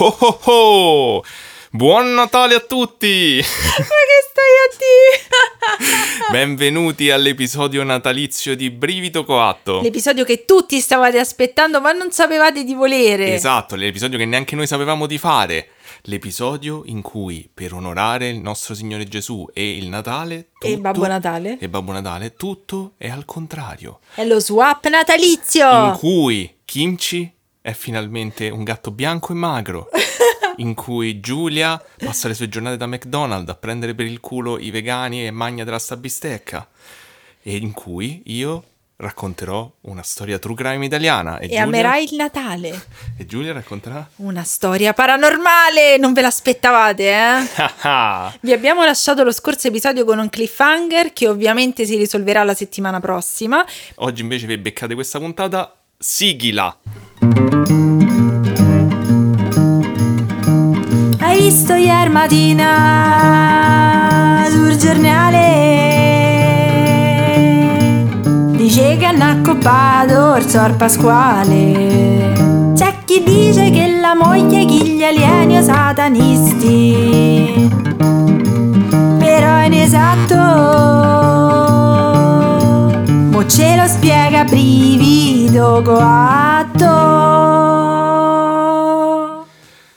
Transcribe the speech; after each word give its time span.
Ho 0.00 0.16
ho 0.16 0.38
ho! 0.44 1.24
Buon 1.72 2.14
Natale 2.14 2.54
a 2.54 2.60
tutti! 2.60 3.36
Ma 3.38 3.42
che 3.42 4.20
stai 4.30 4.54
a 4.62 4.76
dire? 4.78 6.30
Benvenuti 6.30 7.10
all'episodio 7.10 7.82
natalizio 7.82 8.54
di 8.54 8.70
Brivido 8.70 9.24
Coatto. 9.24 9.80
L'episodio 9.80 10.24
che 10.24 10.44
tutti 10.44 10.78
stavate 10.78 11.18
aspettando 11.18 11.80
ma 11.80 11.90
non 11.90 12.12
sapevate 12.12 12.62
di 12.62 12.74
volere. 12.74 13.34
Esatto, 13.34 13.74
l'episodio 13.74 14.18
che 14.18 14.24
neanche 14.24 14.54
noi 14.54 14.68
sapevamo 14.68 15.06
di 15.06 15.18
fare. 15.18 15.70
L'episodio 16.02 16.82
in 16.86 17.02
cui, 17.02 17.50
per 17.52 17.72
onorare 17.74 18.28
il 18.28 18.38
nostro 18.38 18.76
Signore 18.76 19.04
Gesù 19.08 19.48
e 19.52 19.76
il 19.76 19.88
Natale... 19.88 20.50
E 20.60 20.68
tutto- 20.70 20.80
Babbo 20.80 21.06
Natale? 21.08 21.58
E 21.58 21.68
Babbo 21.68 21.90
Natale, 21.90 22.34
tutto 22.34 22.92
è 22.96 23.08
al 23.10 23.24
contrario. 23.24 23.98
È 24.14 24.24
lo 24.24 24.38
swap 24.38 24.86
natalizio. 24.86 25.68
In 25.86 25.96
cui 25.98 26.54
Kimchi 26.64 27.32
è 27.68 27.72
finalmente 27.74 28.48
un 28.48 28.64
gatto 28.64 28.90
bianco 28.90 29.32
e 29.32 29.36
magro. 29.36 29.88
in 30.58 30.74
cui 30.74 31.20
Giulia 31.20 31.80
passa 31.98 32.26
le 32.26 32.34
sue 32.34 32.48
giornate 32.48 32.76
da 32.76 32.86
McDonald's 32.86 33.50
a 33.50 33.54
prendere 33.54 33.94
per 33.94 34.06
il 34.06 34.18
culo 34.20 34.58
i 34.58 34.70
vegani 34.70 35.26
e 35.26 35.30
magna 35.30 35.64
della 35.64 35.78
sta 35.78 35.96
bistecca. 35.96 36.66
E 37.42 37.56
in 37.56 37.72
cui 37.72 38.22
io 38.26 38.64
racconterò 38.96 39.70
una 39.82 40.02
storia 40.02 40.38
true 40.38 40.56
crime 40.56 40.84
italiana. 40.86 41.38
E, 41.38 41.44
E 41.44 41.48
Giulia, 41.48 41.62
amerai 41.62 42.04
il 42.04 42.14
Natale. 42.16 42.86
e 43.16 43.26
Giulia 43.26 43.52
racconterà... 43.52 44.08
Una 44.16 44.42
storia 44.42 44.92
paranormale. 44.94 45.96
Non 45.98 46.12
ve 46.14 46.22
l'aspettavate, 46.22 47.02
eh? 47.10 47.46
Ah, 47.82 48.34
Vi 48.40 48.52
abbiamo 48.52 48.82
lasciato 48.84 49.22
lo 49.22 49.30
scorso 49.30 49.68
episodio 49.68 50.04
con 50.04 50.18
un 50.18 50.28
cliffhanger 50.28 51.12
che 51.12 51.28
ovviamente 51.28 51.84
si 51.84 51.96
risolverà 51.96 52.42
la 52.42 52.54
settimana 52.54 52.98
prossima. 52.98 53.64
Oggi 53.96 54.22
invece 54.22 54.46
vi 54.46 54.58
beccate 54.58 54.94
questa 54.94 55.18
puntata, 55.20 55.76
sigila. 55.96 56.76
Visto 61.48 61.72
ieri 61.72 62.10
mattina 62.10 62.66
sul 64.50 64.76
giornale? 64.76 65.46
Dice 68.54 68.98
che 68.98 69.06
hanno 69.06 69.24
accoppato 69.24 70.36
il 70.36 70.46
sor 70.46 70.76
Pasquale. 70.76 72.74
C'è 72.76 72.96
chi 73.06 73.22
dice 73.24 73.70
che 73.70 73.98
la 73.98 74.14
moglie 74.14 74.66
chi 74.66 74.90
gli 74.90 75.02
alieni 75.02 75.56
o 75.56 75.62
satanisti. 75.62 77.70
Però 79.18 79.56
è 79.56 79.64
inesatto. 79.64 80.34
Mo 83.30 83.46
ce 83.46 83.74
lo 83.74 83.86
spiega 83.86 84.44
brivido 84.44 85.80
coatto. 85.82 87.37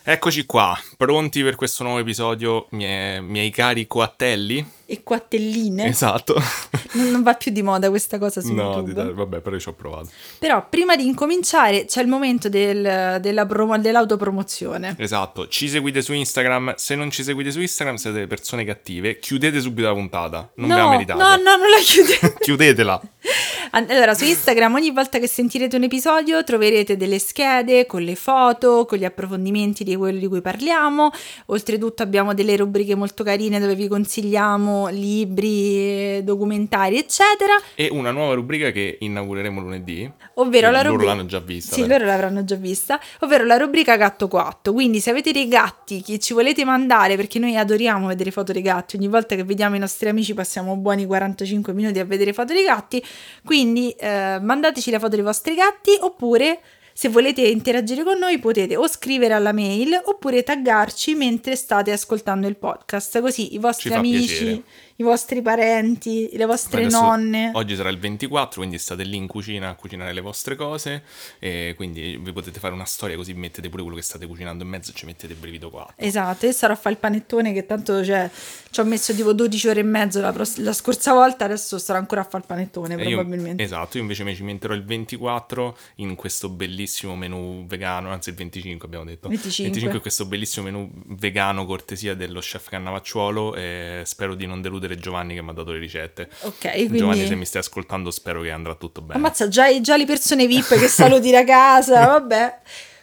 Eccoci 0.04 0.48
qua, 0.48 0.76
pronti 0.98 1.44
per 1.44 1.54
questo 1.54 1.84
nuovo 1.84 2.00
episodio, 2.00 2.66
miei, 2.72 3.22
miei 3.22 3.52
cari 3.52 3.86
coattelli? 3.86 4.66
E 4.92 5.04
quattelline. 5.04 5.86
Esatto. 5.88 6.36
Non 6.94 7.24
va 7.24 7.36
più 7.36 7.54
di 7.54 7.62
moda 7.62 7.88
questa 7.90 8.18
cosa 8.18 8.42
su 8.42 8.52
no, 8.52 8.64
YouTube. 8.64 8.92
dai, 8.92 9.14
vabbè, 9.14 9.40
però 9.40 9.58
ci 9.58 9.70
ho 9.70 9.74
provato. 9.74 10.10
Però 10.40 10.68
prima 10.70 10.98
di 10.98 11.06
incominciare 11.06 11.86
c'è 11.86 12.02
il 12.02 12.10
momento 12.10 12.50
del- 12.50 13.18
della 13.22 13.46
promo- 13.46 13.78
dell'autopromozione. 13.80 14.96
Esatto, 14.98 15.48
ci 15.48 15.70
seguite 15.70 16.02
su 16.02 16.12
Instagram, 16.12 16.74
se 16.76 16.96
non 16.96 17.10
ci 17.10 17.24
seguite 17.24 17.50
su 17.52 17.62
Instagram 17.62 17.96
siete 17.96 18.16
delle 18.18 18.28
persone 18.28 18.66
cattive, 18.66 19.20
chiudete 19.20 19.62
subito 19.62 19.88
la 19.88 19.94
puntata, 19.94 20.52
non 20.56 20.68
ve 20.68 20.76
la 20.76 20.82
no, 20.82 20.90
meritate. 20.90 21.20
no, 21.24 21.30
no, 21.30 21.56
non 21.56 21.70
la 21.70 21.80
chiudete. 21.82 22.36
Chiudetela. 22.44 23.02
Allora, 23.74 24.14
su 24.14 24.26
Instagram 24.26 24.74
ogni 24.74 24.92
volta 24.92 25.18
che 25.18 25.28
sentirete 25.28 25.78
un 25.78 25.84
episodio 25.84 26.44
troverete 26.44 26.98
delle 26.98 27.20
schede 27.20 27.86
con 27.86 28.02
le 28.02 28.16
foto, 28.16 28.86
con 28.86 28.98
gli 28.98 29.06
approfondimenti 29.06 29.86
di 29.86 29.96
quello 29.96 30.20
di 30.20 30.28
cui 30.28 30.42
parliamo. 30.42 31.10
Oltretutto 31.46 32.04
abbiamo 32.04 32.34
delle 32.34 32.58
rubriche 32.58 32.96
molto 32.96 33.24
carine 33.24 33.60
dove 33.62 33.76
vi 33.76 33.88
consigliamo 33.88 34.81
libri, 34.90 36.24
documentari, 36.24 36.98
eccetera. 36.98 37.54
E 37.76 37.90
una 37.92 38.12
nuova 38.12 38.34
rubrica 38.34 38.72
che 38.72 38.98
inaugureremo 39.00 39.62
lunedì. 39.62 40.10
Ovvero 40.36 40.72
la 40.72 40.78
Loro 40.82 40.92
rubrica. 40.92 41.14
l'hanno 41.14 41.26
già 41.26 41.40
vista. 41.40 41.74
Sì, 41.76 41.82
dai. 41.82 41.90
loro 41.90 42.06
l'avranno 42.06 42.44
già 42.44 42.56
vista. 42.56 43.00
Ovvero 43.20 43.46
la 43.46 43.58
rubrica 43.58 43.96
Gatto 43.98 44.28
Coatto. 44.28 44.74
Quindi, 44.74 45.00
se 45.00 45.10
avete 45.10 45.32
dei 45.32 45.48
gatti 45.48 46.02
che 46.02 46.20
ci 46.20 46.34
volete 46.34 46.64
mandare, 46.66 47.16
perché 47.16 47.40
noi 47.40 47.56
adoriamo 47.58 48.08
vedere 48.08 48.32
foto 48.32 48.52
dei 48.52 48.62
gatti, 48.62 48.96
ogni 48.96 49.08
volta 49.08 49.36
che 49.36 49.44
vediamo 49.44 49.76
i 49.76 49.80
nostri 49.80 50.10
amici 50.10 50.34
passiamo 50.34 50.76
buoni 50.78 51.06
45 51.06 51.74
minuti 51.74 52.00
a 52.00 52.06
vedere 52.06 52.34
foto 52.34 52.54
dei 52.54 52.64
gatti. 52.64 53.04
Quindi, 53.44 53.92
eh, 53.92 54.40
mandateci 54.42 54.92
la 54.92 55.00
foto 55.00 55.16
dei 55.16 55.24
vostri 55.24 55.56
gatti 55.56 55.92
oppure. 56.00 56.60
Se 56.94 57.10
volete 57.10 57.42
interagire 57.42 58.04
con 58.04 58.18
noi 58.18 58.40
potete 58.40 58.76
o 58.76 58.88
scrivere 58.88 59.34
alla 59.34 59.54
mail 59.54 60.00
oppure 60.06 60.44
taggarci 60.44 61.16
mentre 61.16 61.56
state 61.56 61.92
ascoltando 61.92 62.48
il 62.48 62.58
podcast, 62.58 63.20
così 63.22 63.54
i 63.54 63.58
vostri 63.58 63.94
amici, 63.94 64.28
piacere. 64.28 64.64
I 65.02 65.04
vostri 65.04 65.42
parenti, 65.42 66.30
le 66.34 66.46
vostre 66.46 66.82
Adesso- 66.82 67.02
nonne. 67.02 67.52
Oggi 67.54 67.76
sarà 67.76 67.90
il 67.90 67.98
24, 68.00 68.60
quindi 68.60 68.78
state 68.78 69.04
lì 69.04 69.18
in 69.18 69.28
cucina 69.28 69.70
a 69.70 69.76
cucinare 69.76 70.14
le 70.14 70.22
vostre 70.22 70.56
cose 70.56 71.04
e 71.40 71.74
quindi 71.76 72.18
vi 72.22 72.32
potete 72.32 72.60
fare 72.60 72.74
una 72.74 72.86
storia 72.86 73.16
così 73.16 73.34
mettete 73.34 73.70
pure 73.70 73.82
quello 73.82 73.98
che 73.98 74.04
state 74.04 74.28
cucinando 74.28 74.64
in 74.64 74.70
mezzo 74.70 74.92
e 74.92 74.94
ci 74.94 75.06
mettete 75.06 75.34
brivido 75.34 75.70
qua. 75.70 75.92
Esatto, 75.96 76.46
io 76.46 76.52
sarò 76.52 76.74
a 76.74 76.76
fare 76.76 76.94
il 76.96 77.00
panettone 77.02 77.52
che 77.54 77.66
tanto 77.66 78.04
cioè, 78.06 78.30
ci 78.70 78.80
ho 78.80 78.84
messo 78.86 79.14
tipo 79.14 79.34
12 79.34 79.68
ore 79.68 79.80
e 79.80 79.84
mezzo 79.84 80.22
la, 80.22 80.32
pros- 80.32 80.58
la 80.58 80.74
scorsa 80.74 81.14
volta, 81.14 81.46
adesso 81.46 81.78
sarò 81.80 81.98
ancora 82.00 82.22
a 82.22 82.24
fare 82.24 82.38
il 82.40 82.46
panettone 82.48 82.96
E 82.96 83.04
io- 83.08 83.18
probabilmente. 83.18 83.64
esatto, 83.64 83.98
io 83.98 84.04
invece 84.04 84.24
mi 84.24 84.36
cimenterò 84.36 84.74
il 84.74 84.84
24 84.86 85.78
in 85.96 86.16
questo 86.16 86.50
bellissimo 86.50 87.16
menù 87.16 87.66
vegano, 87.66 88.12
anzi 88.12 88.30
il 88.30 88.36
25 88.36 88.86
abbiamo 88.88 89.06
detto. 89.06 89.28
25. 89.28 89.92
in 89.92 90.00
questo 90.00 90.26
bellissimo 90.26 90.66
menù 90.66 90.90
vegano 91.08 91.66
cortesia 91.66 92.14
dello 92.14 92.40
chef 92.40 92.70
Cannavacciuolo 92.70 93.56
e 93.56 94.02
spero 94.06 94.36
di 94.36 94.46
non 94.46 94.62
deludere 94.62 94.91
Giovanni 94.98 95.36
che 95.36 95.42
mi 95.42 95.50
ha 95.50 95.54
dato 95.54 95.72
le 95.72 95.80
ricette. 95.80 96.30
ok, 96.42 96.86
Giovanni 96.86 96.96
se 96.96 97.06
quindi... 97.06 97.36
mi 97.36 97.46
stai 97.46 97.62
ascoltando 97.62 98.12
spero 98.12 98.42
che 98.42 98.52
andrà 98.52 98.76
tutto 98.76 99.02
bene. 99.02 99.20
Ammazza, 99.20 99.48
già, 99.48 99.80
già 99.82 99.98
le 99.98 100.06
persone 100.06 100.48
VIP 100.48 100.78
che 100.78 100.88
saluti 100.88 101.36
a 101.36 101.44
casa, 101.44 102.06
vabbè. 102.08 102.60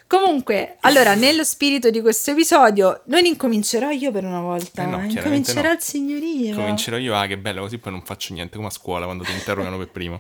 Comunque, 0.09 0.79
allora, 0.81 1.15
nello 1.15 1.45
spirito 1.45 1.91
di 1.91 2.01
questo 2.01 2.31
episodio, 2.31 3.03
non 3.09 3.27
incomincerò 3.27 3.91
io 3.91 4.11
per 4.11 4.25
una 4.25 4.41
volta, 4.41 4.83
Eh 4.85 4.87
no, 4.87 5.03
incomincerà 5.03 5.69
no. 5.69 5.75
il 5.75 5.83
signorino. 5.83 6.57
Comincerò 6.57 6.97
io, 6.97 7.15
ah 7.15 7.27
che 7.27 7.37
bello, 7.37 7.61
così 7.61 7.77
poi 7.77 7.93
non 7.93 8.03
faccio 8.03 8.33
niente 8.33 8.57
come 8.57 8.69
a 8.69 8.71
scuola 8.71 9.05
quando 9.05 9.25
ti 9.25 9.33
interrogano 9.33 9.77
per 9.77 9.91
primo. 9.91 10.19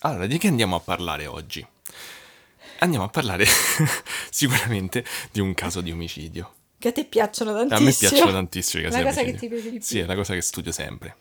Allora, 0.00 0.26
di 0.26 0.36
che 0.36 0.48
andiamo 0.48 0.76
a 0.76 0.80
parlare 0.80 1.26
oggi? 1.26 1.66
Andiamo 2.80 3.06
a 3.06 3.08
parlare 3.08 3.46
sicuramente 4.28 5.02
di 5.32 5.40
un 5.40 5.54
caso 5.54 5.80
di 5.80 5.90
omicidio. 5.90 6.52
Che 6.78 6.88
a 6.88 6.92
te 6.92 7.04
piacciono 7.04 7.50
A 7.50 7.66
tantissimo. 7.66 7.84
me 7.84 7.92
piacciono 7.98 8.32
tantissimo 8.32 8.88
La 8.88 8.98
di 8.98 9.02
cosa 9.02 9.22
che 9.22 9.34
ti 9.34 9.48
piace 9.48 9.62
di 9.70 9.78
più. 9.78 9.86
Sì, 9.86 9.98
è 9.98 10.06
la 10.06 10.14
cosa 10.14 10.34
che 10.34 10.40
studio 10.42 10.70
sempre. 10.72 11.16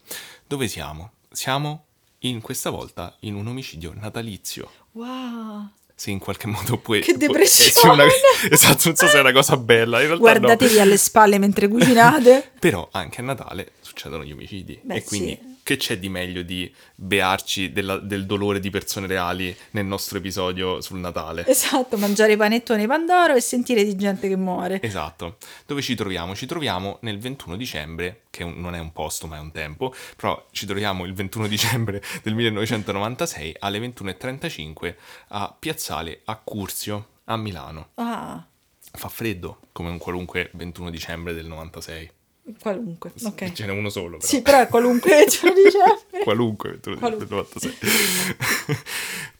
Dove 0.45 0.68
siamo? 0.68 1.12
Siamo 1.31 1.85
in 2.19 2.41
questa 2.41 2.69
volta 2.69 3.16
in 3.22 3.35
un 3.35 3.47
omicidio 3.47 3.94
natalizio. 3.96 4.69
Wow. 4.91 5.69
Se 5.96 6.12
in 6.12 6.19
qualche 6.19 6.46
modo 6.46 6.78
puoi... 6.78 7.01
Che 7.01 7.13
puoi- 7.13 7.28
depressione! 7.28 7.72
sì, 7.73 7.88
una- 7.88 8.53
esatto, 8.53 8.81
non 8.90 8.96
so 8.96 9.07
se 9.07 9.17
è 9.17 9.19
una 9.19 9.31
cosa 9.31 9.57
bella. 9.57 10.00
In 10.00 10.07
realtà 10.07 10.13
no. 10.16 10.19
Guardatevi 10.40 10.79
alle 10.79 10.97
spalle 10.97 11.40
mentre 11.40 11.67
cucinate. 11.67 12.51
Però 12.59 12.88
anche 12.91 13.22
a 13.22 13.23
Natale 13.23 13.72
succedono 13.81 14.23
gli 14.23 14.31
omicidi. 14.31 14.79
Beh, 14.84 14.96
e 14.97 15.03
quindi 15.03 15.40
sì. 15.41 15.47
Che 15.67 15.75
c'è 15.75 16.00
di 16.00 16.07
meglio 16.07 16.44
di 16.44 16.73
bearci 16.95 17.73
della- 17.73 17.97
del 17.97 18.25
dolore 18.25 18.61
di 18.61 18.69
persone 18.69 19.05
reali 19.05 19.53
nel 19.72 19.85
nostro 19.85 20.17
episodio 20.17 20.79
sul 20.79 21.00
Natale? 21.00 21.45
Esatto, 21.45 21.97
mangiare 21.97 22.38
panettone 22.38 22.88
pandoro 22.88 23.35
e 23.35 23.41
sentire 23.41 23.83
di 23.83 23.97
gente 23.97 24.29
che 24.29 24.38
muore. 24.38 24.81
Esatto. 24.81 25.35
Dove 25.66 25.81
ci 25.81 25.94
troviamo? 25.94 26.33
Ci 26.35 26.45
troviamo 26.45 27.00
nel 27.01 27.17
21 27.19 27.57
dicembre, 27.57 28.22
che 28.29 28.45
non 28.45 28.75
è 28.75 28.79
un 28.79 28.94
posto 28.94 29.28
ma 29.28 29.35
è 29.35 29.39
un 29.41 29.51
tempo, 29.51 29.94
però 30.16 30.41
ci 30.51 30.66
troviamo 30.66 31.03
il 31.03 31.13
21 31.13 31.47
dicembre 31.50 32.01
del 32.23 32.34
1996 32.34 33.57
alle 33.59 33.79
21.35 33.79 34.95
a 35.29 35.53
Piazzale 35.59 36.22
a 36.23 36.38
Curzio, 36.41 37.07
a 37.25 37.35
Milano. 37.35 37.89
Ah, 37.95 38.41
Fa 38.94 39.09
freddo, 39.09 39.59
come 39.73 39.90
un 39.90 39.97
qualunque 39.97 40.49
21 40.53 40.90
dicembre 40.90 41.34
del 41.34 41.46
96. 41.46 42.11
Qualunque. 42.59 43.11
Ok. 43.23 43.52
Ce 43.53 43.66
n'è 43.66 43.72
uno 43.72 43.90
solo, 43.90 44.17
però. 44.17 44.28
Sì, 44.28 44.41
però 44.41 44.59
è 44.59 44.67
qualunque 44.67 45.26
ce 45.29 45.47
lo 45.47 45.53
dice. 45.53 45.78
qualunque 46.23 46.70
21 46.72 46.97
Qualunque. 46.97 47.28
del 47.28 47.38
96. 47.78 48.78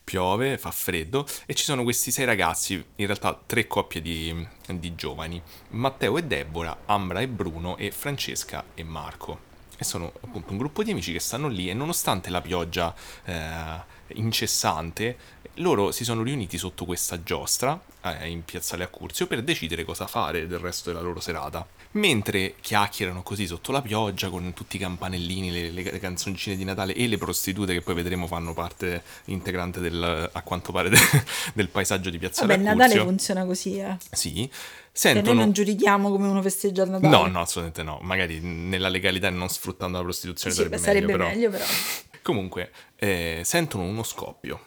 Piove, 0.04 0.56
fa 0.56 0.70
freddo 0.70 1.26
e 1.44 1.52
ci 1.54 1.64
sono 1.64 1.82
questi 1.82 2.10
sei 2.10 2.24
ragazzi, 2.24 2.82
in 2.96 3.06
realtà 3.06 3.38
tre 3.44 3.66
coppie 3.66 4.00
di, 4.00 4.46
di 4.66 4.94
giovani, 4.94 5.40
Matteo 5.70 6.16
e 6.16 6.24
Deborah, 6.24 6.78
Ambra 6.86 7.20
e 7.20 7.28
Bruno 7.28 7.76
e 7.76 7.90
Francesca 7.90 8.64
e 8.74 8.82
Marco. 8.84 9.46
E 9.76 9.84
sono 9.84 10.10
appunto 10.22 10.52
un 10.52 10.58
gruppo 10.58 10.82
di 10.82 10.92
amici 10.92 11.12
che 11.12 11.20
stanno 11.20 11.46
lì 11.48 11.68
e 11.68 11.74
nonostante 11.74 12.30
la 12.30 12.40
pioggia 12.40 12.94
eh, 13.24 13.96
incessante, 14.14 15.16
loro 15.54 15.90
si 15.90 16.04
sono 16.04 16.22
riuniti 16.22 16.56
sotto 16.58 16.84
questa 16.84 17.22
giostra 17.22 17.80
eh, 18.02 18.28
in 18.28 18.44
piazzale 18.44 18.84
Accurzio 18.84 19.26
per 19.26 19.42
decidere 19.42 19.84
cosa 19.84 20.06
fare 20.06 20.46
del 20.46 20.58
resto 20.58 20.90
della 20.90 21.02
loro 21.02 21.20
serata. 21.20 21.66
Mentre 21.92 22.54
chiacchierano 22.60 23.22
così 23.22 23.46
sotto 23.46 23.72
la 23.72 23.80
pioggia 23.80 24.28
con 24.28 24.52
tutti 24.52 24.76
i 24.76 24.78
campanellini, 24.78 25.50
le, 25.50 25.70
le- 25.70 25.98
canzoncine 25.98 26.54
di 26.54 26.62
Natale 26.64 26.94
e 26.94 27.06
le 27.08 27.16
prostitute 27.16 27.72
che 27.72 27.80
poi 27.80 27.94
vedremo 27.94 28.26
fanno 28.26 28.52
parte 28.52 29.02
integrante 29.26 29.80
del, 29.80 30.28
a 30.30 30.42
quanto 30.42 30.70
pare 30.70 30.90
de- 30.90 30.98
del 31.54 31.68
paesaggio 31.68 32.10
di 32.10 32.18
piazzale 32.18 32.48
Vabbè, 32.56 32.60
il 32.60 32.68
Accurzio. 32.68 32.88
Natale 32.88 33.08
funziona 33.08 33.44
così, 33.46 33.78
eh. 33.78 33.96
Sì, 34.12 34.32
Cioè, 34.34 34.42
noi 34.42 34.50
sentono... 34.92 35.40
non 35.40 35.52
giudichiamo 35.52 36.10
come 36.10 36.28
uno 36.28 36.42
festeggia 36.42 36.82
il 36.82 36.90
Natale. 36.90 37.16
No, 37.16 37.26
no, 37.26 37.40
assolutamente 37.40 37.82
no. 37.82 37.98
Magari 38.02 38.38
nella 38.40 38.88
legalità 38.88 39.28
e 39.28 39.30
non 39.30 39.48
sfruttando 39.48 39.96
la 39.96 40.04
prostituzione 40.04 40.52
Sì, 40.52 40.58
sarebbe, 40.60 40.76
beh, 40.76 40.82
sarebbe 40.82 41.06
meglio, 41.06 41.18
però. 41.18 41.28
meglio, 41.30 41.50
però. 41.50 41.64
Comunque, 42.32 42.70
eh, 42.96 43.40
sentono 43.42 43.84
uno 43.84 44.02
scoppio 44.02 44.60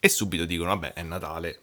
e 0.00 0.08
subito 0.10 0.44
dicono, 0.44 0.68
vabbè, 0.68 0.92
è 0.92 1.02
Natale, 1.02 1.60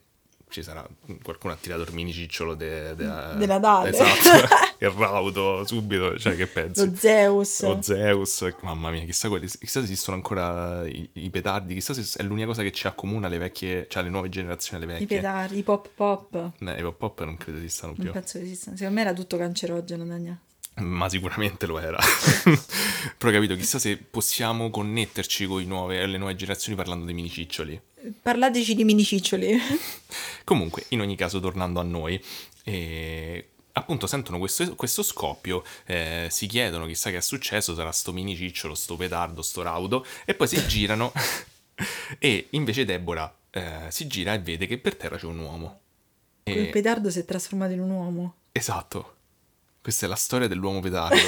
ci 0.49 0.63
sarà, 0.63 0.83
qualcuno 1.21 1.53
ha 1.53 1.57
tirato 1.57 1.83
il 1.83 1.93
minicicciolo 1.93 2.55
de, 2.55 2.95
de- 2.95 3.35
De 3.37 3.45
Natale. 3.45 3.89
Esatto, 3.89 4.47
il 4.83 4.89
rauto, 4.89 5.63
subito, 5.63 6.17
cioè 6.17 6.35
che 6.35 6.47
pensi? 6.47 6.83
Lo 6.89 6.95
Zeus. 6.95 7.61
Lo 7.61 7.81
Zeus, 7.83 8.51
mamma 8.61 8.89
mia, 8.89 9.03
chissà, 9.05 9.27
quelli- 9.29 9.45
chissà 9.45 9.79
se 9.79 9.85
esistono 9.85 10.17
ancora 10.17 10.83
i, 10.87 11.07
i 11.13 11.29
petardi, 11.29 11.75
chissà 11.75 11.93
se 11.93 12.17
è 12.19 12.23
l'unica 12.23 12.47
cosa 12.47 12.63
che 12.63 12.71
ci 12.71 12.87
accomuna 12.87 13.27
le 13.27 13.37
vecchie, 13.37 13.85
cioè 13.87 14.01
le 14.01 14.09
nuove 14.09 14.29
generazioni 14.29 14.83
I 14.85 14.87
vecchie. 14.87 15.05
petardi, 15.05 15.57
i 15.59 15.63
pop 15.63 15.87
pop. 15.93 16.51
Eh, 16.59 16.79
I 16.79 16.81
pop 16.81 16.97
pop 16.97 17.23
non 17.23 17.37
credo 17.37 17.59
esistano 17.59 17.93
Non 17.95 18.01
più. 18.05 18.11
penso 18.11 18.39
che 18.39 18.45
esistano. 18.45 18.75
Secondo 18.75 18.99
me 18.99 19.05
era 19.07 19.13
tutto 19.15 19.37
cancerogeno, 19.37 20.03
Daniel. 20.03 20.39
Ma 20.77 21.07
sicuramente 21.07 21.65
lo 21.65 21.79
era. 21.79 21.97
Però 23.17 23.31
capito, 23.31 23.55
chissà 23.55 23.79
se 23.79 23.97
possiamo 23.97 24.69
connetterci 24.69 25.45
con 25.45 25.63
nuove- 25.63 26.05
le 26.05 26.17
nuove 26.17 26.35
generazioni 26.35 26.75
parlando 26.75 27.05
dei 27.05 27.13
miniciccioli. 27.13 27.79
Parlateci 28.21 28.75
di 28.75 28.83
miniciccioli. 28.83 29.57
Comunque, 30.43 30.85
in 30.89 31.01
ogni 31.01 31.15
caso, 31.15 31.39
tornando 31.39 31.79
a 31.79 31.83
noi, 31.83 32.21
eh, 32.63 33.49
appunto 33.73 34.05
sentono 34.05 34.37
questo, 34.37 34.75
questo 34.75 35.01
scoppio, 35.01 35.63
eh, 35.85 36.27
si 36.29 36.45
chiedono 36.47 36.85
chissà 36.85 37.09
che 37.09 37.17
è 37.17 37.21
successo, 37.21 37.73
sarà 37.73 37.91
sto 37.91 38.11
minicicciolo, 38.11 38.75
sto 38.75 38.95
petardo, 38.95 39.41
sto 39.41 39.61
raudo, 39.61 40.05
e 40.25 40.33
poi 40.33 40.47
si 40.47 40.65
girano 40.67 41.13
e 42.19 42.47
invece 42.51 42.85
Deborah 42.85 43.33
eh, 43.49 43.85
si 43.89 44.07
gira 44.07 44.33
e 44.33 44.39
vede 44.39 44.67
che 44.67 44.77
per 44.77 44.95
terra 44.95 45.17
c'è 45.17 45.25
un 45.25 45.39
uomo. 45.39 45.79
E- 46.43 46.51
Quel 46.51 46.69
petardo 46.69 47.09
si 47.09 47.19
è 47.19 47.25
trasformato 47.25 47.73
in 47.73 47.79
un 47.79 47.89
uomo. 47.89 48.35
Esatto. 48.51 49.14
Questa 49.85 50.07
è 50.07 50.09
la 50.09 50.15
storia 50.15 50.47
dell'uomo 50.47 50.79
petardo. 50.79 51.13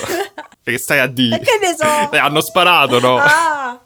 e 0.64 0.72
che 0.72 0.80
stai 0.80 0.98
a 0.98 1.06
dire? 1.06 1.36
E 1.36 1.40
che 1.42 1.60
ne 1.62 1.76
so? 1.78 2.12
Eh, 2.12 2.18
hanno 2.18 2.42
sparato, 2.42 3.00
no? 3.00 3.20
Ah! 3.20 3.80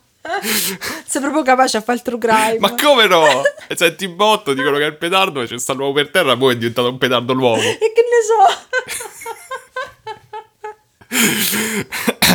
Sei 1.05 1.19
proprio 1.19 1.43
capace 1.43 1.75
a 1.75 1.81
fare 1.81 1.97
il 1.97 2.03
true 2.05 2.17
crime. 2.17 2.57
Ma 2.57 2.73
come 2.75 3.05
no? 3.05 3.41
E 3.67 3.75
senti 3.75 4.05
in 4.05 4.15
botto, 4.15 4.53
dicono 4.53 4.77
che 4.77 4.85
è 4.85 4.87
il 4.87 4.95
petardo, 4.95 5.43
c'è 5.43 5.59
sta 5.59 5.73
l'uomo 5.73 5.91
per 5.91 6.09
terra, 6.09 6.37
poi 6.37 6.53
è 6.53 6.57
diventato 6.57 6.87
un 6.87 6.97
petardo 6.97 7.33
l'uomo. 7.33 7.61
E 7.61 7.77
che 7.79 8.05
ne 8.07 8.23
so? 8.23 8.47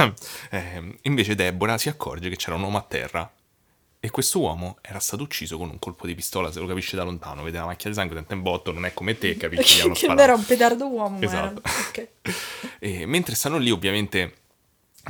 Eh, 0.50 0.98
invece 1.02 1.34
Deborah 1.34 1.78
si 1.78 1.88
accorge 1.88 2.28
che 2.28 2.36
c'era 2.36 2.56
un 2.56 2.62
uomo 2.64 2.76
a 2.76 2.84
terra. 2.86 3.30
E 3.98 4.10
questo 4.10 4.38
uomo 4.40 4.78
era 4.82 5.00
stato 5.00 5.22
ucciso 5.22 5.58
con 5.58 5.68
un 5.70 5.78
colpo 5.78 6.06
di 6.06 6.14
pistola, 6.14 6.52
se 6.52 6.60
lo 6.60 6.66
capisce 6.66 6.96
da 6.96 7.02
lontano, 7.02 7.42
vede 7.42 7.58
la 7.58 7.64
macchia 7.64 7.90
di 7.90 7.96
sangue, 7.96 8.14
tanto 8.14 8.34
in 8.34 8.42
botto, 8.42 8.72
non 8.72 8.84
è 8.84 8.94
come 8.94 9.18
te, 9.18 9.34
capisci? 9.38 9.88
Che 9.88 9.94
sparato. 9.94 10.20
era 10.22 10.34
un 10.34 10.44
petardo 10.44 10.86
uomo, 10.86 11.20
Esatto. 11.20 11.60
ma 11.62 11.70
era... 11.70 11.88
ok. 11.88 12.08
E 12.78 13.06
mentre 13.06 13.34
stanno 13.34 13.56
lì, 13.58 13.70
ovviamente 13.70 14.34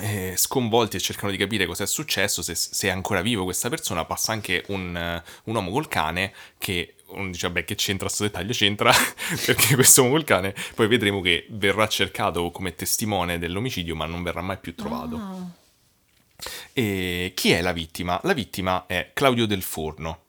eh, 0.00 0.34
sconvolti 0.36 0.96
e 0.96 1.00
cercano 1.00 1.30
di 1.30 1.36
capire 1.36 1.66
cosa 1.66 1.84
è 1.84 1.86
successo, 1.86 2.42
se, 2.42 2.54
se 2.54 2.88
è 2.88 2.90
ancora 2.90 3.22
vivo 3.22 3.44
questa 3.44 3.68
persona, 3.68 4.04
passa 4.04 4.32
anche 4.32 4.64
un, 4.68 5.22
un 5.44 5.54
uomo 5.54 5.70
col 5.70 5.88
cane 5.88 6.32
che 6.58 6.94
uno 7.08 7.30
dice, 7.30 7.46
vabbè, 7.48 7.64
che 7.64 7.74
c'entra 7.76 8.08
sto 8.08 8.24
dettaglio? 8.24 8.52
C'entra 8.52 8.92
perché 9.44 9.74
questo 9.74 10.02
uomo 10.02 10.14
col 10.14 10.24
cane 10.24 10.54
poi 10.74 10.86
vedremo 10.88 11.20
che 11.20 11.46
verrà 11.50 11.86
cercato 11.88 12.50
come 12.50 12.74
testimone 12.74 13.38
dell'omicidio, 13.38 13.94
ma 13.94 14.06
non 14.06 14.22
verrà 14.22 14.40
mai 14.42 14.58
più 14.58 14.74
trovato. 14.74 15.16
Ah. 15.16 15.64
E 16.72 17.32
chi 17.34 17.50
è 17.52 17.60
la 17.60 17.72
vittima? 17.72 18.20
La 18.24 18.32
vittima 18.32 18.86
è 18.86 19.10
Claudio 19.14 19.46
Del 19.46 19.62
Forno. 19.62 20.20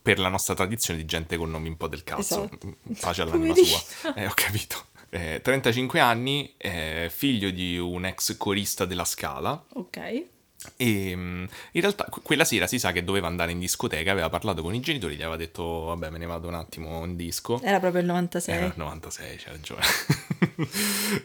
Per 0.00 0.18
la 0.18 0.28
nostra 0.28 0.54
tradizione 0.54 0.98
di 0.98 1.04
gente 1.04 1.36
con 1.36 1.50
nomi 1.50 1.68
un 1.68 1.76
po' 1.76 1.88
del 1.88 2.02
cazzo. 2.04 2.44
Esatto. 2.44 2.76
Pace 3.00 3.22
all'anima 3.22 3.54
sua. 3.54 4.14
Eh, 4.14 4.26
ho 4.26 4.32
capito. 4.34 4.86
Eh, 5.10 5.40
35 5.42 6.00
anni, 6.00 6.54
eh, 6.56 7.10
figlio 7.12 7.50
di 7.50 7.78
un 7.78 8.04
ex 8.06 8.36
corista 8.36 8.84
della 8.84 9.04
Scala. 9.04 9.62
Ok. 9.74 10.24
E 10.76 11.14
mm, 11.14 11.44
in 11.72 11.80
realtà 11.80 12.04
que- 12.10 12.22
quella 12.22 12.44
sera 12.44 12.66
si 12.66 12.78
sa 12.78 12.90
che 12.92 13.04
doveva 13.04 13.26
andare 13.26 13.52
in 13.52 13.58
discoteca, 13.58 14.10
aveva 14.10 14.28
parlato 14.28 14.62
con 14.62 14.74
i 14.74 14.80
genitori, 14.80 15.14
gli 15.14 15.22
aveva 15.22 15.36
detto 15.36 15.62
vabbè 15.62 16.10
me 16.10 16.18
ne 16.18 16.26
vado 16.26 16.48
un 16.48 16.54
attimo 16.54 17.04
in 17.04 17.16
disco. 17.16 17.60
Era 17.62 17.78
proprio 17.78 18.00
il 18.00 18.06
96. 18.08 18.54
Era 18.54 18.66
il 18.66 18.72
96, 18.76 19.36
c'è 19.36 19.50
ragione. 19.50 19.82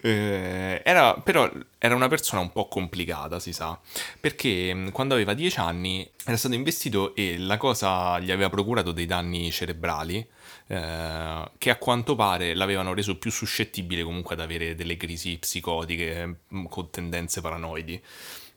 Eh, 0.02 0.82
era, 0.84 1.14
però 1.16 1.50
era 1.78 1.96
una 1.96 2.08
persona 2.08 2.42
un 2.42 2.52
po' 2.52 2.68
complicata, 2.68 3.40
si 3.40 3.54
sa, 3.54 3.80
perché 4.20 4.74
mh, 4.74 4.92
quando 4.92 5.14
aveva 5.14 5.34
10 5.34 5.60
anni 5.60 6.10
era 6.26 6.38
stato 6.38 6.56
investito 6.56 7.16
e 7.16 7.38
la 7.38 7.58
cosa 7.58 8.20
gli 8.20 8.32
aveva 8.32 8.50
procurato 8.50 8.92
dei 8.92 9.06
danni 9.06 9.52
cerebrali 9.52 10.26
eh, 10.68 11.52
che 11.58 11.70
a 11.70 11.76
quanto 11.78 12.16
pare 12.16 12.54
l'avevano 12.54 12.94
reso 12.94 13.18
più 13.18 13.32
suscettibile 13.32 14.04
comunque 14.04 14.36
ad 14.36 14.42
avere 14.42 14.76
delle 14.76 14.98
crisi 14.98 15.38
psicotiche 15.38 16.38
mh, 16.48 16.64
con 16.66 16.90
tendenze 16.90 17.42
paranoidi. 17.42 18.02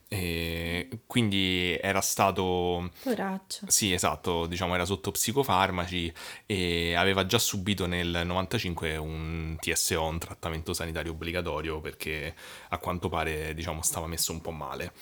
E 0.09 0.87
quindi 1.05 1.77
era 1.81 1.99
stato 1.99 2.89
Poraccio. 3.03 3.65
sì, 3.67 3.91
esatto, 3.91 4.45
diciamo 4.45 4.73
era 4.73 4.85
sotto 4.85 5.11
psicofarmaci 5.11 6.13
e 6.45 6.93
aveva 6.95 7.25
già 7.25 7.37
subito 7.37 7.87
nel 7.87 8.21
95 8.25 8.95
un 8.95 9.57
TSO, 9.59 10.03
un 10.03 10.17
trattamento 10.17 10.73
sanitario 10.73 11.11
obbligatorio, 11.11 11.81
perché 11.81 12.33
a 12.69 12.77
quanto 12.77 13.09
pare, 13.09 13.53
diciamo, 13.53 13.81
stava 13.81 14.07
messo 14.07 14.31
un 14.31 14.39
po' 14.39 14.51
male. 14.51 14.93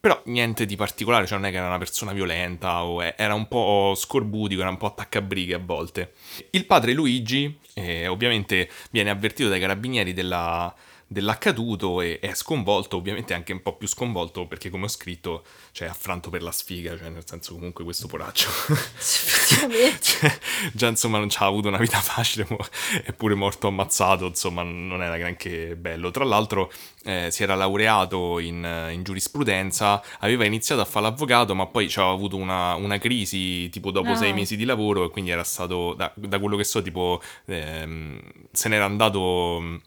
Però 0.00 0.20
niente 0.26 0.64
di 0.66 0.76
particolare, 0.76 1.26
cioè 1.26 1.38
non 1.38 1.48
è 1.48 1.50
che 1.50 1.56
era 1.58 1.66
una 1.66 1.78
persona 1.78 2.12
violenta 2.12 2.84
o 2.84 3.02
è- 3.02 3.14
era 3.18 3.34
un 3.34 3.48
po' 3.48 3.92
scorbutico, 3.96 4.60
era 4.62 4.70
un 4.70 4.76
po' 4.78 4.86
attaccabrighe 4.86 5.54
a 5.54 5.58
volte. 5.62 6.12
Il 6.50 6.64
padre 6.66 6.92
Luigi, 6.94 7.58
eh, 7.74 8.06
ovviamente, 8.06 8.70
viene 8.90 9.10
avvertito 9.10 9.48
dai 9.50 9.60
carabinieri 9.60 10.12
della- 10.14 10.74
dell'accaduto 11.06 12.00
e 12.00 12.18
è 12.18 12.34
sconvolto, 12.34 12.96
ovviamente 12.96 13.34
anche 13.34 13.52
un 13.52 13.62
po' 13.62 13.76
più 13.76 13.86
sconvolto 13.88 14.46
perché 14.46 14.70
come 14.70 14.84
ho 14.84 14.88
scritto, 14.88 15.44
cioè 15.72 15.88
affranto 15.88 16.30
per 16.30 16.42
la 16.42 16.52
sfiga, 16.52 16.96
cioè 16.96 17.08
nel 17.08 17.22
senso 17.26 17.54
comunque 17.54 17.84
questo 17.84 18.06
poraccio 18.06 18.48
cioè, 20.00 20.38
già 20.72 20.88
insomma 20.88 21.18
non 21.18 21.28
ci 21.28 21.38
ha 21.40 21.46
avuto 21.46 21.68
una 21.68 21.78
vita 21.78 21.98
facile, 22.00 22.46
mo- 22.48 22.58
è 23.04 23.12
pure 23.12 23.34
morto 23.34 23.66
ammazzato, 23.68 24.26
insomma 24.26 24.62
non 24.62 25.02
era 25.02 25.16
granché 25.16 25.76
bello. 25.76 26.10
Tra 26.10 26.24
l'altro 26.24 26.72
eh, 27.04 27.28
si 27.30 27.42
era 27.42 27.54
laureato 27.54 28.38
in, 28.38 28.88
in 28.92 29.02
giurisprudenza, 29.02 30.02
aveva 30.20 30.44
iniziato 30.44 30.80
a 30.80 30.84
fare 30.84 31.06
l'avvocato, 31.06 31.54
ma 31.54 31.66
poi 31.66 31.86
aveva 31.94 32.12
avuto 32.12 32.36
una, 32.36 32.74
una 32.74 32.98
crisi 32.98 33.68
tipo 33.70 33.90
dopo 33.90 34.12
Ah. 34.14 34.16
sei 34.16 34.32
mesi 34.32 34.56
di 34.56 34.64
lavoro 34.64 35.04
e 35.04 35.10
quindi 35.10 35.30
era 35.30 35.42
stato, 35.44 35.94
da, 35.94 36.12
da 36.14 36.38
quello 36.38 36.56
che 36.56 36.64
so, 36.64 36.80
tipo 36.82 37.20
ehm, 37.46 38.20
se 38.52 38.68
n'era 38.68 38.84
andato 38.84 39.80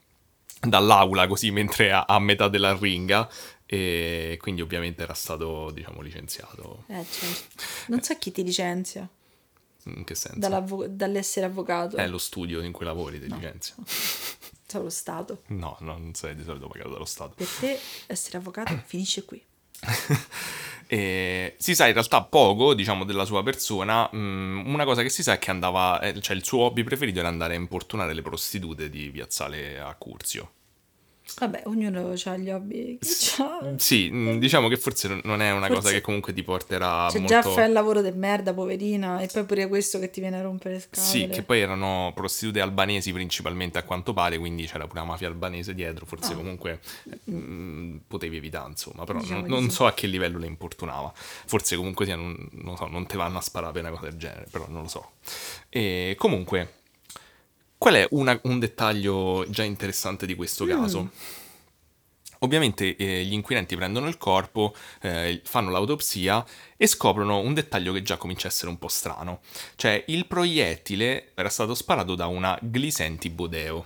dall'aula 0.70 1.28
così 1.28 1.52
mentre 1.52 1.92
a, 1.92 2.06
a 2.08 2.20
metà 2.20 2.48
della 2.48 2.76
ringa 2.76 3.30
e 3.66 4.38
quindi 4.40 4.62
ovviamente 4.62 5.04
era 5.04 5.14
stato 5.14 5.72
diciamo 5.72 6.02
licenziato. 6.02 6.84
Eh, 6.88 7.06
certo. 7.10 7.64
Non 7.88 8.02
so 8.02 8.18
chi 8.18 8.32
ti 8.32 8.44
licenzia 8.44 9.08
In 9.84 10.04
che 10.04 10.16
senso? 10.16 10.88
dall'essere 10.90 11.46
avvocato. 11.46 11.98
È 11.98 12.08
lo 12.08 12.18
studio 12.18 12.62
in 12.62 12.72
cui 12.72 12.86
lavori, 12.86 13.20
ti 13.20 13.32
licenzia. 13.32 13.76
Solo 14.68 14.84
lo 14.84 14.90
Stato. 14.90 15.44
No, 15.48 15.78
no, 15.80 15.98
non 15.98 16.14
sei 16.14 16.36
di 16.36 16.44
solito 16.44 16.68
pagato 16.68 16.90
dallo 16.90 17.06
Stato. 17.06 17.36
Per 17.36 17.48
te 17.48 17.80
essere 18.08 18.38
avvocato 18.38 18.78
finisce 18.86 19.24
qui. 19.24 19.44
E 20.90 21.56
si 21.58 21.76
sa 21.76 21.86
in 21.88 21.94
realtà 21.94 22.24
poco, 22.24 22.74
diciamo, 22.74 23.04
della 23.04 23.26
sua 23.26 23.44
persona. 23.44 24.10
Mm, 24.16 24.74
una 24.74 24.86
cosa 24.86 25.02
che 25.02 25.10
si 25.10 25.22
sa 25.22 25.34
è 25.34 25.38
che 25.38 25.52
andava, 25.52 26.00
eh, 26.00 26.20
cioè 26.22 26.36
il 26.36 26.46
suo 26.46 26.60
hobby 26.62 26.84
preferito 26.84 27.20
era 27.20 27.28
andare 27.28 27.56
a 27.56 27.58
importunare 27.58 28.14
le 28.14 28.22
prostitute 28.22 28.90
di 28.90 29.10
Piazzale 29.12 29.80
a 29.80 29.94
Curzio. 29.96 30.52
Vabbè, 31.40 31.64
ognuno 31.66 32.14
ha 32.24 32.38
gli 32.38 32.50
hobby 32.50 32.98
c'ha. 33.04 33.74
Sì, 33.78 34.10
mm, 34.12 34.38
diciamo 34.38 34.68
che 34.68 34.78
forse 34.78 35.20
non- 35.24 35.42
è 35.42 35.52
una 35.52 35.68
cosa 35.68 35.82
Forse- 35.82 35.96
che 35.98 36.02
comunque 36.02 36.34
ti 36.34 36.42
porterà 36.44 37.08
Cioè, 37.10 37.20
molto... 37.20 37.34
già 37.34 37.42
fai 37.44 37.68
il 37.68 37.74
lavoro 37.74 38.02
di 38.02 38.12
merda, 38.12 38.54
poverina, 38.54 39.20
e 39.20 39.28
poi 39.28 39.44
pure 39.46 39.68
questo 39.68 40.00
che 40.00 40.10
ti 40.10 40.20
viene 40.20 40.40
a 40.40 40.42
rompere 40.42 40.76
le 40.76 40.80
scatole. 40.82 41.06
Sì, 41.06 41.28
che 41.28 41.44
poi 41.44 41.60
erano 41.62 42.12
prostitute 42.16 42.60
albanesi 42.62 43.12
principalmente 43.14 43.78
a 43.78 43.84
quanto 43.84 44.14
pare, 44.14 44.38
quindi 44.40 44.66
c'era 44.66 44.88
pure 44.88 45.00
la 45.02 45.06
mafia 45.06 45.28
albanese 45.28 45.74
dietro, 45.76 46.06
forse 46.06 46.34
Ah. 46.34 46.36
comunque 46.36 46.80
eh, 47.10 47.20
mm, 47.32 47.98
potevi 48.08 48.38
evitare, 48.38 48.70
insomma, 48.70 49.04
però 49.04 49.20
Diciamo 49.20 49.42
non, 49.42 49.50
non 49.50 49.70
so 49.70 49.86
a 49.86 49.94
che 49.94 50.08
livello 50.08 50.40
le 50.40 50.48
importunava. 50.48 51.12
Forse 51.16 51.76
comunque 51.76 52.06
sia, 52.06 52.16
non, 52.16 52.36
non 52.54 52.76
so, 52.78 52.88
non 52.88 53.06
te 53.06 53.18
vanno 53.18 53.38
a 53.38 53.42
sparare 53.42 53.74
per 53.74 53.82
una 53.84 53.92
cosa 53.92 54.10
del 54.10 54.18
genere, 54.18 54.48
però 54.50 54.66
non 54.70 54.84
lo 54.84 54.88
so. 54.88 55.12
E 55.70 56.16
comunque, 56.18 56.74
qual 57.78 57.96
è 57.96 58.08
una- 58.12 58.40
un 58.44 58.60
dettaglio 58.60 59.46
già 59.50 59.64
interessante 59.64 60.26
di 60.26 60.36
questo 60.36 60.66
Mm. 60.66 60.70
caso? 60.70 61.10
Ovviamente 62.42 62.96
eh, 62.96 63.24
gli 63.24 63.34
inquirenti 63.34 63.76
prendono 63.76 64.08
il 64.08 64.18
corpo, 64.18 64.76
eh, 65.02 65.42
fanno 65.44 65.72
l'autopsia 65.72 66.46
e 66.78 66.86
scoprono 66.86 67.40
un 67.40 67.56
dettaglio 67.56 67.92
che 67.94 68.04
già 68.04 68.18
comincia 68.18 68.48
a 68.48 68.52
essere 68.52 68.70
un 68.70 68.78
po' 68.78 68.90
strano. 68.90 69.40
Cioè, 69.76 70.04
il 70.08 70.28
proiettile 70.28 71.32
era 71.34 71.50
stato 71.50 71.74
sparato 71.74 72.14
da 72.14 72.28
una 72.28 72.56
Glisenti 72.62 73.30
Bodeo. 73.32 73.86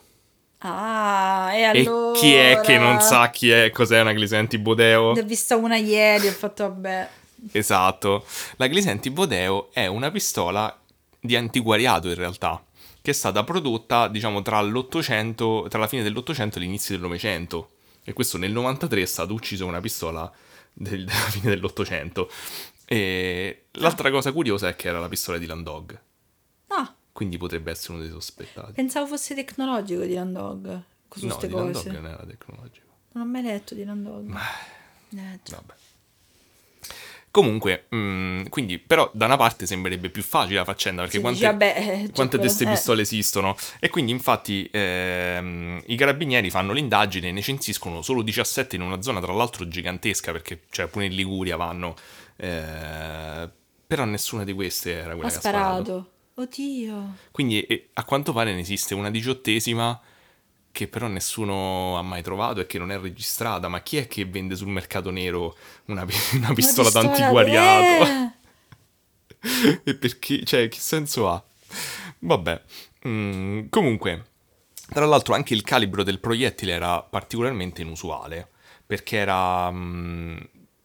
Ah, 0.59 1.49
e 1.53 1.63
allora... 1.63 2.17
E 2.17 2.19
chi 2.19 2.33
è 2.33 2.59
che 2.61 2.77
non 2.77 2.99
sa 2.99 3.29
chi 3.29 3.49
è, 3.49 3.69
cos'è 3.71 4.01
una 4.01 4.11
Glisenti 4.13 4.57
Bodeo? 4.57 5.13
Ne 5.13 5.21
ho 5.21 5.23
vista 5.25 5.55
una 5.55 5.77
ieri, 5.77 6.27
ho 6.27 6.31
fatto 6.33 6.63
vabbè. 6.65 7.09
Esatto. 7.53 8.25
La 8.57 8.67
Glisenti 8.67 9.09
Bodeo 9.09 9.69
è 9.71 9.87
una 9.87 10.11
pistola 10.11 10.77
di 11.21 11.35
antiguariato 11.37 12.09
in 12.09 12.15
realtà, 12.15 12.61
che 13.01 13.11
è 13.11 13.13
stata 13.13 13.43
prodotta, 13.43 14.07
diciamo, 14.07 14.41
tra 14.41 14.61
l'Ottocento, 14.61 15.65
tra 15.69 15.79
la 15.79 15.87
fine 15.87 16.03
dell'Ottocento 16.03 16.57
e 16.57 16.61
l'inizio 16.61 16.93
del 16.95 17.03
Novecento. 17.03 17.71
E 18.03 18.13
questo 18.13 18.37
nel 18.37 18.51
93 18.51 19.01
è 19.01 19.05
stato 19.05 19.33
ucciso 19.33 19.65
una 19.65 19.79
pistola 19.81 20.31
del- 20.73 21.03
della 21.05 21.11
fine 21.29 21.49
dell'Ottocento. 21.49 22.29
E 22.85 23.65
l'altra 23.73 24.11
cosa 24.11 24.31
curiosa 24.31 24.67
è 24.67 24.75
che 24.75 24.87
era 24.89 24.99
la 24.99 25.07
pistola 25.07 25.37
di 25.37 25.45
Landog, 25.45 25.99
Ah, 26.67 26.93
quindi 27.11 27.37
potrebbe 27.37 27.71
essere 27.71 27.93
uno 27.93 28.01
dei 28.01 28.11
sospettati. 28.11 28.73
pensavo 28.73 29.07
fosse 29.07 29.33
tecnologico 29.35 30.01
di 30.03 30.13
Landog. 30.13 30.81
Con 31.07 31.27
No, 31.27 31.37
di. 31.39 31.49
Landog 31.49 31.85
non 31.91 32.05
era 32.07 32.25
tecnologico. 32.25 32.87
Non 33.13 33.27
ho 33.27 33.29
mai 33.29 33.41
letto 33.43 33.75
di 33.75 33.83
Landog. 33.83 34.29
Eh, 34.29 35.39
già. 35.43 35.55
Vabbè. 35.55 35.73
Comunque, 37.31 37.85
mm, 37.95 38.47
quindi, 38.49 38.77
però 38.77 39.09
da 39.13 39.25
una 39.25 39.37
parte 39.37 39.65
sembrerebbe 39.65 40.09
più 40.09 40.21
facile 40.21 40.57
la 40.57 40.65
faccenda 40.65 41.03
perché 41.03 41.21
quante, 41.21 41.39
dici, 41.39 41.49
vabbè, 41.49 41.75
eh, 41.77 42.11
quante 42.11 42.35
quello- 42.35 42.43
teste 42.43 42.65
eh. 42.65 42.67
pistole 42.67 43.01
esistono? 43.03 43.55
E 43.79 43.87
quindi, 43.89 44.11
infatti, 44.11 44.67
ehm, 44.69 45.81
i 45.85 45.95
carabinieri 45.95 46.49
fanno 46.49 46.73
l'indagine 46.73 47.29
e 47.29 47.31
ne 47.31 47.41
censiscono 47.41 48.01
solo 48.01 48.21
17 48.21 48.75
in 48.75 48.81
una 48.81 49.01
zona, 49.01 49.21
tra 49.21 49.31
l'altro, 49.31 49.65
gigantesca 49.65 50.33
perché, 50.33 50.63
cioè, 50.71 50.87
pure 50.87 51.05
in 51.05 51.15
Liguria 51.15 51.55
vanno. 51.55 51.95
eh, 52.43 53.49
però 53.87 54.03
nessuna 54.05 54.43
di 54.43 54.53
queste 54.53 54.93
era 54.93 55.13
quella 55.13 55.27
Ha 55.27 55.31
che 55.31 55.35
ha 55.37 55.39
sparato. 55.39 55.83
sparato. 55.83 56.09
Oddio. 56.35 57.15
Quindi, 57.31 57.61
e- 57.61 57.89
a 57.93 58.03
quanto 58.03 58.33
pare, 58.33 58.53
ne 58.53 58.59
esiste 58.61 58.93
una 58.95 59.09
diciottesima 59.11 59.99
che 60.71 60.87
però 60.87 61.07
nessuno 61.07 61.97
ha 61.97 62.01
mai 62.01 62.21
trovato 62.21 62.61
e 62.61 62.67
che 62.67 62.79
non 62.79 62.91
è 62.91 62.99
registrata. 62.99 63.67
Ma 63.67 63.81
chi 63.81 63.97
è 63.97 64.07
che 64.07 64.25
vende 64.25 64.55
sul 64.55 64.69
mercato 64.69 65.09
nero 65.11 65.55
una, 65.85 66.05
una 66.33 66.53
pistola- 66.53 66.89
d'antiquariato? 66.89 68.05
Eh. 68.05 69.79
e 69.83 69.95
perché, 69.95 70.43
cioè, 70.45 70.67
che 70.67 70.79
senso 70.79 71.29
ha? 71.29 71.43
Vabbè, 72.19 72.61
Mm, 73.07 73.67
comunque, 73.69 74.25
tra 74.89 75.05
l'altro 75.05 75.33
anche 75.33 75.53
il 75.55 75.63
calibro 75.63 76.03
del 76.03 76.19
proiettile 76.19 76.73
era 76.73 77.01
particolarmente 77.01 77.81
inusuale, 77.81 78.47
perché 78.85 79.17
era, 79.17 79.71
mm, 79.71 80.37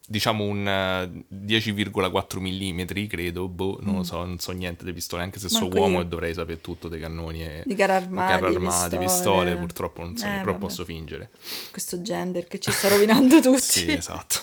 diciamo, 0.07 0.45
un 0.45 0.67
eh, 0.67 1.25
10,4 1.35 2.39
mm, 2.41 3.07
credo, 3.09 3.49
boh, 3.49 3.79
non 3.83 3.97
lo 3.97 4.03
so, 4.05 4.25
non 4.25 4.39
so 4.39 4.53
niente 4.53 4.85
di 4.85 4.93
pistole, 4.93 5.23
anche 5.23 5.39
se 5.39 5.49
Mm. 5.51 5.61
Manco 5.61 5.79
uomo 5.79 5.97
io. 5.99 6.03
e 6.03 6.07
dovrei 6.07 6.35
sapere 6.35 6.61
tutto 6.61 6.89
dei 6.89 7.01
cannoni 7.01 7.43
e 7.45 7.63
Di 7.67 7.75
carri 7.75 7.93
armati, 8.05 8.33
carri 8.33 8.55
armati, 8.55 8.97
pistole. 8.99 9.05
pistole, 9.05 9.57
purtroppo 9.57 10.03
non 10.03 10.17
so, 10.17 10.27
Eh, 10.27 10.31
però 10.39 10.45
vabbè. 10.53 10.59
posso 10.59 10.85
fingere. 10.85 11.31
Questo 11.71 12.01
gender 12.03 12.47
che 12.47 12.59
ci 12.61 12.71
sta 12.71 12.89
rovinando 12.89 13.41
tutti. 13.41 13.61
Sì, 13.61 13.91
esatto. 13.93 14.41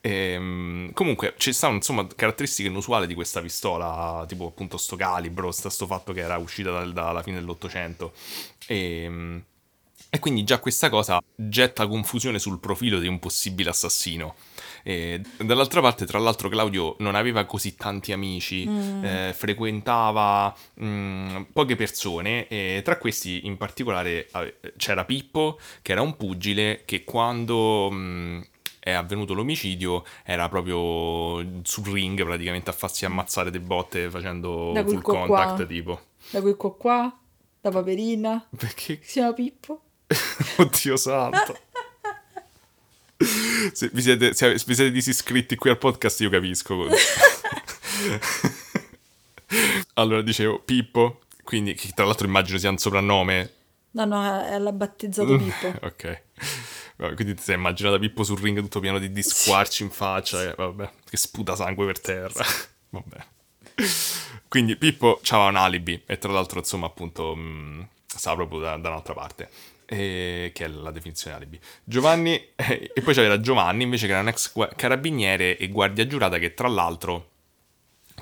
Ehm, 0.00 0.92
comunque 0.92 1.34
ci 1.36 1.52
stanno 1.52 1.74
insomma 1.74 2.06
caratteristiche 2.06 2.68
inusuali 2.68 3.06
di 3.06 3.14
questa 3.14 3.40
pistola, 3.40 4.24
tipo 4.28 4.46
appunto 4.46 4.76
sto 4.76 4.96
calibro, 4.96 5.50
sta 5.50 5.68
sto 5.68 5.86
fatto 5.86 6.12
che 6.12 6.20
era 6.20 6.36
uscita 6.38 6.70
dal- 6.70 6.92
dalla 6.92 7.22
fine 7.22 7.38
dell'Ottocento. 7.38 8.12
E, 8.66 9.42
e 10.10 10.18
quindi 10.18 10.44
già 10.44 10.58
questa 10.58 10.88
cosa 10.88 11.20
getta 11.34 11.86
confusione 11.86 12.38
sul 12.38 12.58
profilo 12.58 12.98
di 12.98 13.06
un 13.08 13.18
possibile 13.18 13.70
assassino. 13.70 14.34
E 14.82 15.20
dall'altra 15.38 15.80
parte, 15.80 16.06
tra 16.06 16.18
l'altro, 16.20 16.48
Claudio 16.48 16.94
non 17.00 17.16
aveva 17.16 17.44
così 17.44 17.74
tanti 17.74 18.12
amici, 18.12 18.68
eh, 19.02 19.32
frequentava 19.34 20.54
mm, 20.80 21.42
poche 21.52 21.74
persone 21.74 22.46
e 22.46 22.82
tra 22.84 22.96
questi 22.98 23.46
in 23.46 23.56
particolare 23.56 24.28
c'era 24.76 25.04
Pippo, 25.04 25.58
che 25.82 25.90
era 25.92 26.02
un 26.02 26.16
pugile 26.16 26.82
che 26.84 27.02
quando 27.02 27.88
mm, 27.90 28.40
è 28.78 28.92
avvenuto 28.92 29.34
l'omicidio 29.34 30.04
era 30.24 30.48
proprio 30.48 31.44
sul 31.64 31.84
ring 31.86 32.22
praticamente 32.22 32.70
a 32.70 32.72
farsi 32.72 33.04
ammazzare 33.04 33.50
de 33.50 33.58
botte 33.58 34.08
facendo 34.08 34.70
Da 34.72 34.84
full 34.84 35.02
contact 35.02 35.56
qua. 35.56 35.66
tipo. 35.66 36.00
Da 36.30 36.40
quel 36.40 36.56
qua, 36.56 37.18
da 37.60 37.70
Paperina, 37.70 38.46
Perché? 38.56 39.00
si 39.02 39.14
chiama 39.14 39.32
Pippo. 39.32 39.80
Oddio 40.58 40.96
santo. 40.96 41.58
Se 43.72 43.90
vi 43.92 44.02
siete, 44.02 44.34
se 44.34 44.52
vi 44.52 44.74
siete 44.74 44.90
disiscritti 44.90 45.56
qui 45.56 45.70
al 45.70 45.78
podcast 45.78 46.20
io 46.20 46.30
capisco. 46.30 46.86
allora 49.94 50.22
dicevo 50.22 50.60
Pippo, 50.60 51.22
quindi 51.42 51.74
che 51.74 51.90
tra 51.94 52.04
l'altro 52.04 52.26
immagino 52.26 52.58
sia 52.58 52.70
un 52.70 52.78
soprannome. 52.78 53.52
No, 53.92 54.04
no, 54.04 54.44
è 54.44 54.58
l'ha 54.58 54.72
battezzato 54.72 55.36
Pippo. 55.36 55.72
ok. 55.86 56.22
Vabbè, 56.96 57.14
quindi 57.14 57.34
ti 57.34 57.42
sei 57.42 57.56
immaginata 57.56 57.98
Pippo 57.98 58.22
sul 58.22 58.38
ring 58.38 58.60
tutto 58.60 58.80
pieno 58.80 58.98
di, 58.98 59.10
di 59.10 59.22
squarci 59.22 59.82
in 59.82 59.90
faccia, 59.90 60.42
e 60.42 60.54
vabbè, 60.54 60.90
che 61.08 61.16
sputa 61.16 61.56
sangue 61.56 61.86
per 61.86 62.00
terra. 62.00 62.44
vabbè. 62.90 63.24
Quindi 64.48 64.76
Pippo 64.76 65.20
aveva 65.30 65.48
un 65.48 65.56
alibi 65.56 66.02
e 66.06 66.18
tra 66.18 66.32
l'altro 66.32 66.60
insomma 66.60 66.86
appunto 66.86 67.34
mh, 67.34 67.88
stava 68.06 68.36
proprio 68.36 68.60
da, 68.60 68.76
da 68.76 68.88
un'altra 68.88 69.14
parte. 69.14 69.50
E, 69.86 70.50
che 70.52 70.64
è 70.64 70.68
la 70.68 70.90
definizione 70.90 71.36
alibi. 71.36 71.58
Giovanni, 71.84 72.34
eh, 72.56 72.90
e 72.94 73.00
poi 73.02 73.14
c'era 73.14 73.40
Giovanni 73.40 73.84
invece 73.84 74.06
che 74.06 74.12
era 74.12 74.20
un 74.20 74.28
ex 74.28 74.52
carabiniere 74.74 75.56
e 75.56 75.68
guardia 75.68 76.06
giurata 76.06 76.38
che 76.38 76.54
tra 76.54 76.68
l'altro 76.68 77.30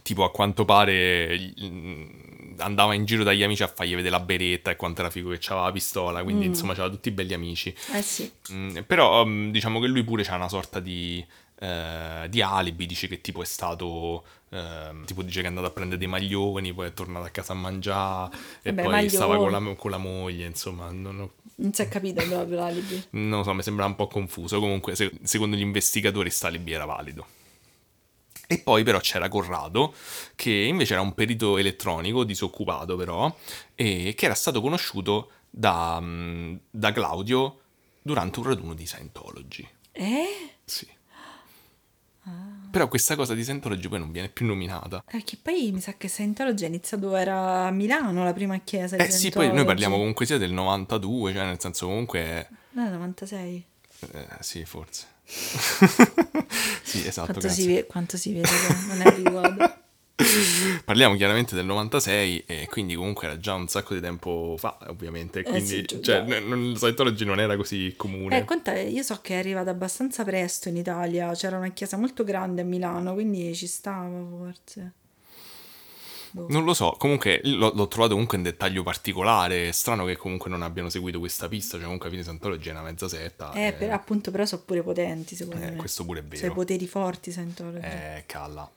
tipo 0.03 0.25
a 0.25 0.31
quanto 0.31 0.65
pare 0.65 1.39
gli- 1.39 2.23
andava 2.59 2.95
in 2.95 3.05
giro 3.05 3.25
dagli 3.25 3.43
amici 3.43 3.63
a 3.63 3.67
fargli 3.69 3.95
vedere 3.95 4.11
la 4.11 4.21
beretta 4.21 4.71
e 4.71 4.77
quanto 4.77 5.01
era 5.01 5.11
figo 5.11 5.31
che 5.31 5.39
c'aveva 5.41 5.67
la 5.67 5.73
pistola, 5.73 6.23
quindi 6.23 6.47
insomma 6.47 6.75
c'aveva 6.75 6.95
tutti 6.95 7.11
belli 7.11 7.35
amici. 7.35 7.75
Eh 7.93 8.03
sì. 8.03 8.31
Mm, 8.53 8.79
però 8.87 9.25
mm, 9.25 9.51
diciamo 9.51 9.81
che 9.81 9.87
lui 9.87 10.05
pure 10.05 10.23
c'ha 10.23 10.37
una 10.37 10.49
sorta 10.49 10.81
di, 10.81 11.25
eh, 11.59 12.27
di 12.29 12.43
alibi, 12.43 12.87
dice 12.87 13.07
che 13.09 13.21
tipo 13.21 13.43
è 13.43 13.45
stato, 13.45 14.25
ehm, 14.51 15.05
tipo 15.05 15.23
dice 15.23 15.41
che 15.41 15.47
è 15.47 15.49
andato 15.49 15.67
a 15.67 15.71
prendere 15.71 15.99
dei 15.99 16.09
maglioni, 16.09 16.73
poi 16.75 16.89
è 16.89 16.93
tornato 16.95 17.25
a 17.27 17.31
casa 17.31 17.53
a 17.53 17.57
mangiare 17.57 18.35
e 18.63 18.71
Vabbè, 18.71 18.83
poi 18.83 18.91
maglioni. 18.93 19.09
stava 19.11 19.37
con 19.37 19.51
la, 19.51 19.75
con 19.75 19.91
la 19.91 19.99
moglie, 19.99 20.47
insomma, 20.47 20.91
non, 20.91 21.21
ho- 21.21 21.33
Non 21.57 21.73
si 21.73 21.83
è 21.83 21.89
capito 21.89 22.23
proprio 22.27 22.57
l'alibi. 22.59 23.05
non 23.11 23.39
lo 23.39 23.45
so, 23.45 23.53
mi 23.55 23.63
sembra 23.63 23.85
un 23.87 23.95
po' 23.95 24.07
confuso, 24.09 24.59
comunque 24.61 24.95
se- 24.97 25.13
secondo 25.23 25.57
gli 25.57 25.61
investigatori 25.61 26.31
sta 26.31 26.49
alibi 26.49 26.73
era 26.73 26.85
valido. 26.85 27.27
E 28.47 28.59
poi 28.59 28.83
però 28.85 28.99
c'era 29.01 29.29
Corrado, 29.29 29.95
che 30.35 30.51
invece 30.51 30.93
era 30.93 31.01
un 31.03 31.15
perito 31.15 31.57
elettronico, 31.57 32.25
disoccupato 32.25 32.95
però, 32.95 33.35
e 33.75 34.13
che 34.15 34.25
era 34.27 34.35
stato 34.35 34.61
conosciuto 34.61 35.31
da, 35.49 35.99
mm, 36.01 36.57
da 36.71 36.93
Claudio 36.93 37.61
durante 38.03 38.41
un 38.41 38.45
raduno 38.47 38.75
di 38.75 38.85
Scientology. 38.85 39.67
Eh? 39.93 40.51
Sì. 40.63 40.87
Però 42.75 42.89
questa 42.89 43.15
cosa 43.15 43.35
di 43.35 43.45
Scientology 43.45 43.87
poi 43.87 44.01
non 44.01 44.11
viene 44.11 44.29
più 44.29 44.47
nominata. 44.47 45.05
Eh, 45.09 45.23
che 45.23 45.39
poi 45.41 45.71
mi 45.71 45.81
sa 45.81 45.95
che 45.97 46.09
Scientology 46.09 46.65
è 46.65 46.67
iniziato, 46.67 47.15
era 47.15 47.67
a 47.67 47.71
Milano 47.71 48.25
la 48.25 48.33
prima 48.33 48.59
chiesa 48.65 48.97
di 48.97 49.05
Eh 49.05 49.11
sì, 49.13 49.31
poi 49.31 49.53
noi 49.53 49.65
parliamo 49.65 49.97
comunque 49.97 50.27
sia 50.27 50.39
del 50.39 50.51
92, 50.51 51.33
cioè 51.33 51.45
nel 51.45 51.61
senso 51.61 51.87
comunque... 51.87 52.49
No, 52.71 52.89
96. 52.89 53.65
eh, 54.13 54.27
sì, 54.41 54.65
forse. 54.65 55.07
sì, 56.83 57.07
esatto. 57.07 57.33
Quanto 57.33 57.49
si, 57.49 57.67
ve- 57.67 57.87
quanto 57.87 58.17
si 58.17 58.33
vede 58.33 58.49
che 58.49 58.75
non 58.89 59.03
è 59.03 59.15
riguardo. 59.15 59.75
Parliamo 60.85 61.17
chiaramente 61.17 61.55
del 61.57 61.65
96 61.65 62.45
e 62.47 62.69
quindi 62.71 62.95
comunque 62.95 63.27
era 63.27 63.39
già 63.39 63.55
un 63.55 63.67
sacco 63.67 63.95
di 63.95 64.01
tempo 64.01 64.55
fa, 64.59 64.79
ovviamente. 64.87 65.41
Eh 65.41 65.43
Quindi, 65.43 65.67
sì, 65.67 65.83
giù, 65.83 66.01
cioè, 66.01 66.23
non- 66.23 66.71
il 66.71 66.77
Scientology 66.77 67.25
non 67.25 67.41
era 67.41 67.57
così 67.57 67.95
comune. 67.97 68.39
Eh, 68.39 68.45
conta, 68.45 68.79
io 68.79 69.03
so 69.03 69.19
che 69.21 69.35
è 69.35 69.39
arrivata 69.39 69.71
abbastanza 69.71 70.23
presto 70.25 70.69
in 70.69 70.77
Italia, 70.77 71.33
c'era 71.35 71.57
una 71.57 71.71
chiesa 71.71 71.97
molto 71.97 72.23
grande 72.23 72.61
a 72.63 72.65
Milano, 72.65 73.13
quindi 73.15 73.55
ci 73.57 73.67
stava 73.67 74.09
forse. 74.39 74.93
Boh. 76.31 76.47
Non 76.49 76.65
lo 76.65 76.75
so, 76.75 76.97
comunque 76.99 77.41
l'ho, 77.45 77.71
l'ho 77.75 77.87
trovato 77.87 78.13
comunque 78.13 78.37
un 78.37 78.43
dettaglio 78.43 78.83
particolare. 78.83 79.69
È 79.69 79.73
strano 79.73 80.05
che 80.05 80.17
comunque 80.17 80.51
non 80.51 80.63
abbiano 80.63 80.89
seguito 80.91 81.21
questa 81.21 81.47
pista. 81.47 81.73
Cioè, 81.77 81.83
comunque, 81.85 82.09
alla 82.09 82.17
fine 82.17 82.27
Scientology 82.29 82.69
è 82.69 82.73
una 82.73 82.83
mezza 82.83 83.09
setta. 83.09 83.53
Eh, 83.53 83.67
e- 83.69 83.73
per- 83.73 83.91
appunto, 83.93 84.33
però 84.33 84.45
sono 84.45 84.63
pure 84.65 84.83
potenti, 84.83 85.37
secondo 85.37 85.65
eh, 85.65 85.71
me. 85.71 85.77
questo 85.77 86.05
pure 86.05 86.19
è 86.21 86.23
Sono 86.25 86.37
i 86.37 86.41
vero. 86.41 86.55
poteri 86.55 86.87
forti 86.89 87.31
Scientology. 87.31 87.85
Eh, 87.87 88.25
calla. 88.27 88.69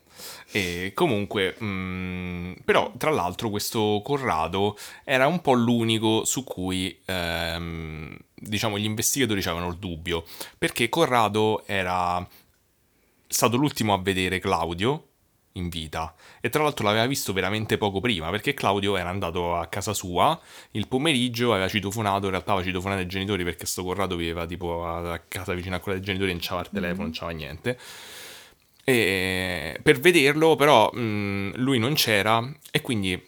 E 0.51 0.91
comunque, 0.93 1.55
mm, 1.61 2.53
però, 2.65 2.91
tra 2.97 3.11
l'altro, 3.11 3.49
questo 3.49 4.01
Corrado 4.03 4.77
era 5.03 5.27
un 5.27 5.41
po' 5.41 5.53
l'unico 5.53 6.25
su 6.25 6.43
cui, 6.43 6.99
ehm, 7.05 8.17
diciamo, 8.33 8.77
gli 8.77 8.85
investigatori 8.85 9.41
avevano 9.41 9.69
il 9.69 9.77
dubbio. 9.77 10.25
Perché 10.57 10.89
Corrado 10.89 11.65
era 11.65 12.25
stato 13.27 13.57
l'ultimo 13.57 13.93
a 13.93 13.99
vedere 13.99 14.39
Claudio 14.39 15.07
in 15.57 15.69
vita. 15.69 16.15
E 16.39 16.49
tra 16.49 16.63
l'altro 16.63 16.85
l'aveva 16.85 17.05
visto 17.05 17.33
veramente 17.33 17.77
poco 17.77 17.99
prima, 17.99 18.29
perché 18.29 18.53
Claudio 18.53 18.95
era 18.95 19.09
andato 19.09 19.55
a 19.55 19.67
casa 19.67 19.93
sua 19.93 20.39
il 20.71 20.87
pomeriggio, 20.87 21.51
aveva 21.51 21.67
citofonato, 21.67 22.25
in 22.25 22.31
realtà 22.31 22.51
aveva 22.53 22.65
citofonato 22.65 23.01
i 23.01 23.07
genitori 23.07 23.43
perché 23.43 23.65
sto 23.65 23.83
Corrado 23.83 24.15
viveva 24.15 24.45
tipo 24.45 24.85
a 24.85 25.19
casa 25.27 25.53
vicino 25.53 25.75
a 25.75 25.79
quella 25.79 25.97
dei 25.97 26.05
genitori, 26.05 26.31
non 26.31 26.41
c'aveva 26.41 26.61
il 26.61 26.73
telefono, 26.73 27.03
non 27.03 27.11
c'aveva 27.11 27.37
niente. 27.37 27.79
E 28.89 29.77
per 29.83 29.99
vederlo, 29.99 30.55
però 30.55 30.89
mh, 30.89 31.57
lui 31.57 31.77
non 31.77 31.93
c'era 31.93 32.41
e 32.71 32.79
quindi 32.81 33.21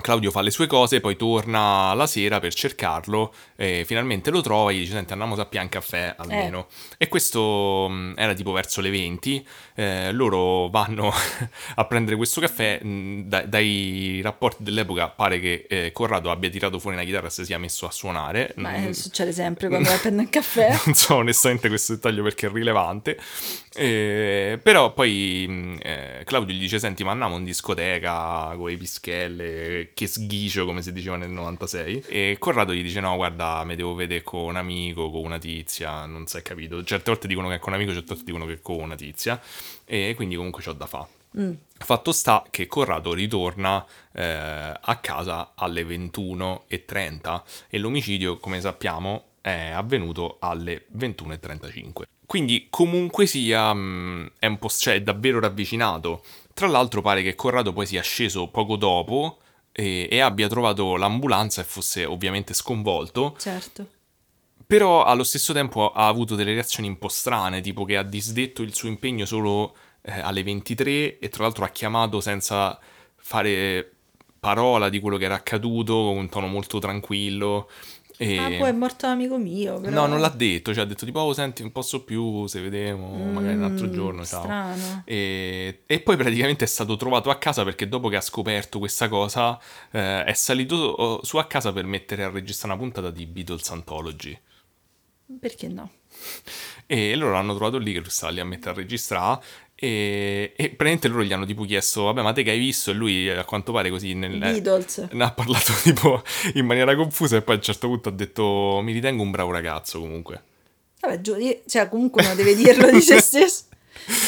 Claudio 0.00 0.30
fa 0.30 0.40
le 0.40 0.50
sue 0.50 0.66
cose, 0.66 1.00
poi 1.00 1.16
torna 1.16 1.94
la 1.94 2.06
sera 2.06 2.40
per 2.40 2.52
cercarlo, 2.52 3.32
e 3.56 3.84
finalmente 3.86 4.30
lo 4.30 4.40
trova 4.40 4.70
e 4.70 4.74
gli 4.74 4.78
dice 4.80 4.92
senti 4.92 5.12
andiamo 5.12 5.34
a 5.34 5.46
pian 5.46 5.68
caffè 5.68 6.14
almeno. 6.18 6.66
Eh. 6.68 7.04
E 7.04 7.08
questo 7.08 7.88
mh, 7.88 8.14
era 8.16 8.34
tipo 8.34 8.52
verso 8.52 8.80
le 8.80 8.90
20, 8.90 9.46
eh, 9.74 10.12
loro 10.12 10.68
vanno 10.68 11.12
a 11.76 11.84
prendere 11.86 12.16
questo 12.16 12.40
caffè, 12.40 12.82
mh, 12.82 13.22
da, 13.22 13.42
dai 13.42 14.20
rapporti 14.22 14.62
dell'epoca 14.62 15.08
pare 15.08 15.40
che 15.40 15.66
eh, 15.68 15.92
Corrado 15.92 16.30
abbia 16.30 16.50
tirato 16.50 16.78
fuori 16.78 16.96
una 16.96 17.04
chitarra 17.04 17.28
e 17.28 17.30
si 17.30 17.44
sia 17.44 17.58
messo 17.58 17.86
a 17.86 17.90
suonare. 17.90 18.52
Ma 18.56 18.76
mm, 18.76 18.90
succede 18.90 19.32
sempre 19.32 19.68
quando 19.68 19.88
vai 19.88 19.96
a 19.96 20.00
prendere 20.00 20.24
il 20.24 20.30
caffè. 20.30 20.80
non 20.84 20.94
so 20.94 21.14
onestamente 21.16 21.68
questo 21.68 21.94
dettaglio 21.94 22.22
perché 22.22 22.46
è 22.46 22.50
rilevante. 22.50 23.18
Eh, 23.76 24.58
però 24.62 24.92
poi 24.92 25.78
eh, 25.82 26.22
Claudio 26.24 26.54
gli 26.54 26.60
dice 26.60 26.78
senti 26.78 27.02
ma 27.02 27.10
andiamo 27.10 27.36
in 27.36 27.44
discoteca 27.44 28.54
con 28.56 28.68
le 28.68 28.76
pischelle 28.76 29.83
che 29.92 30.06
sghicio 30.06 30.64
come 30.64 30.80
si 30.82 30.92
diceva 30.92 31.16
nel 31.16 31.30
96 31.30 32.04
e 32.06 32.36
Corrado 32.38 32.72
gli 32.72 32.82
dice 32.82 33.00
no 33.00 33.16
guarda 33.16 33.62
mi 33.64 33.76
devo 33.76 33.94
vedere 33.94 34.22
con 34.22 34.40
un 34.40 34.56
amico 34.56 35.10
con 35.10 35.24
una 35.24 35.38
tizia 35.38 36.06
non 36.06 36.26
si 36.26 36.38
è 36.38 36.42
capito 36.42 36.82
certe 36.84 37.10
volte 37.10 37.26
dicono 37.26 37.48
che 37.48 37.56
è 37.56 37.58
con 37.58 37.72
un 37.72 37.78
amico 37.78 37.92
certe 37.92 38.14
volte 38.14 38.24
dicono 38.24 38.46
che 38.46 38.54
è 38.54 38.60
con 38.60 38.80
una 38.80 38.94
tizia 38.94 39.40
e 39.84 40.14
quindi 40.16 40.36
comunque 40.36 40.62
c'ho 40.62 40.72
da 40.72 40.86
fare 40.86 41.08
Mm. 41.36 41.52
Fatto 41.78 42.12
sta 42.12 42.44
che 42.48 42.66
Corrado 42.66 43.12
ritorna 43.12 43.84
eh, 44.12 44.22
a 44.22 44.96
casa 45.00 45.52
alle 45.56 45.82
21.30 45.82 47.42
e 47.68 47.78
l'omicidio, 47.78 48.38
come 48.38 48.60
sappiamo, 48.60 49.30
è 49.40 49.70
avvenuto 49.70 50.36
alle 50.40 50.86
21.35. 50.96 52.02
Quindi 52.24 52.68
comunque 52.70 53.26
sia, 53.26 53.74
mm, 53.74 54.26
è 54.38 54.46
un 54.46 54.58
po' 54.58 54.68
cioè, 54.68 54.94
è 54.94 55.02
davvero 55.02 55.40
ravvicinato. 55.40 56.22
Tra 56.54 56.68
l'altro 56.68 57.02
pare 57.02 57.22
che 57.22 57.34
Corrado 57.34 57.72
poi 57.72 57.86
sia 57.86 58.02
sceso 58.02 58.48
poco 58.48 58.76
dopo 58.76 59.38
e, 59.76 60.08
e 60.10 60.20
abbia 60.20 60.48
trovato 60.48 60.96
l'ambulanza 60.96 61.60
e 61.60 61.64
fosse 61.64 62.04
ovviamente 62.04 62.54
sconvolto. 62.54 63.34
Certo. 63.38 63.88
Però 64.66 65.04
allo 65.04 65.24
stesso 65.24 65.52
tempo 65.52 65.90
ha 65.92 66.06
avuto 66.06 66.36
delle 66.36 66.54
reazioni 66.54 66.88
un 66.88 66.98
po' 66.98 67.08
strane, 67.08 67.60
tipo 67.60 67.84
che 67.84 67.96
ha 67.96 68.02
disdetto 68.02 68.62
il 68.62 68.74
suo 68.74 68.88
impegno 68.88 69.26
solo 69.26 69.76
eh, 70.02 70.20
alle 70.20 70.42
23 70.42 71.18
e 71.18 71.28
tra 71.28 71.42
l'altro 71.42 71.64
ha 71.64 71.68
chiamato 71.68 72.20
senza 72.20 72.78
fare 73.16 73.90
parola 74.38 74.88
di 74.88 75.00
quello 75.00 75.16
che 75.16 75.24
era 75.24 75.34
accaduto, 75.34 75.94
con 75.94 76.16
un 76.16 76.28
tono 76.28 76.46
molto 76.46 76.78
tranquillo. 76.78 77.68
E... 78.16 78.38
Ah, 78.38 78.48
poi 78.48 78.68
è 78.68 78.72
morto 78.72 79.06
un 79.06 79.12
amico 79.12 79.38
mio. 79.38 79.80
Però... 79.80 79.92
No, 79.92 80.06
non 80.06 80.20
l'ha 80.20 80.28
detto, 80.28 80.72
cioè 80.72 80.84
ha 80.84 80.86
detto 80.86 81.04
tipo, 81.04 81.20
oh, 81.20 81.32
senti, 81.32 81.62
non 81.62 81.72
posso 81.72 82.04
più, 82.04 82.46
se 82.46 82.60
vediamo, 82.60 83.08
mm, 83.08 83.32
magari 83.32 83.56
un 83.56 83.64
altro 83.64 83.90
giorno, 83.90 84.24
ciao. 84.24 84.42
Strano. 84.42 85.02
E... 85.04 85.82
e, 85.86 86.00
poi 86.00 86.16
praticamente 86.16 86.64
è 86.64 86.68
stato 86.68 86.96
trovato 86.96 87.30
a 87.30 87.36
casa 87.36 87.64
perché 87.64 87.88
dopo 87.88 88.08
che 88.08 88.16
ha 88.16 88.20
scoperto 88.20 88.78
questa 88.78 89.08
cosa 89.08 89.58
eh, 89.90 90.24
è 90.24 90.32
salito 90.32 90.76
oh, 90.76 91.24
su 91.24 91.38
a 91.38 91.46
casa 91.46 91.72
per 91.72 91.86
mettere 91.86 92.22
a 92.22 92.30
registrare 92.30 92.74
una 92.74 92.82
puntata 92.82 93.10
di 93.10 93.26
Beatles 93.26 93.70
Anthology. 93.70 94.38
Perché 95.40 95.68
no? 95.68 95.90
E 96.86 97.16
loro 97.16 97.32
l'hanno 97.32 97.54
trovato 97.54 97.78
lì 97.78 97.94
che 97.94 98.00
lui 98.00 98.10
stava 98.10 98.30
lì 98.30 98.40
a 98.40 98.44
mettere 98.44 98.72
a 98.72 98.74
registrare 98.74 99.42
e, 99.84 100.52
e 100.56 100.68
praticamente 100.68 101.08
loro 101.08 101.22
gli 101.22 101.32
hanno 101.32 101.44
tipo 101.44 101.64
chiesto, 101.64 102.04
vabbè, 102.04 102.22
ma 102.22 102.32
te 102.32 102.42
che 102.42 102.50
hai 102.50 102.58
visto? 102.58 102.90
E 102.90 102.94
lui 102.94 103.28
a 103.28 103.44
quanto 103.44 103.72
pare 103.72 103.90
così 103.90 104.14
nel, 104.14 104.38
Beatles. 104.38 105.08
ne 105.10 105.24
ha 105.24 105.32
parlato 105.32 105.72
tipo 105.82 106.22
in 106.54 106.64
maniera 106.64 106.96
confusa 106.96 107.36
e 107.36 107.42
poi 107.42 107.56
a 107.56 107.58
un 107.58 107.64
certo 107.64 107.88
punto 107.88 108.08
ha 108.08 108.12
detto, 108.12 108.80
mi 108.82 108.92
ritengo 108.92 109.22
un 109.22 109.30
bravo 109.30 109.50
ragazzo 109.50 110.00
comunque. 110.00 110.42
Vabbè, 111.00 111.20
cioè 111.66 111.88
comunque 111.88 112.22
non 112.22 112.34
deve 112.34 112.54
dirlo 112.54 112.90
di 112.90 113.00
se 113.02 113.20
stesso. 113.20 113.64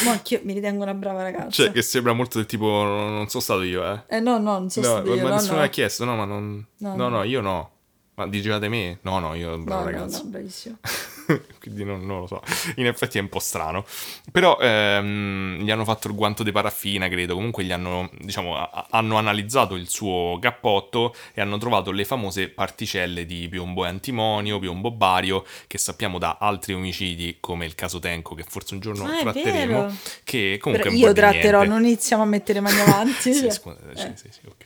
Ma 0.05 0.11
anch'io 0.11 0.39
mi 0.43 0.53
ritengo 0.53 0.83
una 0.83 0.93
brava 0.93 1.23
ragazza. 1.23 1.49
Cioè, 1.49 1.71
che 1.71 1.81
sembra 1.81 2.13
molto 2.13 2.37
del 2.37 2.47
tipo, 2.47 2.65
non 2.83 3.27
sono 3.27 3.43
stato 3.43 3.61
io, 3.63 3.83
eh. 3.83 4.03
Eh 4.07 4.19
no, 4.19 4.37
no, 4.37 4.59
non 4.59 4.69
sono 4.69 4.87
no, 4.87 4.93
stato 4.93 5.13
io. 5.13 5.21
Ma 5.21 5.29
no, 5.29 5.35
nessuno 5.35 5.53
no. 5.53 5.59
mi 5.59 5.65
ha 5.65 5.69
chiesto, 5.69 6.05
no, 6.05 6.15
ma 6.15 6.25
non... 6.25 6.65
No, 6.77 6.95
no, 6.95 7.09
no, 7.09 7.23
io 7.23 7.41
no. 7.41 7.71
Ma 8.17 8.25
dicevate 8.27 8.67
me? 8.67 8.97
No, 9.01 9.19
no, 9.19 9.35
io 9.35 9.55
bravo 9.59 9.81
no, 9.81 9.85
ragazzo. 9.91 10.17
No, 10.17 10.23
no, 10.23 10.29
bravissimo. 10.31 10.77
Quindi 11.61 11.83
non, 11.83 12.03
non, 12.03 12.21
lo 12.21 12.25
so. 12.25 12.41
In 12.77 12.87
effetti 12.87 13.19
è 13.19 13.21
un 13.21 13.29
po' 13.29 13.37
strano. 13.37 13.85
Però 14.31 14.57
ehm, 14.59 15.59
gli 15.59 15.69
hanno 15.69 15.83
fatto 15.83 16.07
il 16.07 16.15
guanto 16.15 16.41
di 16.41 16.51
paraffina, 16.51 17.09
credo. 17.09 17.35
Comunque 17.35 17.63
gli 17.63 17.71
hanno, 17.71 18.09
diciamo, 18.19 18.57
a- 18.57 18.87
hanno 18.89 19.17
analizzato 19.17 19.75
il 19.75 19.87
suo 19.87 20.39
cappotto 20.41 21.13
e 21.31 21.41
hanno 21.41 21.59
trovato 21.59 21.91
le 21.91 22.05
famose 22.05 22.49
particelle 22.49 23.27
di 23.27 23.47
piombo 23.49 23.85
e 23.85 23.89
antimonio, 23.89 24.57
piombo 24.57 24.89
bario, 24.89 25.45
che 25.67 25.77
sappiamo 25.77 26.17
da 26.17 26.37
altri 26.39 26.73
omicidi, 26.73 27.37
come 27.39 27.67
il 27.67 27.75
caso 27.75 27.99
Tenco, 27.99 28.33
che 28.33 28.45
forse 28.47 28.73
un 28.73 28.79
giorno 28.79 29.05
ah, 29.05 29.19
tratteremo. 29.19 29.95
Che 30.23 30.57
comunque 30.59 30.89
Però 30.89 31.07
io 31.07 31.13
tratterò, 31.13 31.65
non 31.65 31.83
iniziamo 31.83 32.23
a 32.23 32.25
mettere 32.25 32.61
mani 32.61 32.79
avanti. 32.79 33.29
sì, 33.35 33.51
scusa, 33.51 33.77
eh. 33.91 33.95
sì, 33.95 34.11
sì, 34.15 34.27
sì, 34.31 34.39
ok. 34.47 34.65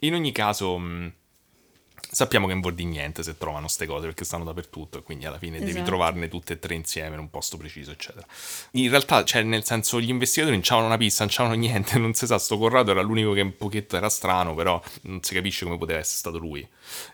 In 0.00 0.14
ogni 0.14 0.32
caso... 0.32 0.76
Mh, 0.76 1.12
sappiamo 2.10 2.46
che 2.46 2.52
non 2.52 2.62
vuol 2.62 2.74
dire 2.74 2.88
niente 2.88 3.22
se 3.22 3.36
trovano 3.36 3.66
queste 3.66 3.86
cose 3.86 4.06
perché 4.06 4.24
stanno 4.24 4.44
dappertutto 4.44 4.98
e 4.98 5.02
quindi 5.02 5.26
alla 5.26 5.38
fine 5.38 5.56
esatto. 5.56 5.72
devi 5.72 5.84
trovarne 5.84 6.28
tutte 6.28 6.54
e 6.54 6.58
tre 6.58 6.74
insieme 6.74 7.14
in 7.14 7.20
un 7.20 7.30
posto 7.30 7.56
preciso 7.56 7.90
eccetera 7.90 8.26
in 8.72 8.88
realtà 8.88 9.24
cioè 9.24 9.42
nel 9.42 9.64
senso 9.64 10.00
gli 10.00 10.08
investigatori 10.08 10.56
non 10.56 10.64
c'avevano 10.64 10.94
una 10.94 10.98
pista 10.98 11.24
non 11.24 11.32
c'avevano 11.34 11.60
niente 11.66 11.98
non 11.98 12.14
si 12.14 12.26
sa 12.26 12.38
sto 12.38 12.56
Corrado 12.56 12.90
era 12.90 13.02
l'unico 13.02 13.32
che 13.32 13.42
un 13.42 13.56
pochetto 13.56 13.96
era 13.96 14.08
strano 14.08 14.54
però 14.54 14.80
non 15.02 15.22
si 15.22 15.34
capisce 15.34 15.64
come 15.64 15.76
poteva 15.76 15.98
essere 15.98 16.18
stato 16.18 16.38
lui 16.38 16.66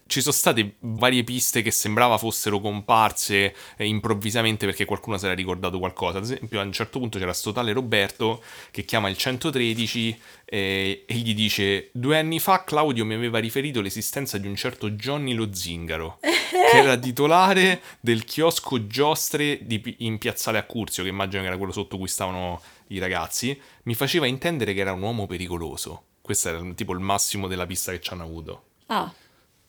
ci 0.06 0.20
sono 0.20 0.34
state 0.34 0.76
varie 0.80 1.24
piste 1.24 1.62
che 1.62 1.70
sembrava 1.70 2.18
fossero 2.18 2.60
comparse 2.60 3.54
eh, 3.76 3.86
improvvisamente 3.86 4.66
perché 4.66 4.84
qualcuno 4.84 5.16
si 5.18 5.24
era 5.24 5.34
ricordato 5.34 5.78
qualcosa. 5.78 6.18
Ad 6.18 6.24
esempio, 6.24 6.60
a 6.60 6.62
un 6.62 6.72
certo 6.72 6.98
punto 6.98 7.18
c'era 7.18 7.32
sto 7.32 7.52
tale 7.52 7.72
Roberto 7.72 8.42
che 8.70 8.84
chiama 8.84 9.08
il 9.08 9.16
113 9.16 10.20
eh, 10.44 11.04
e 11.06 11.14
gli 11.14 11.34
dice: 11.34 11.88
Due 11.92 12.18
anni 12.18 12.38
fa 12.38 12.64
Claudio 12.64 13.04
mi 13.04 13.14
aveva 13.14 13.38
riferito 13.38 13.80
l'esistenza 13.80 14.38
di 14.38 14.46
un 14.46 14.54
certo 14.56 14.83
Johnny 14.90 15.34
Lo 15.34 15.52
Zingaro, 15.52 16.18
che 16.20 16.76
era 16.76 16.96
titolare 16.96 17.82
del 18.00 18.24
chiosco 18.24 18.86
giostre 18.86 19.60
di, 19.62 19.96
in 19.98 20.18
piazzale 20.18 20.58
Accurzio, 20.58 21.02
che 21.02 21.08
immagino 21.08 21.42
che 21.42 21.48
era 21.48 21.56
quello 21.56 21.72
sotto 21.72 21.96
cui 21.98 22.08
stavano 22.08 22.60
i 22.88 22.98
ragazzi. 22.98 23.58
Mi 23.84 23.94
faceva 23.94 24.26
intendere 24.26 24.74
che 24.74 24.80
era 24.80 24.92
un 24.92 25.02
uomo 25.02 25.26
pericoloso. 25.26 26.04
Questo 26.20 26.48
era 26.48 26.62
tipo 26.74 26.92
il 26.92 27.00
massimo 27.00 27.48
della 27.48 27.66
pista 27.66 27.92
che 27.92 28.00
ci 28.00 28.12
hanno 28.12 28.24
avuto. 28.24 28.64
Ah. 28.86 29.12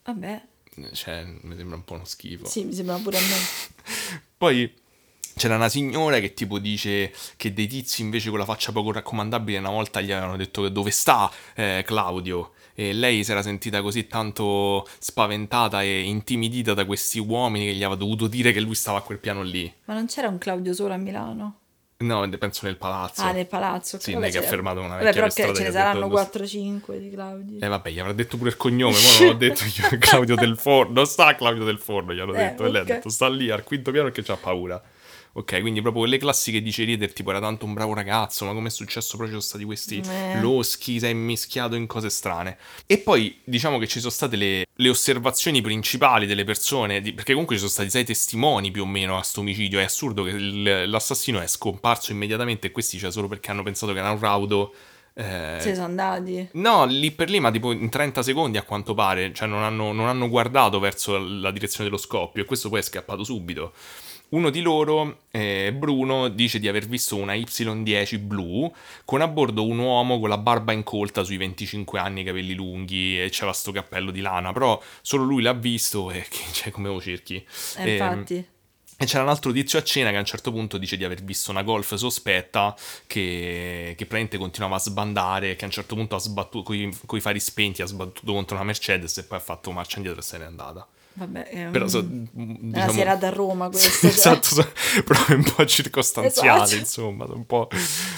Vabbè. 0.04 0.42
Cioè, 0.92 1.24
mi 1.42 1.56
sembra 1.56 1.76
un 1.78 1.84
po' 1.84 1.96
uno 1.96 2.06
schifo. 2.06 2.46
Sì, 2.46 2.64
mi 2.64 2.74
sembra 2.74 2.98
pure 2.98 3.18
a 3.18 3.22
me. 3.22 4.22
Poi 4.38 4.72
c'era 5.36 5.56
una 5.56 5.70
signora 5.70 6.20
che 6.20 6.34
tipo 6.34 6.60
dice 6.60 7.14
che 7.36 7.54
dei 7.54 7.68
tizi 7.68 8.02
invece 8.02 8.30
con 8.30 8.40
la 8.40 8.46
faccia 8.46 8.72
poco 8.72 8.94
raccomandabile 8.94 9.58
una 9.58 9.70
volta 9.70 10.00
gli 10.00 10.12
avevano 10.12 10.38
detto 10.38 10.62
che 10.62 10.72
dove 10.72 10.92
sta 10.92 11.30
eh, 11.56 11.84
Claudio 11.86 12.54
e 12.76 12.92
lei 12.94 13.24
si 13.24 13.32
era 13.32 13.42
sentita 13.42 13.82
così 13.82 14.06
tanto 14.06 14.86
spaventata 15.00 15.82
e 15.82 16.02
intimidita 16.02 16.74
da 16.74 16.86
questi 16.86 17.20
uomini 17.20 17.66
che 17.66 17.74
gli 17.74 17.84
aveva 17.84 17.96
dovuto 17.96 18.28
dire 18.28 18.52
che 18.52 18.60
lui 18.60 18.76
stava 18.76 18.98
a 18.98 19.02
quel 19.02 19.18
piano 19.18 19.42
lì. 19.42 19.72
Ma 19.86 19.94
non 19.94 20.06
c'era 20.08 20.28
un 20.28 20.38
Claudio 20.38 20.74
solo 20.74 20.94
a 20.94 20.98
Milano? 20.98 21.60
No, 21.98 22.28
penso 22.38 22.66
nel 22.66 22.76
palazzo. 22.76 23.22
Ah, 23.22 23.32
nel 23.32 23.48
palazzo. 23.48 23.98
Sì, 24.02 24.18
lei 24.18 24.30
che 24.30 24.40
ha 24.40 24.42
fermato 24.42 24.82
una 24.82 24.98
vecchia 24.98 25.22
Vabbè, 25.22 25.34
però 25.34 25.48
che 25.50 25.56
ce 25.56 25.64
ne 25.64 25.72
saranno 25.72 26.08
4-5 26.08 26.98
di 26.98 27.10
Claudio. 27.10 27.60
Eh 27.62 27.68
vabbè, 27.70 27.90
gli 27.90 28.00
avrà 28.00 28.12
detto 28.12 28.36
pure 28.36 28.50
il 28.50 28.58
cognome, 28.58 28.96
ma 29.00 29.20
non 29.26 29.30
ho 29.30 29.38
detto 29.38 29.64
io 29.64 29.98
Claudio 29.98 30.36
del 30.36 30.58
Forno. 30.58 30.92
Non 30.96 31.06
sta 31.06 31.34
Claudio 31.36 31.64
del 31.64 31.80
Forno, 31.80 32.14
gli 32.14 32.20
hanno 32.20 32.34
Eh, 32.34 32.38
detto. 32.38 32.66
E 32.66 32.70
lei 32.70 32.82
ha 32.82 32.84
detto, 32.84 33.08
sta 33.08 33.30
lì 33.30 33.50
al 33.50 33.64
quinto 33.64 33.92
piano 33.92 34.10
perché 34.12 34.24
c'ha 34.24 34.36
paura. 34.36 34.82
Ok, 35.38 35.60
quindi 35.60 35.82
proprio 35.82 36.04
quelle 36.04 36.18
classiche 36.18 36.62
dicerie 36.62 36.96
del 36.96 37.12
tipo 37.12 37.30
era 37.30 37.42
tanto 37.42 37.66
un 37.66 37.74
bravo 37.74 37.94
ragazzo, 37.94 38.46
ma 38.46 38.54
come 38.54 38.70
è 38.70 38.72
successo 38.72 39.18
poi 39.18 39.26
ci 39.26 39.32
sono 39.32 39.42
stati 39.44 39.66
questi 39.66 40.02
Eh. 40.02 40.40
loschi, 40.40 40.98
si 40.98 41.06
è 41.06 41.12
mischiato 41.12 41.76
in 41.76 41.88
cose 41.88 42.10
strane. 42.10 42.58
E 42.86 43.00
poi 43.00 43.42
diciamo 43.44 43.78
che 43.78 43.86
ci 43.86 44.00
sono 44.00 44.12
state 44.14 44.38
le, 44.38 44.66
le 44.74 44.90
osservazioni 44.90 45.60
principali 45.62 46.26
delle 46.26 46.46
persone, 46.46 47.02
di- 47.02 47.12
perché 47.12 47.32
comunque 47.34 47.56
ci 47.56 47.60
sono 47.60 47.74
stati 47.74 47.90
sei 47.90 48.06
testimoni 48.06 48.72
più 48.72 48.84
o 48.84 48.86
meno 48.86 49.18
a 49.18 49.24
sto 49.24 49.42
omicidio, 49.42 49.78
è 49.80 49.84
assurdo 49.84 50.24
che 50.24 50.30
il- 50.30 50.90
l'assassino 50.90 51.42
è 51.42 51.48
scomparso 51.48 52.14
immediatamente 52.14 52.68
e 52.68 52.72
questi 52.72 52.98
c'è 52.98 53.12
solo 53.12 53.28
perché 53.28 53.52
hanno 53.52 53.64
pensato 53.64 53.92
che 53.92 54.00
era 54.00 54.12
un 54.12 54.20
raudo. 54.20 54.74
eh, 55.18 55.58
Se 55.60 55.74
sono 55.74 55.86
andati. 55.88 56.48
No, 56.54 56.86
lì 56.86 57.12
per 57.12 57.30
lì, 57.30 57.40
ma 57.42 57.50
tipo 57.52 57.72
in 57.74 57.90
30 57.90 58.22
secondi 58.22 58.58
a 58.58 58.64
quanto 58.64 58.94
pare, 58.94 59.34
cioè 59.34 59.48
non 59.48 59.64
hanno, 59.64 59.92
non 59.94 60.08
hanno 60.08 60.28
guardato 60.30 60.78
verso 60.80 61.18
la 61.18 61.52
direzione 61.52 61.86
dello 61.90 61.98
scoppio 62.02 62.42
e 62.44 62.46
questo 62.46 62.68
poi 62.70 62.80
è 62.80 62.84
scappato 62.84 63.24
subito. 63.26 63.74
Uno 64.36 64.50
di 64.50 64.60
loro, 64.60 65.20
eh, 65.32 65.74
Bruno, 65.74 66.28
dice 66.28 66.60
di 66.60 66.68
aver 66.68 66.88
visto 66.88 67.16
una 67.16 67.36
Y10 67.36 68.20
blu 68.20 68.70
con 69.06 69.22
a 69.22 69.30
bordo 69.30 69.66
un 69.66 69.80
uomo 69.80 70.20
con 70.20 70.28
la 70.28 70.38
barba 70.38 70.74
incolta 70.74 71.24
sui 71.24 71.38
25 71.38 71.98
anni, 72.00 72.26
capelli 72.26 72.54
lunghi 72.54 73.22
e 73.22 73.30
c'era 73.30 73.54
sto 73.54 73.72
cappello 73.72 74.12
di 74.12 74.20
lana, 74.20 74.52
però 74.52 74.82
solo 75.02 75.24
lui 75.24 75.42
l'ha 75.42 75.54
visto 75.54 76.12
e 76.12 76.26
cioè, 76.52 76.70
come 76.72 76.90
lo 76.90 77.00
cerchi? 77.00 77.46
Eh, 77.78 77.94
infatti. 77.94 78.46
E 78.98 79.06
c'era 79.06 79.24
un 79.24 79.30
altro 79.30 79.54
tizio 79.54 79.80
a 79.80 79.84
cena 79.84 80.10
che 80.10 80.18
a 80.18 80.20
un 80.20 80.26
certo 80.26 80.52
punto 80.52 80.78
dice 80.78 80.98
di 80.98 81.06
aver 81.06 81.24
visto 81.24 81.52
una 81.52 81.64
golf 81.64 81.96
sospetta 81.96 82.76
che, 83.08 83.94
che 83.96 84.06
praticamente 84.06 84.38
continuava 84.38 84.76
a 84.76 84.80
sbandare, 84.80 85.56
che 85.56 85.64
a 85.64 85.68
un 85.68 85.74
certo 85.74 85.96
punto 85.96 86.16
ha 86.16 86.20
sbattuto, 86.20 86.74
con 87.06 87.18
i 87.18 87.22
fari 87.22 87.40
spenti, 87.40 87.82
ha 87.82 87.86
sbattuto 87.86 88.34
contro 88.34 88.58
una 88.58 88.66
Mercedes 88.66 89.18
e 89.18 89.24
poi 89.24 89.38
ha 89.38 89.42
fatto 89.42 89.72
marcia 89.72 89.96
indietro 89.96 90.20
e 90.20 90.24
se 90.24 90.38
n'è 90.38 90.44
andata. 90.44 90.86
Vabbè, 91.18 91.44
è, 91.48 91.66
un... 91.66 91.72
Però 91.72 91.88
so, 91.88 92.00
è 92.00 92.04
diciamo, 92.04 92.58
una 92.62 92.90
serata 92.90 93.28
a 93.28 93.30
Roma 93.30 93.70
questa. 93.70 94.08
esatto, 94.08 94.44
so- 94.48 94.72
proprio 95.06 95.38
un 95.38 95.44
po' 95.56 95.66
circostanziale, 95.66 96.64
Esatto. 96.64 96.80
insomma, 96.80 97.26
un 97.30 97.46
po'... 97.46 97.70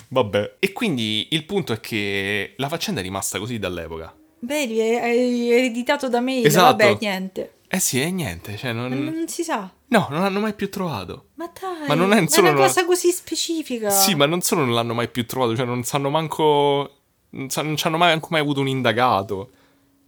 Vabbè. 0.09 0.55
E 0.59 0.73
quindi 0.73 1.27
il 1.31 1.45
punto 1.45 1.73
è 1.73 1.79
che 1.79 2.53
la 2.57 2.67
faccenda 2.67 2.99
è 2.99 3.03
rimasta 3.03 3.37
così 3.39 3.59
dall'epoca. 3.59 4.15
Vedi, 4.39 4.81
hai 4.81 5.51
ereditato 5.51 6.09
da 6.09 6.19
mail, 6.21 6.45
Esatto. 6.45 6.75
vabbè, 6.77 6.97
niente. 6.99 7.53
Eh 7.67 7.79
sì, 7.79 7.99
è 7.99 8.09
niente, 8.09 8.57
cioè 8.57 8.71
non... 8.73 8.89
Non, 8.89 9.13
non 9.13 9.27
si 9.27 9.43
sa. 9.43 9.69
No, 9.89 10.07
non 10.09 10.21
l'hanno 10.21 10.39
mai 10.39 10.53
più 10.53 10.69
trovato. 10.69 11.27
Ma 11.35 11.51
dai, 11.53 11.87
Ma 11.87 11.93
non 11.93 12.13
è 12.13 12.27
solo 12.27 12.47
una 12.49 12.57
una- 12.57 12.67
cosa 12.67 12.85
così 12.85 13.11
specifica. 13.11 13.89
Sì, 13.89 14.15
ma 14.15 14.25
non 14.25 14.41
solo 14.41 14.63
non 14.65 14.73
l'hanno 14.73 14.93
mai 14.93 15.09
più 15.09 15.25
trovato, 15.25 15.55
cioè 15.55 15.65
non 15.65 15.83
sanno 15.83 16.09
manco... 16.09 16.91
Non, 17.29 17.47
non 17.61 17.75
ci 17.75 17.85
hanno 17.87 17.97
mai, 17.97 18.19
mai 18.29 18.39
avuto 18.41 18.61
un 18.61 18.67
indagato. 18.69 19.49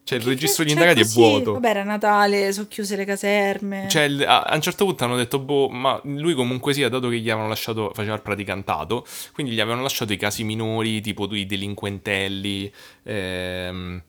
Cioè 0.10 0.17
il 0.17 0.24
Che- 0.24 0.30
registro 0.32 0.63
di 0.63 0.72
cioè, 0.72 0.80
indagati 0.80 1.02
così- 1.04 1.19
è 1.19 1.22
vuoto. 1.22 1.54
Vabbè, 1.54 1.69
era 1.69 1.84
Natale, 1.84 2.52
sono 2.52 2.65
chiuse 2.67 2.95
le 2.95 3.06
caserme. 3.06 3.86
Cioè, 3.89 4.02
il- 4.04 4.24
a, 4.24 4.41
a 4.41 4.56
un 4.56 4.62
certo 4.62 4.84
punto 4.86 5.04
hanno 5.04 5.15
detto, 5.17 5.38
boh, 5.38 5.69
ma 5.69 6.00
lui 6.06 6.34
comunque 6.34 6.74
sia, 6.74 6.89
dato 6.89 7.10
che 7.10 7.19
gli 7.19 7.30
avevano 7.30 7.48
lasciato, 7.50 7.91
faceva 7.93 8.15
il 8.15 8.22
praticantato, 8.22 9.06
quindi 9.34 9.54
gli 9.54 9.60
avevano 9.60 9.84
lasciato 9.84 10.12
i 10.12 10.17
casi 10.17 10.43
minori, 10.43 11.00
tipo 11.02 11.28
i 11.36 11.45
delinquentelli, 11.45 12.74
ehm, 13.04 14.02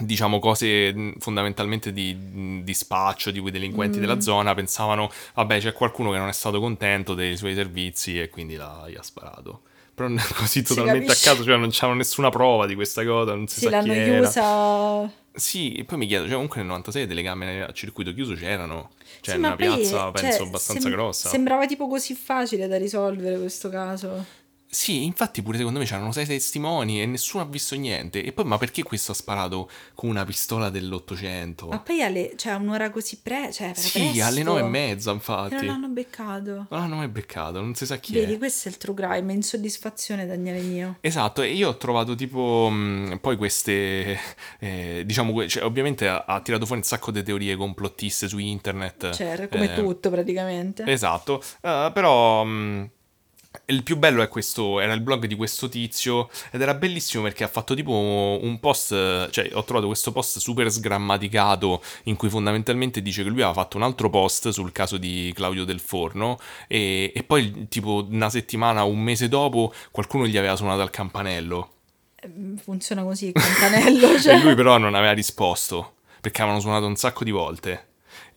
diciamo 0.00 0.38
cose 0.40 0.92
mh, 0.92 1.18
fondamentalmente 1.18 1.92
di, 1.92 2.14
mh, 2.14 2.62
di 2.64 2.74
spaccio 2.74 3.30
di 3.30 3.38
quei 3.38 3.52
delinquenti 3.52 3.98
Mm. 3.98 4.00
della 4.00 4.20
zona, 4.20 4.54
pensavano, 4.54 5.08
vabbè, 5.34 5.58
c'è 5.60 5.72
qualcuno 5.72 6.10
che 6.10 6.18
non 6.18 6.28
è 6.28 6.32
stato 6.32 6.58
contento 6.60 7.14
dei 7.14 7.36
suoi 7.36 7.54
servizi 7.54 8.20
e 8.20 8.28
quindi 8.28 8.56
l'ha, 8.56 8.86
gli 8.88 8.96
ha 8.96 9.02
sparato. 9.02 9.62
Però 9.94 10.08
così 10.36 10.62
totalmente 10.62 11.10
a 11.10 11.16
caso, 11.20 11.42
cioè 11.42 11.56
non 11.56 11.70
c'hanno 11.72 11.94
nessuna 11.94 12.28
prova 12.28 12.66
di 12.66 12.76
questa 12.76 13.04
cosa, 13.04 13.34
non 13.34 13.48
si 13.48 13.58
sì, 13.60 13.66
sa 13.68 13.80
chi 13.82 13.90
era. 13.90 14.20
chiusa. 14.20 15.10
Sì, 15.38 15.72
e 15.74 15.84
poi 15.84 15.98
mi 15.98 16.06
chiedo, 16.06 16.24
cioè 16.24 16.32
comunque 16.34 16.58
nel 16.58 16.66
96 16.66 17.06
delle 17.06 17.22
camere 17.22 17.64
a 17.64 17.72
circuito 17.72 18.12
chiuso 18.12 18.34
c'erano, 18.34 18.90
cioè 19.20 19.34
Sì, 19.34 19.40
in 19.40 19.46
una 19.46 19.56
poi, 19.56 19.66
piazza 19.66 20.10
penso 20.10 20.36
cioè, 20.38 20.46
abbastanza 20.46 20.82
sem- 20.82 20.92
grossa. 20.92 21.28
Sembrava 21.28 21.66
tipo 21.66 21.88
così 21.88 22.14
facile 22.14 22.66
da 22.66 22.76
risolvere 22.76 23.38
questo 23.38 23.68
caso. 23.68 24.24
Sì, 24.70 25.04
infatti 25.04 25.40
pure 25.40 25.56
secondo 25.56 25.78
me 25.78 25.86
c'erano 25.86 26.12
sei 26.12 26.26
testimoni 26.26 27.00
e 27.00 27.06
nessuno 27.06 27.42
ha 27.42 27.46
visto 27.46 27.74
niente. 27.74 28.22
E 28.22 28.32
poi 28.32 28.44
ma 28.44 28.58
perché 28.58 28.82
questo 28.82 29.12
ha 29.12 29.14
sparato 29.14 29.70
con 29.94 30.10
una 30.10 30.24
pistola 30.26 30.68
dell'Ottocento? 30.68 31.68
Ma 31.68 31.78
poi 31.80 32.02
alle, 32.02 32.34
cioè, 32.36 32.52
un'ora 32.54 32.90
così 32.90 33.18
pre... 33.22 33.50
Cioè, 33.50 33.72
Sì, 33.74 33.98
presto. 33.98 34.24
alle 34.24 34.42
nove 34.42 34.60
e 34.60 34.64
mezza 34.64 35.10
E 35.10 35.14
infatti. 35.14 35.54
non 35.54 35.64
Non 35.64 35.80
l'hanno 35.80 35.88
beccato. 35.88 36.66
l'hanno 36.68 36.96
mai 36.96 37.08
beccato, 37.08 37.60
non 37.60 37.74
si 37.74 37.86
sa 37.86 37.96
chi 37.96 38.12
Vedi, 38.12 38.34
è. 38.34 38.38
questo 38.38 38.68
è 38.68 38.72
il 38.72 38.76
true 38.78 38.94
crime, 38.94 39.32
insoddisfazione, 39.32 40.26
Daniele 40.26 40.60
mio. 40.60 40.96
Esatto, 41.00 41.40
e 41.40 41.52
io 41.52 41.68
ho 41.70 41.76
trovato 41.78 42.14
tipo 42.14 42.68
mh, 42.70 43.18
poi 43.22 43.36
queste, 43.36 44.18
eh, 44.60 45.02
diciamo, 45.06 45.46
cioè, 45.48 45.64
ovviamente 45.64 46.06
ha, 46.08 46.24
ha 46.26 46.40
tirato 46.40 46.66
fuori 46.66 46.82
un 46.82 46.86
sacco 46.86 47.10
di 47.10 47.22
teorie 47.22 47.56
complottiste 47.56 48.28
su 48.28 48.36
internet. 48.38 49.12
Cioè, 49.12 49.48
come 49.48 49.72
eh, 49.72 49.74
tutto 49.74 50.10
praticamente. 50.10 50.84
Esatto, 50.86 51.42
eh, 51.62 51.90
però 51.94 52.44
mh, 52.44 52.90
il 53.70 53.82
più 53.82 53.96
bello 53.96 54.22
è 54.22 54.28
questo, 54.28 54.80
era 54.80 54.92
il 54.92 55.00
blog 55.00 55.26
di 55.26 55.34
questo 55.34 55.68
tizio 55.68 56.28
ed 56.50 56.60
era 56.60 56.74
bellissimo 56.74 57.22
perché 57.22 57.44
ha 57.44 57.48
fatto 57.48 57.74
tipo 57.74 57.92
un 57.92 58.58
post, 58.60 58.92
eh, 58.92 59.28
cioè 59.30 59.50
ho 59.52 59.64
trovato 59.64 59.86
questo 59.86 60.12
post 60.12 60.38
super 60.38 60.70
sgrammaticato 60.70 61.82
in 62.04 62.16
cui 62.16 62.28
fondamentalmente 62.28 63.02
dice 63.02 63.22
che 63.22 63.28
lui 63.28 63.42
aveva 63.42 63.54
fatto 63.54 63.76
un 63.76 63.82
altro 63.82 64.10
post 64.10 64.48
sul 64.48 64.72
caso 64.72 64.96
di 64.96 65.32
Claudio 65.34 65.64
Del 65.64 65.80
Forno 65.80 66.38
e, 66.66 67.12
e 67.14 67.22
poi 67.24 67.66
tipo 67.68 68.06
una 68.08 68.30
settimana 68.30 68.84
un 68.84 69.00
mese 69.00 69.28
dopo 69.28 69.72
qualcuno 69.90 70.26
gli 70.26 70.36
aveva 70.36 70.56
suonato 70.56 70.80
al 70.80 70.90
campanello 70.90 71.72
Mm, 72.26 72.56
Funziona 72.56 73.02
così 73.02 73.26
il 73.26 73.32
campanello, 73.32 74.18
cioè. 74.18 74.34
e 74.34 74.42
lui 74.42 74.54
però 74.54 74.78
non 74.78 74.94
aveva 74.94 75.12
risposto 75.12 75.94
perché 76.20 76.40
avevano 76.40 76.60
suonato 76.60 76.86
un 76.86 76.96
sacco 76.96 77.22
di 77.22 77.30
volte. 77.30 77.86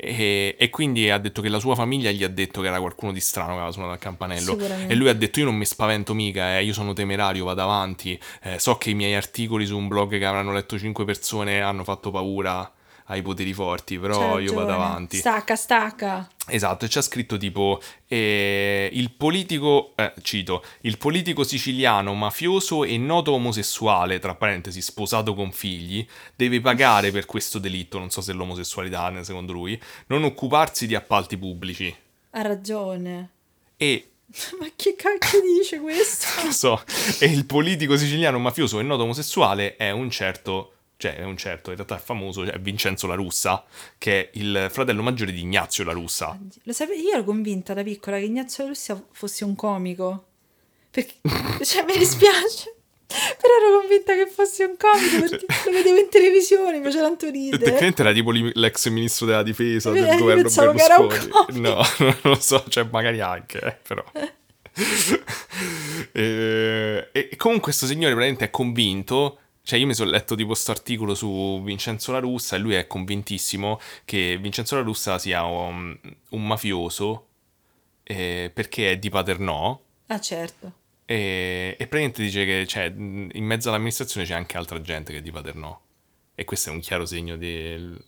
E, 0.04 0.56
e 0.58 0.70
quindi 0.72 1.12
ha 1.12 1.20
detto 1.20 1.44
che 1.44 1.50
la 1.50 1.60
sua 1.60 1.76
famiglia 1.76 2.10
gli 2.10 2.24
ha 2.24 2.28
detto 2.28 2.62
che 2.62 2.68
era 2.68 2.80
qualcuno 2.80 3.12
di 3.12 3.20
strano 3.20 3.50
che 3.50 3.56
aveva 3.58 3.72
suonato 3.72 3.94
al 3.94 4.00
campanello. 4.00 4.56
E 4.88 4.96
lui 4.96 5.10
ha 5.10 5.14
detto: 5.14 5.40
Io 5.40 5.46
non 5.46 5.56
mi 5.56 5.66
spavento 5.66 6.16
mica, 6.16 6.58
eh, 6.58 6.64
io 6.64 6.74
sono 6.74 6.94
temerario, 6.94 7.46
vado 7.46 7.62
avanti. 7.62 8.20
eh, 8.42 8.58
so 8.58 8.78
che 8.78 8.90
i 8.90 8.94
miei 8.96 9.14
articoli 9.14 9.66
su 9.68 9.78
un 9.78 9.88
blog 9.88 10.18
che 10.18 10.26
avranno 10.26 10.54
letto 10.54 10.78
5 10.80 11.06
persone 11.06 11.62
hanno 11.62 11.84
fatto 11.84 12.10
paura 12.10 12.72
ai 13.12 13.22
poteri 13.22 13.54
forti, 13.54 14.00
però 14.00 14.40
io 14.40 14.54
vado 14.54 14.72
avanti. 14.74 15.18
Stacca, 15.18 15.56
stacca. 15.56 16.30
Esatto, 16.48 16.86
e 16.86 16.88
c'è 16.88 17.02
scritto 17.02 17.36
tipo 17.38 17.82
eh, 18.08 18.90
il 18.94 19.12
politico, 19.12 19.92
eh, 19.96 20.14
cito, 20.22 20.64
il 20.82 20.98
politico 20.98 21.44
siciliano 21.44 22.14
mafioso 22.14 22.86
e 22.86 22.98
noto 22.98 23.34
omosessuale, 23.34 24.20
tra 24.20 24.36
parentesi 24.36 24.82
sposato 24.82 25.34
con 25.34 25.52
figli, 25.52 26.06
deve 26.36 26.62
pagare 26.62 27.12
per 27.12 27.26
questo 27.26 27.60
delitto, 27.60 28.00
non 28.00 28.10
so 28.10 28.22
se 28.22 28.32
l'omosessualità 28.32 29.12
secondo 29.24 29.52
lui, 29.52 29.80
non 30.08 30.24
occuparsi 30.24 30.88
di 30.88 30.96
appalti 30.96 31.38
pubblici. 31.38 31.94
Ha 32.32 32.42
ragione. 32.42 33.30
E 33.76 34.12
Ma 34.60 34.68
che 34.76 34.96
cacchio 34.96 35.42
dice 35.42 35.80
questo? 35.80 36.28
lo 36.46 36.52
so, 36.52 36.84
e 37.20 37.26
il 37.26 37.46
politico 37.46 37.98
siciliano 37.98 38.40
mafioso 38.40 38.80
e 38.80 38.84
noto 38.84 39.04
omosessuale 39.04 39.76
è 39.76 39.92
un 39.92 40.10
certo, 40.10 40.76
cioè 41.02 41.16
è 41.16 41.24
un 41.24 41.36
certo, 41.36 41.72
in 41.72 41.78
realtà 41.78 41.96
è 41.96 42.00
famoso, 42.00 42.46
cioè 42.46 42.60
Vincenzo 42.60 43.08
La 43.08 43.16
Russa, 43.16 43.64
che 43.98 44.22
è 44.22 44.30
il 44.34 44.68
fratello 44.70 45.02
maggiore 45.02 45.32
di 45.32 45.42
Ignazio 45.42 45.84
La 45.84 45.94
Russa. 45.94 46.38
Lo 46.62 46.74
sapevi? 46.74 47.02
Io 47.02 47.14
ero 47.14 47.24
convinta 47.24 47.74
da 47.74 47.82
piccola 47.82 48.18
che 48.18 48.26
Ignazio 48.26 48.68
Russia 48.68 49.04
fosse 49.12 49.44
un 49.44 49.56
comico. 49.56 50.26
Perché, 50.92 51.16
cioè, 51.66 51.86
mi 51.86 51.98
dispiace. 51.98 52.76
Però 53.08 53.54
ero 53.58 53.80
convinta 53.80 54.14
che 54.14 54.28
fosse 54.28 54.64
un 54.64 54.76
comico 54.78 55.28
perché 55.28 55.46
lo 55.66 55.72
vedevo 55.72 55.98
in 55.98 56.10
televisione, 56.10 56.78
mi 56.78 56.84
faceva 56.84 57.08
tanto 57.08 57.32
ridere. 57.32 57.58
Tecnicamente 57.58 58.02
era 58.04 58.14
tipo 58.14 58.30
l'ex 58.32 58.88
ministro 58.90 59.26
della 59.26 59.42
difesa 59.42 59.90
Eh, 59.90 59.94
del 59.94 60.06
io 60.06 60.18
governo 60.20 60.44
pensavo 60.44 60.72
che 60.74 60.84
era 60.84 60.98
un 60.98 61.08
Berlusconi. 61.08 61.60
No, 61.60 61.82
non 61.98 62.18
lo 62.22 62.40
so, 62.40 62.64
cioè 62.70 62.88
magari 62.92 63.22
anche, 63.22 63.60
eh, 63.60 63.76
però. 63.86 64.04
e, 66.14 67.10
e 67.12 67.36
comunque 67.36 67.72
questo 67.72 67.88
signore 67.88 68.14
veramente 68.14 68.46
è 68.46 68.50
convinto, 68.52 69.40
cioè 69.64 69.78
io 69.80 69.86
mi 69.86 69.94
sono 69.94 70.10
letto 70.10 70.36
tipo 70.36 70.50
questo 70.50 70.72
articolo 70.72 71.14
su 71.16 71.62
Vincenzo 71.64 72.12
La 72.12 72.20
Russa 72.20 72.56
e 72.56 72.60
lui 72.60 72.74
è 72.74 72.88
convintissimo 72.88 73.80
che 74.06 74.38
Vincenzo 74.42 74.76
La 74.76 74.82
Russa 74.82 75.18
sia 75.20 75.44
un, 75.44 75.98
un 76.30 76.48
mafioso 76.48 77.28
eh, 78.04 78.52
perché 78.54 78.92
è 78.92 78.98
di 78.98 79.10
Paternò 79.10 79.80
Ah, 80.08 80.20
certo. 80.20 80.74
e, 81.06 81.70
e 81.80 81.88
praticamente 81.88 82.22
dice 82.24 82.44
che 82.46 82.66
cioè, 82.68 82.86
in 82.86 83.46
mezzo 83.46 83.70
all'amministrazione 83.70 84.26
c'è 84.26 84.34
anche 84.34 84.58
altra 84.58 84.82
gente 84.82 85.14
che 85.14 85.20
è 85.20 85.22
di 85.22 85.32
Paternò. 85.32 85.80
E 86.36 86.44
questo 86.44 86.70
è 86.70 86.74
un 86.74 86.80
chiaro 86.80 87.06
segno 87.06 87.38
del... 87.38 88.04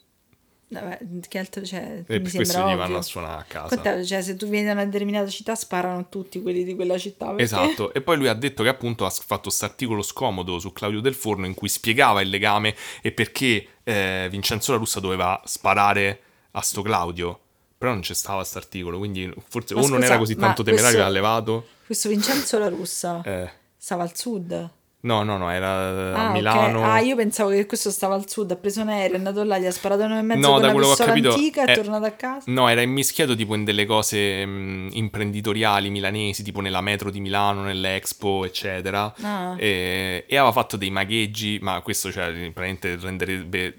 Vabbè, 0.82 1.00
che 1.28 1.38
altro 1.38 1.62
c'è? 1.62 1.82
E 1.82 1.96
Mi 1.98 2.04
per 2.06 2.32
questo 2.32 2.54
sembra 2.54 2.74
gli 2.74 2.78
vanno 2.78 2.98
a 2.98 3.02
suonare 3.02 3.42
a 3.42 3.46
casa. 3.48 3.78
Quant'è- 3.80 4.04
cioè, 4.04 4.22
se 4.22 4.36
tu 4.36 4.48
vieni 4.48 4.66
da 4.66 4.72
una 4.74 4.86
determinata 4.86 5.30
città, 5.30 5.56
sparano 5.56 6.08
tutti 6.10 6.42
quelli 6.42 6.64
di 6.64 6.76
quella 6.76 6.98
città. 6.98 7.28
perché- 7.28 7.44
Esatto, 7.44 7.94
e 7.94 8.02
poi 8.02 8.18
lui 8.18 8.28
ha 8.28 8.34
detto 8.34 8.64
che 8.64 8.70
appunto 8.70 9.06
ha 9.06 9.10
fatto 9.10 9.44
questo 9.44 9.66
articolo 9.66 10.02
scomodo 10.02 10.60
su 10.60 10.72
Claudio 10.74 11.00
Del 11.02 11.14
Forno 11.16 11.46
in 11.46 11.54
cui 11.54 11.70
spiegava 11.70 12.22
il 12.22 12.30
legame 12.30 12.76
e 13.02 13.12
perché 13.12 13.68
eh, 13.84 14.28
Vincenzo 14.32 14.72
La 14.72 14.78
Russa 14.78 15.00
doveva 15.00 15.42
sparare 15.46 16.22
a 16.52 16.62
sto 16.62 16.82
Claudio. 16.82 17.40
Però 17.78 17.92
non 17.92 18.02
c'è 18.02 18.14
stava 18.14 18.38
questo 18.38 18.58
articolo, 18.60 18.98
quindi 18.98 19.30
forse 19.50 19.74
Ma 19.74 19.82
o 19.82 19.88
non 19.88 19.94
scusa, 20.00 20.06
era 20.06 20.18
così 20.18 20.36
tanto 20.38 20.64
temerario 20.64 20.92
questo- 20.98 21.08
l'ha 21.08 21.14
levato. 21.14 21.68
Questo 21.86 22.08
Vincenzo 22.10 22.58
La 22.58 22.70
Russa 22.70 23.22
eh, 23.24 23.52
stava 23.76 24.04
al 24.04 24.16
sud. 24.16 24.70
No, 25.04 25.24
no, 25.24 25.38
no, 25.38 25.50
era 25.50 25.70
a 25.70 26.14
Ah, 26.14 26.26
ok. 26.28 26.32
Milano. 26.34 26.84
Ah, 26.84 27.00
io 27.00 27.16
pensavo 27.16 27.50
che 27.50 27.66
questo 27.66 27.92
stava 27.92 28.16
al 28.16 28.30
sud, 28.30 28.52
ha 28.52 28.56
preso 28.56 28.82
un 28.82 28.90
aereo, 28.90 29.14
è 29.16 29.18
andato 29.18 29.44
là, 29.44 29.58
gli 29.58 29.66
ha 29.66 29.72
sparato 29.72 30.08
nel 30.08 30.24
mezzo 30.24 30.40
No, 30.40 30.54
con 30.54 30.62
da 30.62 30.68
una 30.68 30.74
quello 30.74 30.88
che 30.88 30.92
ho 30.94 30.96
pistola 30.96 31.10
capito, 31.12 31.34
antica, 31.34 31.64
è 31.66 31.72
è- 31.72 31.76
tornato 31.76 32.06
a 32.06 32.12
casa. 32.12 32.52
No, 32.52 32.68
era 32.68 32.82
immischiato 32.82 33.36
tipo 33.36 33.56
in 33.56 33.64
delle 33.64 33.86
cose 33.86 34.46
mh, 34.46 34.90
imprenditoriali 34.94 35.90
milanesi, 35.90 36.44
tipo 36.44 36.60
nella 36.62 36.82
metro 36.82 37.10
di 37.10 37.20
Milano, 37.20 37.64
nell'Expo, 37.64 38.46
eccetera. 38.46 39.14
Ah. 39.22 39.56
E, 39.58 40.26
e 40.28 40.36
aveva 40.38 40.52
fatto 40.52 40.78
dei 40.78 40.90
magheggi, 40.90 41.60
ma 41.62 41.80
questo 41.82 42.12
cioè, 42.12 42.26
praticamente 42.32 42.96
renderebbe 43.00 43.74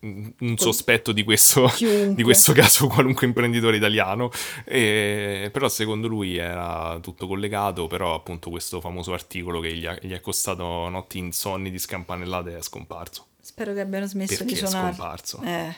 un 0.00 0.56
sospetto 0.56 1.10
di 1.12 1.24
questo, 1.24 1.68
di 2.14 2.22
questo 2.22 2.52
caso 2.52 2.86
qualunque 2.86 3.26
imprenditore 3.26 3.76
italiano. 3.76 4.30
E- 4.64 5.50
però 5.52 5.68
secondo 5.68 6.06
lui 6.08 6.36
era 6.36 6.98
tutto 7.00 7.26
collegato, 7.26 7.86
però 7.86 8.14
appunto 8.14 8.50
questo 8.50 8.80
famoso 8.80 9.12
articolo 9.12 9.60
che 9.60 9.72
gli, 9.74 9.86
ha- 9.86 9.98
gli 10.00 10.12
è 10.12 10.20
costato 10.20 10.88
notti 10.88 11.18
insonni 11.18 11.70
di 11.70 11.78
scampanellate 11.78 12.56
è 12.56 12.62
scomparso. 12.62 13.26
Spero 13.40 13.72
che 13.72 13.80
abbiano 13.80 14.06
smesso 14.06 14.36
Perché 14.38 14.52
di 14.54 14.60
è 14.60 14.66
suonare. 14.66 14.94
scomparso? 14.94 15.40
Eh, 15.42 15.74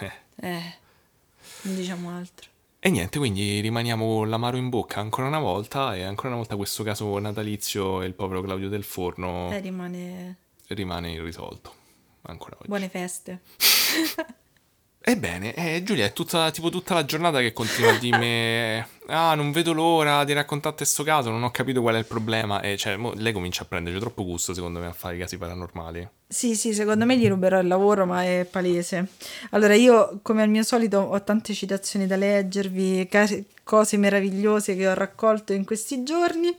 Eh. 0.00 0.12
eh, 0.40 0.74
non 1.62 1.74
diciamo 1.76 2.10
altro. 2.16 2.50
E 2.84 2.90
niente, 2.90 3.18
quindi 3.18 3.60
rimaniamo 3.60 4.04
con 4.16 4.28
l'amaro 4.28 4.56
in 4.56 4.68
bocca 4.68 4.98
ancora 4.98 5.28
una 5.28 5.38
volta 5.38 5.94
e 5.94 6.02
ancora 6.02 6.28
una 6.28 6.38
volta 6.38 6.56
questo 6.56 6.82
caso 6.82 7.16
natalizio 7.20 8.02
e 8.02 8.06
il 8.06 8.12
povero 8.14 8.42
Claudio 8.42 8.68
Del 8.68 8.82
Forno 8.82 9.50
Eh, 9.52 9.60
rimane... 9.60 10.36
rimane 10.68 11.12
irrisolto. 11.12 11.74
Ancora 12.22 12.56
oggi. 12.58 12.68
Buone 12.68 12.88
feste. 12.88 13.40
Ebbene, 15.04 15.52
eh, 15.54 15.82
Giulia, 15.82 16.04
è 16.04 16.12
tutta, 16.12 16.52
tipo 16.52 16.70
tutta 16.70 16.94
la 16.94 17.04
giornata 17.04 17.40
che 17.40 17.52
continua 17.52 17.90
a 17.90 17.98
dirmi 17.98 18.80
ah, 19.08 19.34
non 19.34 19.50
vedo 19.50 19.72
l'ora 19.72 20.22
di 20.22 20.32
raccontarti 20.32 20.84
sto 20.84 21.02
caso, 21.02 21.28
non 21.28 21.42
ho 21.42 21.50
capito 21.50 21.80
qual 21.80 21.96
è 21.96 21.98
il 21.98 22.04
problema. 22.04 22.60
E 22.60 22.76
cioè, 22.76 22.96
lei 23.14 23.32
comincia 23.32 23.64
a 23.64 23.66
prenderci 23.66 23.98
troppo 23.98 24.24
gusto, 24.24 24.54
secondo 24.54 24.78
me, 24.78 24.86
a 24.86 24.92
fare 24.92 25.16
i 25.16 25.18
casi 25.18 25.38
paranormali. 25.38 26.08
Sì, 26.28 26.54
sì, 26.54 26.72
secondo 26.72 27.04
me 27.04 27.18
gli 27.18 27.26
ruberò 27.26 27.58
il 27.58 27.66
lavoro, 27.66 28.06
ma 28.06 28.22
è 28.22 28.46
palese. 28.48 29.08
Allora, 29.50 29.74
io, 29.74 30.20
come 30.22 30.42
al 30.42 30.48
mio 30.48 30.62
solito, 30.62 30.98
ho 30.98 31.20
tante 31.24 31.52
citazioni 31.52 32.06
da 32.06 32.14
leggervi, 32.14 33.08
cose 33.64 33.96
meravigliose 33.96 34.76
che 34.76 34.86
ho 34.86 34.94
raccolto 34.94 35.52
in 35.52 35.64
questi 35.64 36.04
giorni. 36.04 36.56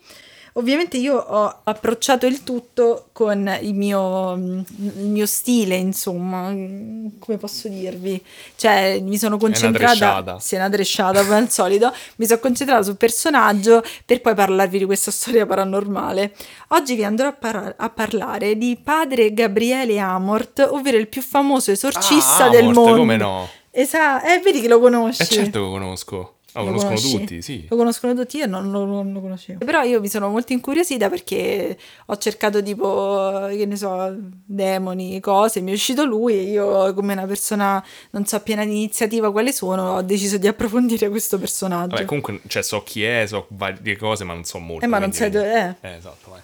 Ovviamente 0.55 0.97
io 0.97 1.17
ho 1.17 1.61
approcciato 1.63 2.27
il 2.27 2.43
tutto 2.43 3.07
con 3.11 3.57
il 3.61 3.73
mio, 3.73 4.33
il 4.33 5.07
mio 5.07 5.25
stile, 5.25 5.75
insomma, 5.75 6.49
come 6.49 7.37
posso 7.39 7.67
dirvi? 7.67 8.23
Cioè, 8.55 8.99
mi 9.01 9.17
sono 9.17 9.37
concentrata... 9.37 10.37
Sì, 10.39 10.53
una 10.53 10.69
dresciata, 10.69 11.23
come 11.23 11.37
al 11.37 11.49
solito. 11.49 11.91
Mi 12.17 12.27
sono 12.27 12.39
concentrata 12.39 12.83
sul 12.83 12.97
personaggio 12.97 13.83
per 14.05 14.21
poi 14.21 14.35
parlarvi 14.35 14.77
di 14.77 14.85
questa 14.85 15.09
storia 15.09 15.47
paranormale. 15.47 16.35
Oggi 16.69 16.93
vi 16.93 17.03
andrò 17.03 17.29
a, 17.29 17.33
par- 17.33 17.73
a 17.75 17.89
parlare 17.89 18.55
di 18.55 18.77
padre 18.81 19.33
Gabriele 19.33 19.97
Amort, 19.97 20.67
ovvero 20.71 20.97
il 20.97 21.07
più 21.07 21.23
famoso 21.23 21.71
esorcista 21.71 22.45
ah, 22.45 22.49
del 22.49 22.61
Amort, 22.65 22.77
mondo. 22.77 22.97
come 22.97 23.17
no? 23.17 23.49
Esatto, 23.71 24.27
eh, 24.27 24.39
vedi 24.39 24.61
che 24.61 24.67
lo 24.67 24.79
conosci. 24.79 25.23
Eh 25.23 25.25
certo 25.25 25.51
che 25.51 25.65
lo 25.65 25.71
conosco. 25.71 26.35
Ah, 26.53 26.61
lo, 26.61 26.65
lo 26.65 26.77
conoscono 26.77 26.95
conosci? 26.95 27.17
tutti, 27.17 27.41
sì. 27.41 27.65
Lo 27.67 27.75
conoscono 27.75 28.13
tutti, 28.13 28.37
io 28.37 28.45
non, 28.45 28.69
non, 28.69 28.89
non, 28.89 29.11
lo 29.11 29.21
conoscevo. 29.21 29.65
Però 29.65 29.81
io 29.81 29.99
mi 29.99 30.07
sono 30.07 30.29
molto 30.29 30.53
incuriosita 30.53 31.09
perché 31.09 31.77
ho 32.05 32.17
cercato 32.17 32.61
tipo, 32.61 33.47
che 33.49 33.65
ne 33.65 33.75
so, 33.75 34.15
demoni, 34.45 35.19
cose, 35.19 35.61
mi 35.61 35.71
è 35.71 35.73
uscito 35.73 36.05
lui 36.05 36.37
e 36.37 36.41
io 36.43 36.93
come 36.93 37.13
una 37.13 37.25
persona 37.25 37.83
non 38.11 38.25
so 38.25 38.39
piena 38.41 38.63
di 38.63 38.71
iniziativa 38.71 39.31
quale 39.31 39.51
sono, 39.51 39.95
ho 39.95 40.01
deciso 40.01 40.37
di 40.37 40.47
approfondire 40.47 41.09
questo 41.09 41.39
personaggio. 41.39 41.95
Vabbè, 41.95 42.05
comunque, 42.05 42.41
cioè, 42.47 42.61
so 42.61 42.83
chi 42.83 43.03
è, 43.03 43.25
so 43.25 43.47
varie 43.49 43.97
cose, 43.97 44.23
ma 44.23 44.33
non 44.33 44.43
so 44.43 44.59
molto. 44.59 44.85
Eh, 44.85 44.87
ma 44.87 44.99
non 44.99 45.11
sai 45.11 45.29
dove 45.29 45.51
è. 45.51 45.75
Eh, 45.81 45.95
esatto, 45.95 46.29
vai. 46.29 46.41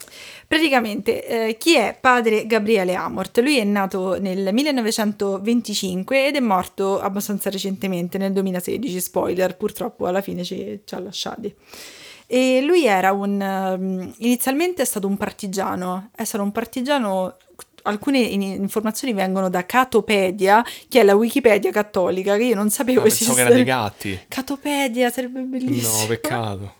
Praticamente, 0.49 1.27
eh, 1.27 1.57
chi 1.59 1.75
è 1.75 1.95
padre 2.01 2.47
Gabriele 2.47 2.95
Amort? 2.95 3.37
Lui 3.37 3.59
è 3.59 3.63
nato 3.63 4.19
nel 4.19 4.51
1925 4.51 6.25
ed 6.25 6.37
è 6.37 6.39
morto 6.39 6.99
abbastanza 6.99 7.51
recentemente, 7.51 8.17
nel 8.17 8.33
2016. 8.33 8.99
Spoiler, 8.99 9.55
purtroppo 9.55 10.07
alla 10.07 10.21
fine 10.21 10.43
ci, 10.43 10.81
ci 10.85 10.95
ha 10.95 10.99
lasciati. 11.01 11.55
E 12.25 12.61
lui 12.63 12.87
era 12.87 13.11
un. 13.11 13.39
Um, 13.39 14.11
inizialmente 14.17 14.81
è 14.81 14.85
stato 14.85 15.05
un 15.05 15.17
partigiano, 15.17 16.09
è 16.15 16.23
stato 16.23 16.43
un 16.43 16.51
partigiano 16.51 17.37
alcune 17.83 18.17
informazioni 18.17 19.13
vengono 19.13 19.49
da 19.49 19.67
Catopedia, 19.67 20.65
che 20.87 21.01
è 21.01 21.03
la 21.03 21.13
Wikipedia 21.13 21.69
cattolica, 21.69 22.37
che 22.37 22.45
io 22.45 22.55
non 22.55 22.71
sapevo 22.71 23.01
no, 23.01 23.05
esistere. 23.05 23.35
che 23.35 23.41
era 23.41 23.53
dei 23.53 23.63
gatti. 23.63 24.19
Catopedia 24.27 25.11
sarebbe 25.11 25.41
bellissimo. 25.41 25.99
No, 25.99 26.07
peccato. 26.07 26.73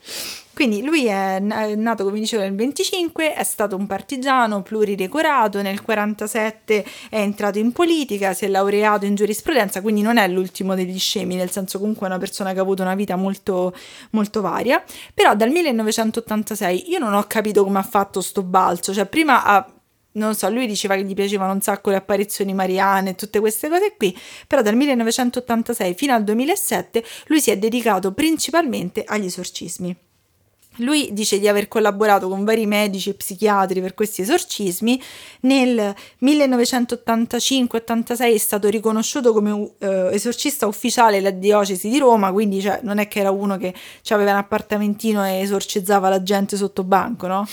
Quindi 0.59 0.83
lui 0.83 1.05
è 1.05 1.39
nato, 1.39 2.03
come 2.03 2.19
dicevo, 2.19 2.43
nel 2.43 2.53
25, 2.53 3.33
è 3.33 3.45
stato 3.45 3.77
un 3.77 3.87
partigiano 3.87 4.61
pluridecorato, 4.61 5.61
nel 5.61 5.81
47 5.81 6.85
è 7.09 7.17
entrato 7.17 7.59
in 7.59 7.71
politica, 7.71 8.33
si 8.33 8.43
è 8.43 8.49
laureato 8.49 9.05
in 9.05 9.15
giurisprudenza, 9.15 9.81
quindi 9.81 10.01
non 10.01 10.17
è 10.17 10.27
l'ultimo 10.27 10.75
degli 10.75 10.99
scemi, 10.99 11.35
nel 11.35 11.49
senso 11.49 11.79
comunque 11.79 12.07
è 12.07 12.09
una 12.09 12.19
persona 12.19 12.51
che 12.51 12.59
ha 12.59 12.61
avuto 12.61 12.81
una 12.81 12.95
vita 12.95 13.15
molto, 13.15 13.73
molto 14.09 14.41
varia. 14.41 14.83
Però 15.13 15.33
dal 15.33 15.49
1986 15.49 16.89
io 16.89 16.99
non 16.99 17.13
ho 17.13 17.23
capito 17.23 17.63
come 17.63 17.79
ha 17.79 17.83
fatto 17.83 18.19
sto 18.19 18.43
balzo, 18.43 18.93
cioè 18.93 19.05
prima 19.05 19.45
ha 19.45 19.73
non 20.11 20.35
so, 20.35 20.49
lui 20.49 20.67
diceva 20.67 20.95
che 20.95 21.05
gli 21.05 21.13
piacevano 21.13 21.53
un 21.53 21.61
sacco 21.61 21.89
le 21.89 21.95
apparizioni 21.95 22.53
mariane 22.53 23.11
e 23.11 23.15
tutte 23.15 23.39
queste 23.39 23.69
cose 23.69 23.95
qui, 23.95 24.13
però 24.45 24.61
dal 24.61 24.75
1986 24.75 25.93
fino 25.93 26.13
al 26.13 26.25
2007 26.25 27.01
lui 27.27 27.39
si 27.39 27.49
è 27.49 27.57
dedicato 27.57 28.11
principalmente 28.11 29.05
agli 29.07 29.27
esorcismi. 29.27 29.95
Lui 30.79 31.09
dice 31.13 31.39
di 31.39 31.47
aver 31.47 31.67
collaborato 31.67 32.27
con 32.27 32.43
vari 32.43 32.65
medici 32.65 33.09
e 33.09 33.13
psichiatri 33.13 33.81
per 33.81 33.93
questi 33.93 34.21
esorcismi. 34.21 35.01
Nel 35.41 35.93
1985-86 36.21 38.33
è 38.33 38.37
stato 38.37 38.69
riconosciuto 38.69 39.33
come 39.33 39.51
uh, 39.51 39.71
esorcista 40.11 40.67
ufficiale 40.67 41.17
della 41.17 41.31
diocesi 41.31 41.89
di 41.89 41.97
Roma, 41.97 42.31
quindi 42.31 42.61
cioè, 42.61 42.79
non 42.83 42.97
è 42.97 43.07
che 43.07 43.19
era 43.19 43.31
uno 43.31 43.57
che 43.57 43.73
aveva 44.09 44.31
un 44.31 44.37
appartamentino 44.37 45.25
e 45.25 45.41
esorcizzava 45.41 46.09
la 46.09 46.23
gente 46.23 46.57
sotto 46.57 46.83
banco, 46.83 47.27
no? 47.27 47.47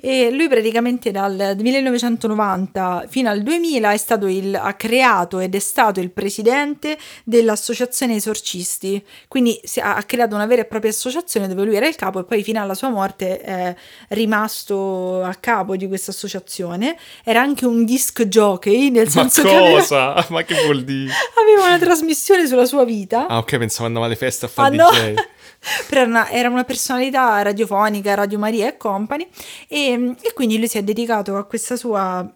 E 0.00 0.30
lui 0.30 0.48
praticamente 0.48 1.10
dal 1.10 1.56
1990 1.58 3.06
fino 3.08 3.30
al 3.30 3.42
2000 3.42 3.92
è 3.92 3.96
stato 3.96 4.26
il, 4.26 4.54
ha 4.54 4.74
creato 4.74 5.38
ed 5.38 5.54
è 5.54 5.58
stato 5.58 6.00
il 6.00 6.10
presidente 6.10 6.98
dell'associazione 7.24 8.16
esorcisti, 8.16 9.04
quindi 9.28 9.58
ha 9.80 10.02
creato 10.04 10.34
una 10.34 10.46
vera 10.46 10.62
e 10.62 10.64
propria 10.64 10.90
associazione 10.90 11.48
dove 11.48 11.64
lui 11.64 11.76
era 11.76 11.86
il 11.86 11.96
capo 11.96 12.20
e 12.20 12.24
poi 12.24 12.42
fino 12.42 12.61
alla 12.62 12.74
sua 12.74 12.88
morte 12.88 13.40
è 13.40 13.74
rimasto 14.08 15.22
a 15.22 15.34
capo 15.34 15.76
di 15.76 15.86
questa 15.88 16.10
associazione. 16.10 16.96
Era 17.24 17.40
anche 17.40 17.66
un 17.66 17.84
disc 17.84 18.22
jockey, 18.22 18.90
nel 18.90 19.08
senso 19.08 19.42
Ma 19.42 19.48
che 19.48 19.58
cosa? 19.58 20.14
Aveva... 20.14 20.26
Ma 20.30 20.42
che 20.42 20.62
vuol 20.64 20.84
dire? 20.84 21.12
Aveva 21.40 21.66
una 21.66 21.78
trasmissione 21.78 22.46
sulla 22.46 22.64
sua 22.64 22.84
vita. 22.84 23.26
Ah, 23.26 23.38
ok, 23.38 23.58
pensavo 23.58 23.86
andava 23.86 24.06
alle 24.06 24.16
feste 24.16 24.46
a 24.46 24.48
fare 24.48 24.76
ah, 24.76 24.90
DJ. 24.90 25.12
No. 25.14 25.24
Però 25.88 26.00
era 26.00 26.10
una, 26.10 26.30
era 26.30 26.48
una, 26.48 26.64
personalità 26.64 27.40
radiofonica, 27.42 28.14
Radio 28.14 28.38
Maria 28.38 28.66
e 28.66 28.76
company, 28.76 29.28
e, 29.68 30.16
e 30.20 30.32
quindi 30.34 30.58
lui 30.58 30.66
si 30.66 30.78
è 30.78 30.82
dedicato 30.82 31.36
a 31.36 31.44
questa 31.44 31.76
sua 31.76 32.28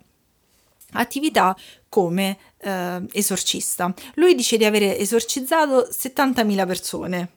attività 0.93 1.57
come 1.89 2.39
eh, 2.59 3.03
esorcista. 3.13 3.93
Lui 4.15 4.35
dice 4.35 4.57
di 4.57 4.65
avere 4.65 4.99
esorcizzato 4.99 5.89
70.000 5.91 6.67
persone. 6.67 7.31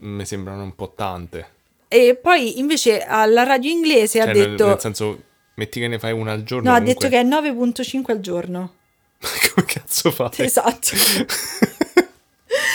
Mi 0.00 0.24
sembrano 0.26 0.62
un 0.62 0.74
po' 0.74 0.92
tante. 0.94 1.51
E 1.92 2.14
poi 2.14 2.58
invece 2.58 3.04
alla 3.04 3.42
radio 3.42 3.70
inglese 3.70 4.18
cioè, 4.18 4.30
ha 4.30 4.32
detto... 4.32 4.66
Nel, 4.66 4.80
senso, 4.80 5.22
metti 5.56 5.78
che 5.78 5.88
ne 5.88 5.98
fai 5.98 6.12
una 6.12 6.32
al 6.32 6.42
giorno. 6.42 6.70
No, 6.70 6.78
comunque... 6.78 7.06
ha 7.06 7.10
detto 7.10 7.14
che 7.14 7.20
è 7.20 7.52
9.5 7.52 8.10
al 8.10 8.20
giorno. 8.20 8.74
Come 9.54 9.66
cazzo 9.66 10.10
fai? 10.10 10.30
Esatto. 10.36 10.88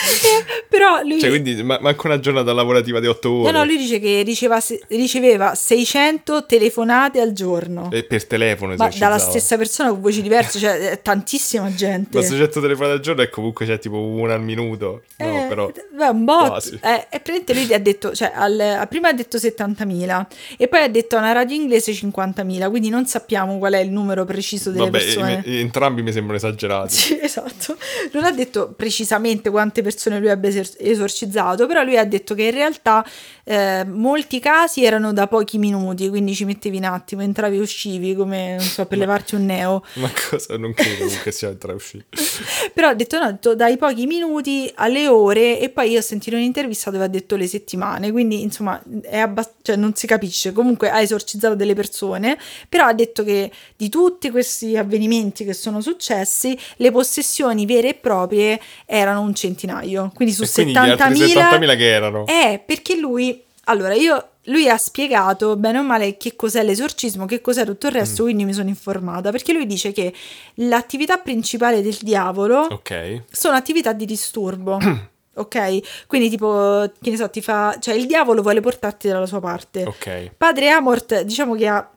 Però 0.68 1.02
lui... 1.02 1.20
Cioè, 1.20 1.30
quindi 1.30 1.62
ma- 1.62 1.78
manca 1.80 2.06
una 2.06 2.20
giornata 2.20 2.52
lavorativa 2.52 3.00
di 3.00 3.06
8 3.06 3.30
ore. 3.30 3.52
No, 3.52 3.58
no, 3.58 3.64
lui 3.64 3.76
dice 3.76 3.98
che 3.98 4.22
riceva, 4.22 4.62
riceveva 4.88 5.54
600 5.54 6.46
telefonate 6.46 7.20
al 7.20 7.32
giorno. 7.32 7.90
E 7.92 8.04
per 8.04 8.26
telefono 8.26 8.74
Ma 8.76 8.88
dalla 8.96 9.18
stessa 9.18 9.56
persona 9.56 9.90
con 9.90 10.00
voci 10.00 10.22
diverse, 10.22 10.58
cioè 10.58 11.00
tantissima 11.02 11.72
gente. 11.74 12.18
Ma 12.18 12.24
600 12.24 12.60
telefonate 12.60 12.94
al 12.94 13.00
giorno 13.00 13.22
è 13.22 13.28
comunque 13.28 13.66
c'è 13.66 13.78
tipo 13.78 13.98
una 13.98 14.34
al 14.34 14.42
minuto. 14.42 15.02
No, 15.18 15.44
eh, 15.44 15.46
però... 15.48 15.70
Beh, 15.94 16.08
un 16.08 16.24
bot. 16.24 16.78
Eh, 16.82 17.06
e 17.10 17.20
praticamente 17.20 17.54
lui 17.54 17.74
ha 17.74 17.80
detto, 17.80 18.14
cioè, 18.14 18.32
al, 18.34 18.86
prima 18.88 19.08
ha 19.08 19.12
detto 19.12 19.36
70.000 19.36 20.26
e 20.56 20.68
poi 20.68 20.82
ha 20.82 20.88
detto 20.88 21.16
a 21.16 21.18
una 21.20 21.32
radio 21.32 21.56
inglese 21.56 21.92
50.000, 21.92 22.70
quindi 22.70 22.88
non 22.88 23.06
sappiamo 23.06 23.58
qual 23.58 23.74
è 23.74 23.78
il 23.78 23.90
numero 23.90 24.24
preciso 24.24 24.70
delle 24.70 24.90
Vabbè, 24.90 24.98
persone. 24.98 25.42
E, 25.44 25.60
entrambi 25.60 26.02
mi 26.02 26.12
sembrano 26.12 26.36
esagerati. 26.38 26.96
Sì, 27.08 27.18
esatto. 27.20 27.76
Non 28.12 28.24
ha 28.24 28.32
detto 28.32 28.74
precisamente 28.76 29.50
quante 29.50 29.82
persone 29.82 29.97
lui 30.06 30.30
abbia 30.30 30.50
esorcizzato, 30.78 31.66
però 31.66 31.82
lui 31.82 31.96
ha 31.96 32.04
detto 32.04 32.34
che 32.34 32.44
in 32.44 32.50
realtà 32.52 33.04
eh, 33.44 33.84
molti 33.86 34.40
casi 34.40 34.84
erano 34.84 35.12
da 35.12 35.26
pochi 35.26 35.58
minuti, 35.58 36.08
quindi 36.08 36.34
ci 36.34 36.44
mettevi 36.44 36.76
un 36.76 36.84
attimo, 36.84 37.22
entravi 37.22 37.56
e 37.56 37.60
uscivi 37.60 38.14
come, 38.14 38.56
non 38.56 38.60
so, 38.60 38.84
per 38.86 38.98
ma, 38.98 39.04
levarti 39.04 39.34
un 39.34 39.46
neo. 39.46 39.84
Ma 39.94 40.10
cosa? 40.28 40.56
Non 40.56 40.74
credo 40.74 41.04
comunque 41.04 41.32
sia 41.32 41.48
entrare 41.48 41.74
e 41.74 41.76
uscire. 41.76 42.04
però 42.74 42.88
ha 42.88 42.94
detto, 42.94 43.18
no, 43.18 43.24
ha 43.24 43.30
detto 43.32 43.54
dai 43.54 43.76
pochi 43.76 44.06
minuti 44.06 44.70
alle 44.76 45.08
ore 45.08 45.58
e 45.58 45.70
poi 45.70 45.90
io 45.90 45.98
ho 45.98 46.02
sentito 46.02 46.36
un'intervista 46.36 46.90
dove 46.90 47.04
ha 47.04 47.08
detto 47.08 47.36
le 47.36 47.46
settimane, 47.46 48.10
quindi 48.10 48.42
insomma 48.42 48.80
è 49.02 49.18
abbast- 49.18 49.54
cioè, 49.62 49.76
non 49.76 49.94
si 49.94 50.06
capisce, 50.06 50.52
comunque 50.52 50.90
ha 50.90 51.00
esorcizzato 51.00 51.54
delle 51.54 51.74
persone, 51.74 52.38
però 52.68 52.86
ha 52.86 52.92
detto 52.92 53.24
che 53.24 53.50
di 53.76 53.88
tutti 53.88 54.30
questi 54.30 54.76
avvenimenti 54.76 55.44
che 55.44 55.54
sono 55.54 55.80
successi, 55.80 56.58
le 56.76 56.90
possessioni 56.90 57.66
vere 57.66 57.88
e 57.90 57.94
proprie 57.94 58.60
erano 58.84 59.22
un 59.22 59.34
centinaio, 59.34 59.87
quindi 60.14 60.34
su 60.34 60.42
70.000... 60.42 60.96
70.000 60.96 61.76
che 61.76 61.90
erano? 61.90 62.26
Eh, 62.26 62.62
perché 62.64 62.96
lui... 62.96 63.42
Allora, 63.64 63.94
io 63.94 64.30
lui 64.48 64.68
ha 64.68 64.76
spiegato 64.76 65.56
bene 65.56 65.78
o 65.78 65.82
male 65.82 66.16
che 66.16 66.36
cos'è 66.36 66.62
l'esorcismo, 66.62 67.26
che 67.26 67.40
cos'è 67.40 67.64
tutto 67.64 67.86
il 67.86 67.92
resto, 67.92 68.22
mm. 68.22 68.24
quindi 68.24 68.44
mi 68.44 68.52
sono 68.52 68.68
informata, 68.68 69.30
perché 69.30 69.52
lui 69.52 69.66
dice 69.66 69.92
che 69.92 70.12
l'attività 70.54 71.18
principale 71.18 71.82
del 71.82 71.96
diavolo 72.00 72.66
okay. 72.70 73.24
sono 73.30 73.56
attività 73.56 73.92
di 73.92 74.04
disturbo. 74.04 74.78
ok? 75.34 76.06
Quindi 76.06 76.28
tipo, 76.28 76.90
che 77.00 77.10
ne 77.10 77.16
so, 77.16 77.30
ti 77.30 77.40
fa... 77.40 77.76
cioè 77.78 77.94
il 77.94 78.06
diavolo 78.06 78.42
vuole 78.42 78.60
portarti 78.60 79.08
dalla 79.08 79.26
sua 79.26 79.40
parte. 79.40 79.84
Ok. 79.84 80.32
Padre 80.36 80.70
Amort, 80.70 81.22
diciamo 81.22 81.54
che 81.54 81.66
ha 81.66 81.90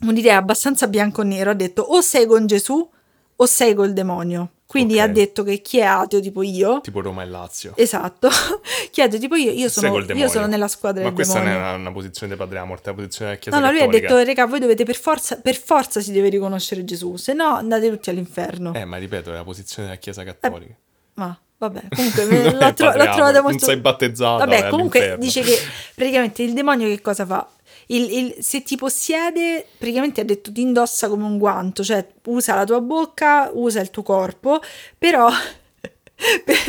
un'idea 0.00 0.36
abbastanza 0.36 0.86
bianco 0.86 1.22
nero, 1.22 1.50
ha 1.50 1.54
detto 1.54 1.82
o 1.82 2.00
sei 2.00 2.26
con 2.26 2.46
Gesù 2.46 2.88
o 3.36 3.46
sei 3.46 3.74
col 3.74 3.92
demonio. 3.92 4.50
Quindi 4.68 4.96
okay. 4.96 5.06
ha 5.06 5.10
detto 5.10 5.44
che 5.44 5.62
chi 5.62 5.78
è 5.78 5.84
ateo 5.84 6.20
tipo 6.20 6.42
io... 6.42 6.82
Tipo 6.82 7.00
Roma 7.00 7.22
e 7.22 7.26
Lazio. 7.26 7.72
Esatto. 7.74 8.28
chi 8.92 9.00
è 9.00 9.04
ateo 9.04 9.18
tipo 9.18 9.34
io, 9.34 9.50
io 9.50 9.70
sono, 9.70 9.98
io 9.98 10.28
sono 10.28 10.46
nella 10.46 10.68
squadra 10.68 11.04
Ma 11.04 11.10
del 11.10 11.24
demonio. 11.24 11.42
Ma 11.42 11.48
questa 11.48 11.64
non 11.64 11.74
è 11.74 11.74
una, 11.78 11.90
posizione 11.90 12.32
di 12.34 12.38
Padre 12.38 12.58
Amort, 12.58 12.84
è 12.84 12.88
una 12.88 12.96
posizione 12.96 13.30
della 13.30 13.40
Chiesa 13.40 13.58
No, 13.58 13.64
no, 13.64 13.72
lui 13.72 13.80
ha 13.80 13.86
detto, 13.88 14.22
raga, 14.22 14.44
voi 14.44 14.60
dovete 14.60 14.84
per 14.84 14.96
forza, 14.96 15.40
per 15.40 15.56
forza 15.56 16.02
si 16.02 16.12
deve 16.12 16.28
riconoscere 16.28 16.84
Gesù, 16.84 17.16
se 17.16 17.32
no 17.32 17.54
andate 17.54 17.88
tutti 17.88 18.10
all'inferno. 18.10 18.74
Eh, 18.74 18.84
ma 18.84 18.98
ripeto, 18.98 19.30
è 19.30 19.36
la 19.36 19.42
posizione 19.42 19.88
della 19.88 19.98
Chiesa 19.98 20.22
Cattolica. 20.22 20.72
Eh, 20.72 20.76
Ma 21.14 21.40
vabbè, 21.56 21.84
comunque 21.96 22.52
l'ho, 22.52 22.74
tro- 22.74 22.94
l'ho 22.94 23.04
trovata 23.04 23.40
molto... 23.40 23.48
Non 23.48 23.58
sei 23.60 23.76
battezzato. 23.78 24.44
Vabbè, 24.44 24.68
comunque 24.68 24.98
all'inferno. 24.98 25.24
dice 25.24 25.40
che 25.40 25.58
praticamente 25.94 26.42
il 26.42 26.52
demonio 26.52 26.88
che 26.88 27.00
cosa 27.00 27.24
fa? 27.24 27.48
Il- 27.90 28.12
il- 28.12 28.36
se 28.40 28.62
ti 28.62 28.76
possiede, 28.76 29.64
praticamente 29.78 30.20
ha 30.20 30.24
detto 30.24 30.52
ti 30.52 30.60
indossa 30.60 31.08
come 31.08 31.24
un 31.24 31.38
guanto, 31.38 31.82
cioè 31.82 32.06
usa 32.26 32.54
la 32.54 32.64
tua 32.64 32.80
bocca, 32.80 33.50
usa 33.54 33.80
il 33.80 33.90
tuo 33.90 34.02
corpo, 34.02 34.60
però, 34.98 35.28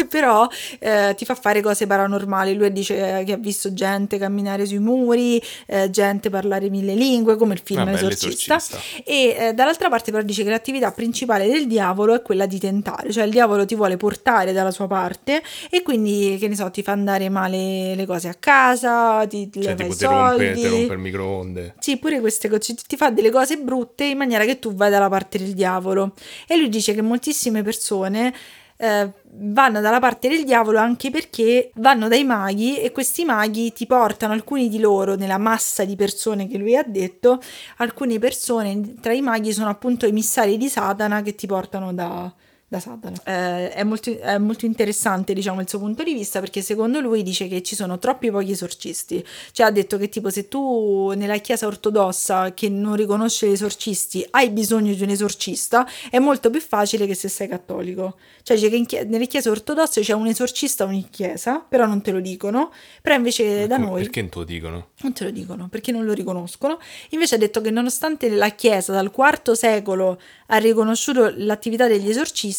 però 0.09 0.47
eh, 0.79 1.13
ti 1.17 1.25
fa 1.25 1.35
fare 1.35 1.61
cose 1.61 1.87
paranormali. 1.87 2.53
Lui 2.53 2.71
dice 2.71 3.23
che 3.25 3.33
ha 3.33 3.37
visto 3.37 3.73
gente 3.73 4.17
camminare 4.17 4.65
sui 4.65 4.79
muri, 4.79 5.41
eh, 5.65 5.89
gente 5.89 6.29
parlare 6.29 6.69
mille 6.69 6.93
lingue, 6.93 7.35
come 7.35 7.53
il 7.53 7.61
film 7.63 7.79
Vabbè, 7.79 7.91
L'esorcista. 7.91 8.53
l'esorcista. 8.55 9.03
E 9.03 9.35
eh, 9.37 9.53
dall'altra 9.53 9.89
parte 9.89 10.11
però 10.11 10.23
dice 10.23 10.43
che 10.43 10.49
l'attività 10.49 10.91
principale 10.91 11.47
del 11.47 11.67
diavolo 11.67 12.13
è 12.13 12.21
quella 12.21 12.45
di 12.45 12.59
tentare, 12.59 13.11
cioè 13.11 13.23
il 13.23 13.31
diavolo 13.31 13.65
ti 13.65 13.75
vuole 13.75 13.97
portare 13.97 14.53
dalla 14.53 14.71
sua 14.71 14.87
parte 14.87 15.41
e 15.69 15.81
quindi, 15.81 16.37
che 16.39 16.47
ne 16.47 16.55
so, 16.55 16.69
ti 16.71 16.83
fa 16.83 16.91
andare 16.91 17.29
male 17.29 17.95
le 17.95 18.05
cose 18.05 18.27
a 18.27 18.35
casa, 18.35 19.25
ti, 19.27 19.49
Cioè, 19.51 19.75
tipo 19.75 19.95
ti 19.95 20.05
rompe, 20.05 20.53
ti 20.53 20.67
rompe 20.67 20.93
il 20.93 20.99
microonde. 20.99 21.75
Sì, 21.79 21.97
pure 21.97 22.19
queste 22.19 22.49
cose, 22.49 22.75
ti 22.87 22.97
fa 22.97 23.09
delle 23.09 23.31
cose 23.31 23.57
brutte 23.57 24.03
in 24.05 24.17
maniera 24.17 24.45
che 24.45 24.59
tu 24.59 24.73
vai 24.73 24.89
dalla 24.89 25.09
parte 25.09 25.37
del 25.37 25.53
diavolo. 25.53 26.13
E 26.47 26.57
lui 26.57 26.69
dice 26.69 26.93
che 26.93 27.01
moltissime 27.01 27.63
persone 27.63 28.33
eh, 28.81 29.11
vanno 29.31 29.81
dalla 29.81 29.99
parte 29.99 30.29
del 30.29 30.45
diavolo 30.45 30.79
anche 30.79 31.11
perché 31.11 31.69
vanno 31.75 32.07
dai 32.07 32.23
maghi 32.23 32.79
e 32.79 32.91
questi 32.93 33.25
maghi 33.25 33.73
ti 33.73 33.85
portano, 33.85 34.31
alcuni 34.31 34.69
di 34.69 34.79
loro, 34.79 35.15
nella 35.15 35.37
massa 35.37 35.83
di 35.83 35.97
persone 35.97 36.47
che 36.47 36.57
lui 36.57 36.77
ha 36.77 36.83
detto, 36.83 37.41
alcune 37.77 38.19
persone 38.19 38.95
tra 39.01 39.11
i 39.11 39.21
maghi 39.21 39.51
sono 39.51 39.69
appunto 39.69 40.05
emissari 40.05 40.57
di 40.57 40.69
Satana 40.69 41.21
che 41.21 41.35
ti 41.35 41.45
portano 41.45 41.93
da, 41.93 42.33
da 42.69 42.79
Satana. 42.79 43.17
Eh, 43.25 43.71
è, 43.71 43.83
molto, 43.83 44.17
è 44.17 44.37
molto 44.37 44.65
interessante, 44.65 45.33
diciamo, 45.33 45.59
il 45.59 45.67
suo 45.67 45.79
punto 45.79 46.03
di 46.03 46.13
vista 46.13 46.39
perché 46.39 46.61
secondo 46.61 46.99
lui 46.99 47.23
dice 47.23 47.47
che 47.47 47.63
ci 47.63 47.75
sono 47.75 47.97
troppi 47.97 48.29
pochi 48.29 48.51
esorcisti. 48.51 49.25
Cioè 49.51 49.65
ha 49.65 49.71
detto 49.71 49.97
che 49.97 50.07
tipo 50.07 50.29
se 50.29 50.47
tu 50.47 51.11
nella 51.15 51.37
chiesa 51.37 51.65
ortodossa 51.65 52.53
che 52.53 52.69
non 52.69 52.95
riconosce 52.95 53.47
gli 53.47 53.53
esorcisti 53.53 54.25
hai 54.31 54.51
bisogno 54.51 54.93
di 54.93 55.01
un 55.01 55.09
esorcista, 55.09 55.87
è 56.11 56.19
molto 56.19 56.51
più 56.51 56.61
facile 56.61 57.07
che 57.07 57.15
se 57.15 57.27
sei 57.27 57.47
cattolico. 57.47 58.17
Cioè 58.43 58.55
dice 58.55 58.69
che 58.69 58.75
in 58.75 58.85
chie- 58.85 59.03
nelle 59.03 59.25
chiese 59.25 59.49
ortodosse 59.49 60.01
c'è 60.01 60.13
un 60.13 60.27
esorcista 60.27 60.85
ogni 60.85 61.07
chiesa, 61.09 61.59
però 61.59 61.87
non 61.87 62.01
te 62.01 62.11
lo 62.11 62.19
dicono, 62.19 62.71
però 63.01 63.15
invece 63.15 63.65
da 63.65 63.75
Come- 63.75 63.87
noi... 63.87 64.01
Perché 64.03 64.21
non 64.21 64.29
te 64.29 64.37
lo 64.37 64.43
dicono? 64.45 64.87
Non 65.01 65.13
te 65.13 65.23
lo 65.23 65.31
dicono 65.31 65.67
perché 65.69 65.91
non 65.91 66.05
lo 66.05 66.13
riconoscono. 66.13 66.77
Invece 67.09 67.35
ha 67.35 67.37
detto 67.39 67.61
che 67.61 67.71
nonostante 67.71 68.29
la 68.29 68.49
Chiesa 68.49 68.91
dal 68.91 69.11
IV 69.15 69.53
secolo 69.53 70.19
ha 70.47 70.57
riconosciuto 70.57 71.31
l'attività 71.35 71.87
degli 71.87 72.09
esorcisti, 72.09 72.58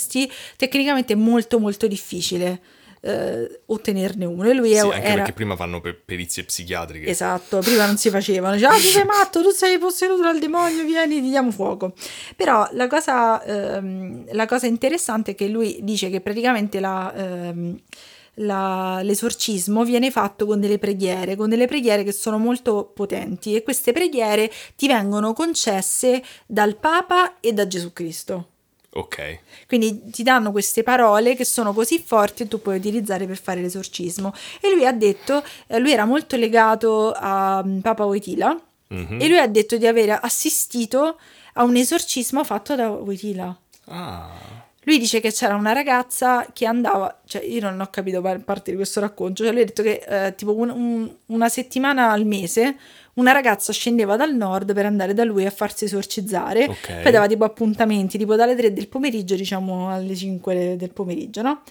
tecnicamente 0.56 1.12
è 1.12 1.16
molto 1.16 1.58
molto 1.58 1.86
difficile 1.86 2.60
eh, 3.02 3.60
ottenerne 3.66 4.24
uno. 4.24 4.48
E 4.48 4.52
lui 4.54 4.70
Sì, 4.70 4.74
è- 4.76 4.80
anche 4.80 4.96
era... 5.00 5.14
perché 5.16 5.32
prima 5.32 5.56
fanno 5.56 5.80
per 5.80 6.00
perizie 6.04 6.44
psichiatriche. 6.44 7.08
Esatto, 7.08 7.60
prima 7.60 7.86
non 7.86 7.96
si 7.96 8.10
facevano, 8.10 8.54
diceva, 8.54 8.74
ah, 8.74 8.76
tu 8.76 8.82
sei 8.82 9.04
matto, 9.04 9.42
tu 9.42 9.50
sei 9.50 9.78
posseduto 9.78 10.22
dal 10.22 10.38
demonio, 10.38 10.84
vieni, 10.84 11.20
ti 11.20 11.28
diamo 11.30 11.50
fuoco. 11.50 11.94
Però 12.36 12.68
la 12.72 12.86
cosa, 12.88 13.42
ehm, 13.42 14.26
la 14.32 14.46
cosa 14.46 14.66
interessante 14.66 15.30
è 15.32 15.34
che 15.34 15.48
lui 15.48 15.78
dice 15.82 16.10
che 16.10 16.20
praticamente 16.20 16.78
la, 16.80 17.12
ehm, 17.14 17.78
la- 18.34 19.00
l'esorcismo 19.02 19.84
viene 19.84 20.10
fatto 20.10 20.46
con 20.46 20.60
delle 20.60 20.78
preghiere, 20.78 21.36
con 21.36 21.48
delle 21.48 21.66
preghiere 21.66 22.04
che 22.04 22.12
sono 22.12 22.38
molto 22.38 22.90
potenti 22.94 23.54
e 23.54 23.62
queste 23.62 23.92
preghiere 23.92 24.50
ti 24.76 24.86
vengono 24.86 25.32
concesse 25.32 26.22
dal 26.46 26.76
Papa 26.76 27.40
e 27.40 27.52
da 27.52 27.66
Gesù 27.66 27.92
Cristo. 27.92 28.48
Ok. 28.92 29.38
Quindi 29.68 30.10
ti 30.10 30.22
danno 30.24 30.50
queste 30.50 30.82
parole 30.82 31.36
che 31.36 31.44
sono 31.44 31.72
così 31.72 32.02
forti 32.04 32.42
e 32.42 32.48
tu 32.48 32.60
puoi 32.60 32.76
utilizzare 32.78 33.26
per 33.26 33.38
fare 33.38 33.60
l'esorcismo. 33.60 34.32
E 34.60 34.72
lui 34.72 34.84
ha 34.84 34.92
detto, 34.92 35.44
eh, 35.68 35.78
lui 35.78 35.92
era 35.92 36.04
molto 36.04 36.36
legato 36.36 37.12
a 37.14 37.62
mm, 37.64 37.78
Papa 37.80 38.04
Wojtyla 38.04 38.60
Mhm. 38.88 39.20
e 39.20 39.28
lui 39.28 39.38
ha 39.38 39.46
detto 39.46 39.76
di 39.76 39.86
aver 39.86 40.18
assistito 40.20 41.18
a 41.54 41.62
un 41.62 41.76
esorcismo 41.76 42.42
fatto 42.42 42.74
da 42.74 42.90
Wojtyla. 42.90 43.58
Ah. 43.86 44.28
Lui 44.84 44.98
dice 44.98 45.20
che 45.20 45.30
c'era 45.30 45.54
una 45.54 45.72
ragazza 45.72 46.46
che 46.52 46.64
andava, 46.66 47.20
cioè 47.26 47.42
io 47.44 47.60
non 47.60 47.78
ho 47.80 47.86
capito 47.90 48.20
par- 48.22 48.40
parte 48.40 48.70
di 48.70 48.76
questo 48.76 48.98
racconto, 48.98 49.42
cioè 49.44 49.52
lui 49.52 49.60
ha 49.60 49.64
detto 49.66 49.82
che 49.82 50.02
eh, 50.08 50.34
tipo 50.34 50.54
un- 50.56 50.70
un- 50.70 51.14
una 51.26 51.48
settimana 51.48 52.10
al 52.10 52.24
mese 52.24 52.76
una 53.14 53.32
ragazza 53.32 53.72
scendeva 53.72 54.16
dal 54.16 54.34
nord 54.34 54.72
per 54.74 54.86
andare 54.86 55.14
da 55.14 55.24
lui 55.24 55.44
a 55.46 55.50
farsi 55.50 55.84
esorcizzare, 55.86 56.66
Ok. 56.68 57.02
poi 57.02 57.12
dava 57.12 57.26
tipo 57.26 57.44
appuntamenti, 57.44 58.18
tipo 58.18 58.36
dalle 58.36 58.54
3 58.54 58.72
del 58.72 58.88
pomeriggio 58.88 59.34
diciamo 59.34 59.90
alle 59.90 60.14
5 60.14 60.76
del 60.76 60.92
pomeriggio, 60.92 61.42
no? 61.42 61.62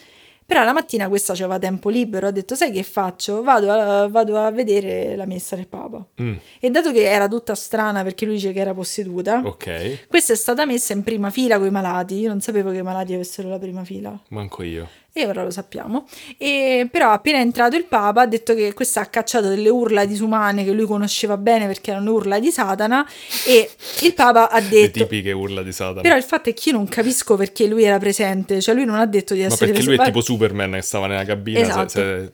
Però 0.46 0.64
la 0.64 0.74
mattina 0.74 1.08
questa 1.10 1.34
aveva 1.34 1.60
tempo 1.60 1.90
libero, 1.90 2.26
ha 2.26 2.32
detto 2.32 2.56
sai 2.56 2.72
che 2.72 2.82
faccio? 2.82 3.44
Vado 3.44 3.72
a, 3.72 4.08
vado 4.08 4.36
a 4.36 4.50
vedere 4.50 5.16
la 5.16 5.28
messa 5.28 5.56
del 5.56 5.68
Papa. 5.68 6.04
Mm, 6.24 6.34
E 6.60 6.70
dato 6.72 6.92
che 6.92 7.04
era 7.04 7.28
tutta 7.28 7.54
strana 7.54 8.02
perché 8.02 8.26
lui 8.26 8.34
dice 8.34 8.52
che 8.52 8.60
era 8.60 8.74
posseduta, 8.74 9.44
ok. 9.46 10.08
questa 10.08 10.34
è 10.34 10.36
stata 10.36 10.66
messa 10.66 10.94
in 10.94 11.04
prima 11.04 11.30
fila 11.30 11.60
con 11.60 11.68
i 11.68 11.70
malati. 11.70 12.16
Io 12.16 12.30
non 12.30 12.42
sapevo 12.42 12.72
che 12.72 12.78
i 12.80 12.82
malati 12.82 13.14
avessero 13.14 13.48
la 13.48 13.60
prima 13.60 13.84
fila. 13.84 14.20
Manco 14.30 14.64
io. 14.64 14.90
E 15.12 15.26
ora 15.26 15.44
lo 15.44 15.50
sappiamo. 15.50 16.08
E 16.38 16.88
però 16.90 17.12
appena 17.12 17.40
è 17.40 17.42
entrato 17.42 17.76
il 17.76 17.86
Papa 17.86 18.22
ha 18.22 18.26
detto 18.28 18.54
che 18.54 18.74
questa 18.74 19.02
ha 19.02 19.06
cacciato 19.08 19.50
delle 19.50 19.68
urla 19.70 20.06
disumane 20.06 20.64
che 20.64 20.72
lui 20.72 20.86
conosceva 20.86 21.36
bene 21.36 21.66
perché 21.66 21.92
erano 21.92 22.12
urla 22.14 22.40
di 22.40 22.52
Satana 22.52 23.06
e 23.48 23.70
il 24.02 24.14
Papa 24.14 24.50
ha 24.50 24.60
Le 24.60 24.70
detto... 24.70 25.00
tipiche 25.00 25.32
urla 25.32 25.64
di 25.64 25.72
Satana. 25.74 26.02
Però 26.02 26.16
il 26.16 26.24
fatto 26.24 26.50
è 26.50 26.54
che 26.54 26.70
io 26.70 26.76
non 26.76 26.88
capisco 26.88 27.36
perché 27.36 27.66
lui 27.66 27.84
era 27.84 27.98
presente, 27.98 28.62
cioè 28.62 28.76
lui 28.76 28.86
non 28.86 28.96
ha 28.96 29.06
detto 29.08 29.34
di 29.34 29.40
Ma 29.42 29.48
essere 29.48 29.72
perché 29.72 29.84
lui 29.84 29.94
è 29.94 29.98
presente. 29.98 30.20
tipo 30.20 30.34
Superman 30.34 30.72
che 30.74 30.82
stava 30.82 31.08
nella 31.08 31.26
cabina. 31.26 31.60
se- 31.60 31.66
Esatto. 31.66 31.90
se- 31.90 32.32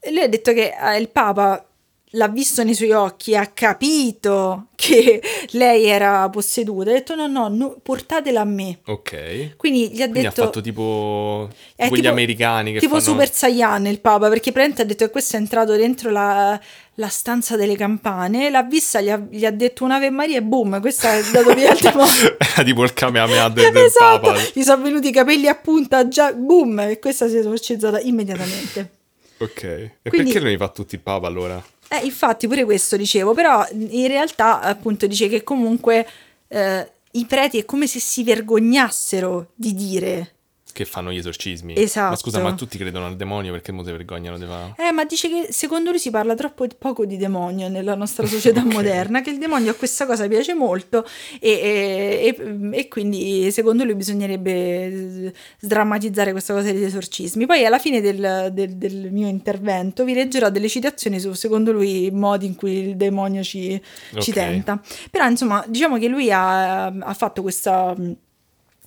E 0.00 0.10
lui 0.12 0.20
ha 0.22 0.28
detto 0.28 0.52
che 0.52 0.72
eh, 0.80 0.98
il 0.98 1.08
Papa 1.08 1.66
l'ha 2.14 2.28
visto 2.28 2.62
nei 2.64 2.74
suoi 2.74 2.92
occhi, 2.92 3.36
ha 3.36 3.46
capito 3.46 4.66
che 4.74 5.20
lei 5.52 5.84
era 5.86 6.28
posseduta, 6.30 6.90
ha 6.90 6.94
detto 6.94 7.14
no, 7.14 7.26
no, 7.26 7.48
no, 7.48 7.76
portatela 7.82 8.40
a 8.40 8.44
me. 8.44 8.78
Ok. 8.86 9.56
Quindi 9.56 9.90
gli 9.90 10.02
ha 10.02 10.08
Quindi 10.08 10.20
detto... 10.28 10.42
ha 10.42 10.44
fatto 10.46 10.60
tipo 10.60 11.48
È 11.76 11.88
quegli 11.88 12.00
tipo- 12.00 12.12
americani 12.12 12.72
che 12.72 12.78
tipo 12.80 12.98
fanno... 12.98 13.04
Super 13.04 13.32
Saiyan 13.32 13.86
il 13.86 14.00
Papa, 14.00 14.28
perché 14.28 14.52
praticamente 14.52 14.82
ha 14.82 14.84
detto 14.84 15.04
che 15.04 15.10
questo 15.10 15.36
è 15.36 15.38
entrato 15.40 15.74
dentro 15.76 16.10
la, 16.10 16.58
la 16.94 17.08
stanza 17.08 17.56
delle 17.56 17.76
campane, 17.76 18.50
l'ha 18.50 18.62
vista, 18.62 19.00
gli 19.00 19.10
ha, 19.10 19.16
gli 19.30 19.44
ha 19.44 19.50
detto 19.50 19.84
un'Ave 19.84 20.10
Maria 20.10 20.38
e 20.38 20.42
boom, 20.42 20.80
questa 20.80 21.14
è 21.14 21.22
dato 21.32 21.54
via 21.54 21.72
il. 21.72 21.78
Era 22.38 22.62
tipo 22.64 22.84
il 22.84 22.92
Kamehameha 22.92 23.48
del, 23.48 23.72
del 23.72 23.84
esatto, 23.84 24.28
Papa. 24.28 24.40
gli 24.52 24.62
sono 24.62 24.82
venuti 24.82 25.08
i 25.08 25.12
capelli 25.12 25.48
a 25.48 25.54
punta, 25.54 26.06
già 26.08 26.32
boom, 26.32 26.78
e 26.80 26.98
questa 26.98 27.28
si 27.28 27.36
è 27.36 27.38
esorcizzata 27.40 28.00
immediatamente. 28.00 28.90
Ok. 29.38 29.62
E 29.64 29.90
Quindi- 30.08 30.30
perché 30.30 30.40
non 30.40 30.48
li 30.50 30.56
fa 30.56 30.68
tutti 30.68 30.94
il 30.94 31.00
Papa 31.00 31.26
allora? 31.26 31.62
Eh, 31.88 32.04
infatti 32.04 32.48
pure 32.48 32.64
questo 32.64 32.96
dicevo, 32.96 33.34
però 33.34 33.66
in 33.70 34.06
realtà 34.08 34.60
appunto 34.60 35.06
dice 35.06 35.28
che 35.28 35.44
comunque 35.44 36.06
eh, 36.48 36.90
i 37.12 37.26
preti 37.26 37.58
è 37.58 37.64
come 37.64 37.86
se 37.86 38.00
si 38.00 38.24
vergognassero 38.24 39.50
di 39.54 39.74
dire 39.74 40.34
Che 40.74 40.84
fanno 40.84 41.12
gli 41.12 41.18
esorcismi. 41.18 41.74
Esatto. 41.76 42.10
Ma 42.10 42.16
scusa, 42.16 42.40
ma 42.42 42.52
tutti 42.54 42.76
credono 42.78 43.06
al 43.06 43.14
demonio 43.14 43.52
perché 43.52 43.70
mo 43.70 43.84
si 43.84 43.92
vergognano 43.92 44.36
di 44.38 44.44
fa... 44.44 44.74
Eh, 44.76 44.90
ma 44.90 45.04
dice 45.04 45.28
che 45.28 45.52
secondo 45.52 45.90
lui 45.90 46.00
si 46.00 46.10
parla 46.10 46.34
troppo 46.34 46.66
poco 46.76 47.06
di 47.06 47.16
demonio 47.16 47.68
nella 47.68 47.94
nostra 47.94 48.26
società 48.26 48.58
Ok. 48.66 48.72
moderna, 48.72 49.20
che 49.20 49.30
il 49.30 49.38
demonio 49.38 49.70
a 49.70 49.74
questa 49.74 50.04
cosa 50.04 50.26
piace 50.26 50.52
molto 50.52 51.06
e, 51.38 51.48
e- 51.50 52.36
e- 52.36 52.68
e 52.76 52.88
quindi 52.88 53.52
secondo 53.52 53.84
lui 53.84 53.94
bisognerebbe 53.94 55.32
sdrammatizzare 55.60 56.32
questa 56.32 56.54
cosa 56.54 56.72
degli 56.72 56.82
esorcismi. 56.82 57.46
Poi 57.46 57.64
alla 57.64 57.78
fine 57.78 58.00
del, 58.00 58.50
del- 58.52 58.74
del 58.76 59.12
mio 59.12 59.28
intervento 59.28 60.04
vi 60.04 60.14
leggerò 60.14 60.50
delle 60.50 60.68
citazioni 60.68 61.20
su, 61.20 61.32
secondo 61.34 61.70
lui, 61.70 62.06
i 62.06 62.10
modi 62.10 62.46
in 62.46 62.56
cui 62.56 62.88
il 62.88 62.96
demonio 62.96 63.44
ci, 63.44 63.80
ci 64.18 64.30
Ok. 64.30 64.34
tenta. 64.34 64.80
Però 65.08 65.24
insomma, 65.28 65.64
diciamo 65.68 65.98
che 65.98 66.08
lui 66.08 66.32
ha, 66.32 66.86
ha 66.86 67.14
fatto 67.14 67.42
questa... 67.42 67.94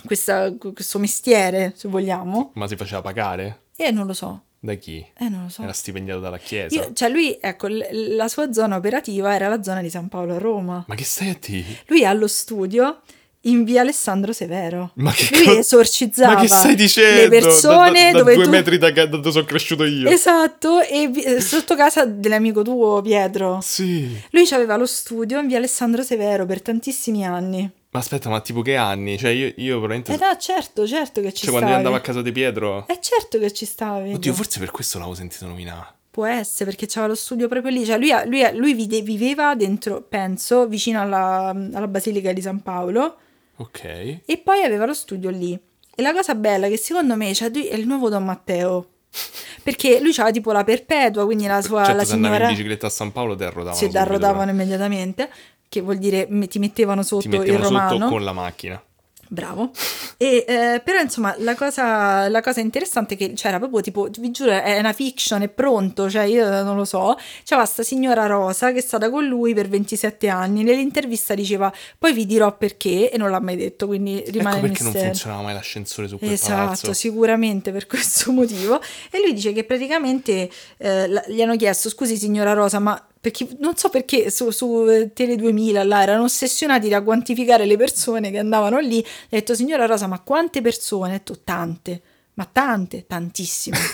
questa- 0.06 0.54
questo 0.74 1.00
mestiere, 1.00 1.74
se 1.76 1.88
vogliamo, 1.88 2.52
Ma 2.56 2.68
si 2.68 2.76
faceva 2.76 3.02
pagare? 3.02 3.62
e 3.76 3.92
non 3.92 4.06
lo 4.08 4.14
so, 4.14 4.44
Da 4.60 4.74
chi? 4.76 5.06
eh 5.18 5.30
non 5.30 5.44
lo 5.44 5.50
so. 5.50 5.62
Era 5.64 5.74
stipendiato 5.74 6.20
dalla 6.20 6.38
chiesa. 6.40 6.76
Io- 6.76 6.94
cioè 6.94 7.10
lui, 7.10 7.38
ecco, 7.40 7.68
l- 7.68 8.16
la 8.16 8.28
sua 8.28 8.52
zona 8.54 8.76
operativa 8.76 9.34
era 9.34 9.48
la 9.48 9.62
zona 9.64 9.82
di 9.82 9.90
San 9.90 10.08
Paolo 10.08 10.36
a 10.36 10.38
Roma. 10.40 10.84
Ma 10.88 10.96
che 10.96 11.04
stai 11.04 11.30
a 11.30 11.38
dire? 11.40 11.66
Lui 11.88 12.04
ha 12.06 12.14
lo 12.14 12.28
studio 12.28 13.02
in 13.42 13.64
via 13.64 13.82
Alessandro 13.82 14.34
Severo. 14.34 14.92
Ma 14.96 15.12
che 15.14 15.30
lui 15.32 15.46
co- 15.46 15.58
esorcizzava 15.60 16.34
Ma 16.34 16.42
che 16.42 16.48
stai 16.48 16.76
dicendo? 16.76 17.22
le 17.22 17.30
persone 17.30 17.92
da, 17.92 18.12
da, 18.12 18.12
da 18.12 18.18
dove 18.20 18.34
due 18.34 18.44
tu... 18.44 18.50
metri 18.50 18.78
da, 18.78 18.92
da 18.92 19.06
dove 19.06 19.32
sono 19.32 19.46
cresciuto 19.46 19.86
io. 19.86 20.10
Esatto, 20.10 20.82
e 20.82 21.08
vi- 21.08 21.22
eh, 21.22 21.40
sotto 21.40 21.76
casa 21.76 22.04
dell'amico 22.04 22.62
tuo 22.64 23.02
Pietro. 23.02 23.60
Sì. 23.62 24.20
Lui 24.32 24.46
aveva 24.52 24.76
lo 24.76 24.86
studio 24.88 25.40
in 25.40 25.48
via 25.48 25.58
Alessandro 25.58 26.02
Severo 26.04 26.46
per 26.46 26.62
tantissimi 26.62 27.24
anni. 27.26 27.70
Ma 27.98 28.04
aspetta, 28.04 28.30
ma 28.30 28.42
tipo 28.42 28.62
che 28.62 28.76
anni? 28.76 29.18
Cioè 29.18 29.32
io, 29.32 29.52
io 29.56 29.80
probabilmente... 29.80 30.14
Eh 30.14 30.18
no, 30.18 30.38
certo, 30.38 30.86
certo 30.86 31.20
che 31.20 31.34
ci 31.34 31.46
cioè 31.46 31.50
quando 31.50 31.70
io 31.70 31.74
stavi. 31.74 31.74
andavo 31.76 31.96
a 31.96 32.00
casa 32.00 32.22
di 32.22 32.32
Pietro... 32.32 32.88
Eh 32.88 33.00
certo 33.02 33.40
che 33.40 33.52
ci 33.52 33.66
stavi. 33.66 34.14
Oddio, 34.14 34.34
forse 34.34 34.60
per 34.60 34.70
questo 34.70 35.00
l'avevo 35.00 35.16
sentito 35.16 35.48
nominare. 35.48 35.96
Può 36.12 36.26
essere 36.26 36.70
perché 36.70 36.86
c'aveva 36.86 37.14
lo 37.14 37.16
studio 37.18 37.48
proprio 37.48 37.72
lì, 37.72 37.86
cioè 37.86 37.98
lui, 37.98 38.12
lui, 38.26 38.56
lui 38.56 39.02
viveva 39.02 39.56
dentro, 39.56 40.02
penso, 40.02 40.68
vicino 40.68 41.02
alla, 41.02 41.50
alla 41.50 41.88
Basilica 41.88 42.32
di 42.34 42.42
San 42.42 42.62
Paolo 42.62 43.18
Ok. 43.58 43.84
e 44.26 44.42
poi 44.44 44.62
aveva 44.64 44.86
lo 44.86 44.94
studio 44.94 45.32
lì. 45.32 45.60
E 45.96 46.02
la 46.04 46.14
cosa 46.14 46.36
bella 46.36 46.68
è 46.68 46.70
che 46.70 46.78
secondo 46.78 47.16
me 47.16 47.34
cioè, 47.34 47.50
lui 47.50 47.66
è 47.68 47.76
il 47.76 47.88
nuovo 47.88 48.10
Don 48.10 48.24
Matteo. 48.24 48.90
Perché 49.64 50.00
lui 50.00 50.12
aveva 50.12 50.32
tipo 50.32 50.52
la 50.52 50.64
perpetua, 50.64 51.26
quindi 51.26 51.48
la 51.48 51.62
sua 51.62 51.84
certo, 51.84 51.98
la 51.98 52.06
se 52.06 52.14
andavi 52.14 52.34
in 52.34 52.40
signora 52.40 52.54
bicicletta 52.56 52.88
a 52.88 52.90
San 52.92 53.12
Paolo 53.12 53.36
ti 53.36 53.44
arrodavano 53.44 53.76
si 53.76 53.86
subito, 53.86 54.00
arrodavano 54.00 54.52
immediatamente, 54.52 55.30
che 55.70 55.82
vuol 55.82 55.98
dire 55.98 56.28
ti 56.48 56.60
mettevano 56.60 57.04
sotto 57.04 57.22
ti 57.22 57.28
mettevano 57.30 57.58
il 57.58 57.64
romano. 57.64 57.90
sotto 57.98 58.10
con 58.10 58.24
la 58.24 58.34
macchina. 58.34 58.82
Bravo. 59.30 59.72
E, 60.16 60.46
eh, 60.48 60.82
però 60.82 61.02
insomma 61.02 61.36
la 61.40 61.54
cosa, 61.54 62.30
la 62.30 62.40
cosa 62.40 62.62
interessante 62.62 63.16
è 63.16 63.18
che 63.18 63.34
c'era 63.34 63.58
proprio 63.60 63.82
tipo, 63.82 64.08
vi 64.20 64.32
giuro, 64.32 64.52
è 64.52 64.80
una 64.80 64.94
fiction, 64.94 65.42
è 65.42 65.50
pronto, 65.50 66.10
cioè 66.10 66.24
io 66.24 66.50
non 66.64 66.78
lo 66.78 66.86
so. 66.86 67.18
C'era 67.44 67.66
sta 67.66 67.84
signora 67.84 68.26
Rosa 68.26 68.72
che 68.72 68.78
è 68.78 68.82
stata 68.82 69.10
con 69.10 69.26
lui 69.26 69.54
per 69.54 69.68
27 69.68 70.30
anni. 70.30 70.64
Nell'intervista 70.64 71.34
diceva 71.36 71.70
poi 71.98 72.14
vi 72.14 72.26
dirò 72.26 72.56
perché 72.56 73.12
e 73.12 73.18
non 73.18 73.30
l'ha 73.30 73.42
mai 73.42 73.58
detto, 73.58 73.86
quindi 73.86 74.24
rimane 74.28 74.60
ecco 74.60 74.68
perché 74.68 74.84
non 74.84 74.92
mistero. 74.94 75.12
funzionava 75.12 75.44
mai 75.44 75.54
l'ascensore 75.56 76.08
su 76.08 76.18
quel 76.18 76.32
Esatto, 76.32 76.54
palazzo. 76.56 76.94
sicuramente 76.94 77.74
per 77.74 77.86
questo 77.88 78.32
motivo. 78.32 78.80
E 79.12 79.20
lui 79.22 79.34
dice 79.34 79.52
che 79.52 79.66
praticamente 79.66 80.50
eh, 80.78 81.22
gli 81.28 81.42
hanno 81.42 81.58
chiesto: 81.58 81.90
Scusi, 81.90 82.16
signora 82.16 82.54
Rosa, 82.54 82.80
ma 82.80 83.08
perché 83.30 83.48
non 83.60 83.76
so 83.76 83.90
perché 83.90 84.30
su, 84.30 84.50
su 84.52 84.86
eh, 84.88 85.12
Tele 85.14 85.36
2000 85.36 85.84
là 85.84 86.02
erano 86.02 86.24
ossessionati 86.24 86.88
da 86.90 87.02
quantificare 87.02 87.66
le 87.66 87.78
persone 87.78 88.32
che 88.32 88.40
andavano 88.40 88.80
lì. 88.80 89.00
Ha 89.00 89.28
detto: 89.30 89.54
Signora 89.54 89.86
Rosa, 89.86 90.08
ma 90.08 90.22
quante 90.22 90.62
persone? 90.62 91.10
Ha 91.10 91.18
detto: 91.18 91.42
Tante, 91.44 92.02
ma 92.36 92.48
tante, 92.52 93.06
tantissime. 93.06 93.78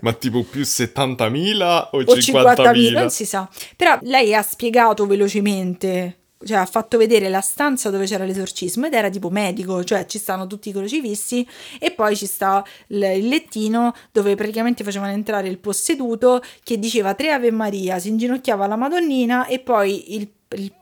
Ma 0.00 0.12
tipo 0.12 0.42
più 0.42 0.62
70.000 0.62 1.88
o, 1.92 1.98
o 1.98 2.00
50.000? 2.00 2.54
50.000, 2.56 2.92
non 2.92 3.10
si 3.10 3.24
sa. 3.24 3.48
Però 3.76 3.98
lei 4.02 4.34
ha 4.34 4.42
spiegato 4.42 5.06
velocemente, 5.06 6.18
cioè 6.44 6.58
ha 6.58 6.66
fatto 6.66 6.98
vedere 6.98 7.28
la 7.28 7.40
stanza 7.40 7.90
dove 7.90 8.04
c'era 8.04 8.24
l'esorcismo 8.24 8.86
ed 8.86 8.94
era 8.94 9.08
tipo 9.08 9.30
medico, 9.30 9.82
cioè 9.84 10.06
ci 10.06 10.18
stanno 10.18 10.46
tutti 10.46 10.68
i 10.68 10.72
crocifissi 10.72 11.46
e 11.78 11.92
poi 11.92 12.16
ci 12.16 12.26
sta 12.26 12.64
il, 12.88 12.98
lettino 12.98 13.94
dove 14.12 14.34
praticamente 14.34 14.84
facevano 14.84 15.12
entrare 15.12 15.48
il 15.48 15.58
posseduto 15.58 16.42
che 16.62 16.78
diceva 16.78 17.14
tre 17.14 17.30
Ave 17.30 17.50
Maria, 17.50 17.98
si 17.98 18.08
inginocchiava 18.08 18.64
alla 18.64 18.76
Madonnina 18.76 19.46
e 19.46 19.60
poi 19.60 20.14
il, 20.14 20.30
il 20.56 20.72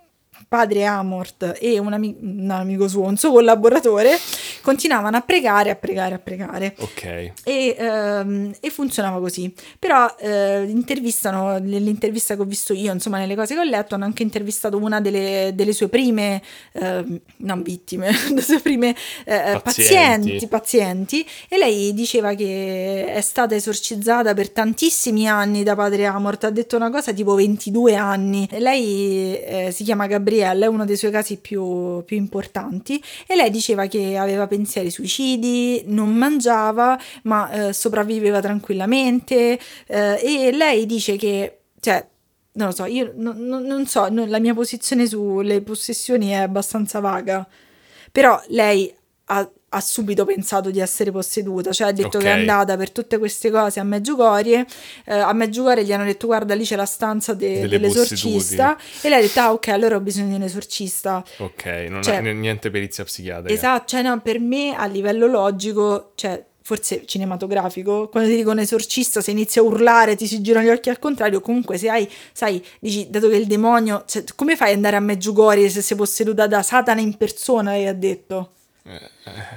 padre 0.48 0.84
Amort 0.84 1.56
e 1.60 1.78
un, 1.78 1.92
ami- 1.92 2.16
un 2.20 2.50
amico 2.50 2.88
suo, 2.88 3.02
un 3.02 3.16
suo 3.16 3.32
collaboratore, 3.32 4.18
continuavano 4.64 5.18
a 5.18 5.20
pregare, 5.20 5.68
a 5.68 5.74
pregare, 5.74 6.14
a 6.14 6.18
pregare. 6.18 6.74
Ok. 6.78 7.32
E, 7.44 7.76
ehm, 7.78 8.54
e 8.60 8.70
funzionava 8.70 9.20
così. 9.20 9.52
Però 9.78 10.16
eh, 10.18 10.64
intervistano, 10.66 11.58
nell'intervista 11.58 12.34
che 12.34 12.40
ho 12.40 12.46
visto 12.46 12.72
io, 12.72 12.90
insomma, 12.90 13.18
nelle 13.18 13.34
cose 13.34 13.52
che 13.52 13.60
ho 13.60 13.64
letto, 13.64 13.94
hanno 13.94 14.06
anche 14.06 14.22
intervistato 14.22 14.78
una 14.78 15.02
delle, 15.02 15.52
delle 15.54 15.74
sue 15.74 15.88
prime, 15.88 16.42
ehm, 16.72 17.20
non 17.38 17.62
vittime, 17.62 18.10
delle 18.28 18.40
sue 18.40 18.60
prime 18.60 18.96
eh, 19.26 19.60
Pazienti. 19.62 19.62
pazienti, 19.62 20.46
pazienti, 20.46 21.26
e 21.50 21.58
lei 21.58 21.92
diceva 21.92 22.32
che 22.32 23.04
è 23.06 23.20
stata 23.20 23.54
esorcizzata 23.54 24.32
per 24.32 24.48
tantissimi 24.48 25.28
anni 25.28 25.62
da 25.62 25.74
padre 25.74 26.06
Amort, 26.06 26.44
ha 26.44 26.50
detto 26.50 26.76
una 26.76 26.90
cosa 26.90 27.12
tipo 27.12 27.34
22 27.34 27.94
anni. 27.96 28.48
Lei 28.52 29.38
eh, 29.38 29.70
si 29.72 29.84
chiama 29.84 30.06
Gabriella, 30.06 30.64
è 30.64 30.68
uno 30.68 30.86
dei 30.86 30.96
suoi 30.96 31.10
casi 31.10 31.36
più, 31.36 32.02
più 32.06 32.16
importanti, 32.16 33.02
e 33.26 33.36
lei 33.36 33.50
diceva 33.50 33.86
che 33.88 34.16
aveva 34.16 34.46
pensieri 34.54 34.90
suicidi, 34.90 35.82
non 35.86 36.14
mangiava, 36.14 36.98
ma 37.24 37.50
eh, 37.50 37.72
sopravviveva 37.72 38.40
tranquillamente 38.40 39.58
eh, 39.86 40.20
e 40.22 40.52
lei 40.52 40.86
dice 40.86 41.16
che, 41.16 41.58
cioè, 41.80 42.06
non 42.52 42.68
lo 42.68 42.74
so, 42.74 42.84
io 42.84 43.12
non, 43.16 43.36
non- 43.38 43.64
non 43.64 43.86
so, 43.86 44.08
no, 44.08 44.24
la 44.26 44.38
mia 44.38 44.54
posizione 44.54 45.06
sulle 45.06 45.60
possessioni 45.60 46.28
è 46.28 46.34
abbastanza 46.36 47.00
vaga, 47.00 47.46
però 48.12 48.40
lei 48.48 48.92
ha, 49.26 49.50
ha 49.74 49.80
subito 49.80 50.24
pensato 50.24 50.70
di 50.70 50.78
essere 50.80 51.10
posseduta, 51.10 51.72
cioè 51.72 51.88
ha 51.88 51.92
detto 51.92 52.18
che 52.18 52.26
è 52.26 52.30
andata 52.30 52.76
per 52.76 52.90
tutte 52.90 53.18
queste 53.18 53.50
cose 53.50 53.80
a 53.80 53.82
Meggiugorie, 53.84 54.64
eh, 55.04 55.14
a 55.14 55.32
Meggiugorie 55.32 55.84
gli 55.84 55.92
hanno 55.92 56.04
detto 56.04 56.26
guarda 56.26 56.54
lì 56.54 56.64
c'è 56.64 56.76
la 56.76 56.86
stanza 56.86 57.34
de- 57.34 57.60
Delle 57.60 57.68
dell'esorcista 57.68 58.76
e 59.02 59.08
lei 59.08 59.18
ha 59.18 59.22
detto 59.22 59.40
ah 59.40 59.52
ok 59.52 59.68
allora 59.68 59.96
ho 59.96 60.00
bisogno 60.00 60.28
di 60.28 60.34
un 60.34 60.42
esorcista. 60.42 61.24
Ok, 61.38 61.64
non 61.88 62.02
Cioè- 62.02 62.16
ha 62.16 62.20
n- 62.20 62.38
niente 62.38 62.70
perizia 62.70 63.04
psichiatrica. 63.04 63.52
Esatto, 63.52 63.84
cioè 63.86 64.02
no, 64.02 64.20
per 64.20 64.38
me 64.40 64.74
a 64.76 64.86
livello 64.86 65.26
logico, 65.26 66.12
cioè 66.14 66.42
forse 66.66 67.04
cinematografico, 67.04 68.08
quando 68.08 68.30
ti 68.30 68.36
dicono 68.36 68.60
esorcista, 68.60 69.20
se 69.20 69.32
inizi 69.32 69.58
a 69.58 69.62
urlare, 69.62 70.16
ti 70.16 70.26
si 70.26 70.40
girano 70.40 70.66
gli 70.66 70.70
occhi 70.70 70.88
al 70.88 70.98
contrario, 70.98 71.40
comunque 71.40 71.76
se 71.76 71.90
hai, 71.90 72.08
sai, 72.32 72.64
dici, 72.80 73.08
dato 73.10 73.28
che 73.28 73.36
il 73.36 73.46
demonio, 73.46 74.04
cioè, 74.06 74.24
come 74.34 74.56
fai 74.56 74.70
ad 74.70 74.76
andare 74.76 74.96
a 74.96 75.00
Meggiugorie 75.00 75.68
se 75.68 75.82
sei 75.82 75.96
posseduta 75.96 76.46
da 76.46 76.62
Satana 76.62 77.00
in 77.02 77.16
persona, 77.18 77.72
lei 77.72 77.86
ha 77.86 77.92
detto? 77.92 78.52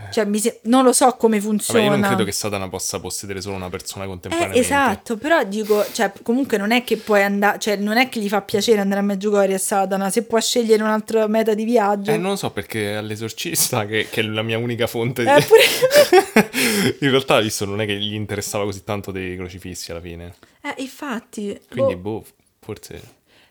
Cioè, 0.09 0.23
mi 0.23 0.39
se- 0.39 0.61
non 0.63 0.85
lo 0.85 0.93
so 0.93 1.11
come 1.17 1.41
funziona. 1.41 1.79
Eh, 1.79 1.83
Vabbè, 1.83 1.95
io 1.95 1.99
non 2.01 2.09
credo 2.15 2.23
che 2.23 2.31
Satana 2.31 2.69
possa 2.69 2.99
possedere 3.01 3.41
solo 3.41 3.55
una 3.57 3.69
persona 3.69 4.05
Eh, 4.05 4.07
contemporaneamente. 4.07 4.65
esatto, 4.65 5.17
però 5.17 5.43
dico, 5.43 5.85
cioè, 5.91 6.13
comunque 6.23 6.57
non 6.57 6.71
è 6.71 6.85
che 6.85 6.95
puoi 6.95 7.23
andare, 7.23 7.59
cioè, 7.59 7.75
non 7.75 7.97
è 7.97 8.07
che 8.07 8.21
gli 8.21 8.29
fa 8.29 8.41
piacere 8.41 8.79
andare 8.79 9.01
a 9.01 9.03
Meggiugorie 9.03 9.55
a 9.55 9.57
Satana, 9.59 10.09
se 10.09 10.23
può 10.23 10.39
scegliere 10.39 10.81
un'altra 10.81 11.27
meta 11.27 11.53
di 11.53 11.65
viaggio. 11.65 12.11
Eh, 12.11 12.17
non 12.17 12.31
lo 12.31 12.35
so 12.37 12.51
perché 12.51 12.95
all'esorcista, 12.95 13.85
che, 13.85 14.07
che 14.09 14.21
è 14.21 14.23
la 14.23 14.43
mia 14.43 14.57
unica 14.57 14.87
fonte 14.87 15.23
di... 15.23 15.29
Eh, 15.29 15.43
pure- 15.45 16.95
In 17.01 17.09
realtà, 17.09 17.41
visto, 17.41 17.65
non 17.65 17.81
è 17.81 17.85
che 17.85 17.97
gli 17.97 18.13
interessava 18.13 18.63
così 18.63 18.83
tanto 18.85 19.11
dei 19.11 19.35
crocifissi 19.35 19.91
alla 19.91 20.01
fine. 20.01 20.35
Eh, 20.61 20.75
infatti. 20.77 21.59
Quindi, 21.69 21.95
boh. 21.97 22.19
boh, 22.21 22.25
forse... 22.61 23.01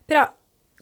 Però, 0.07 0.33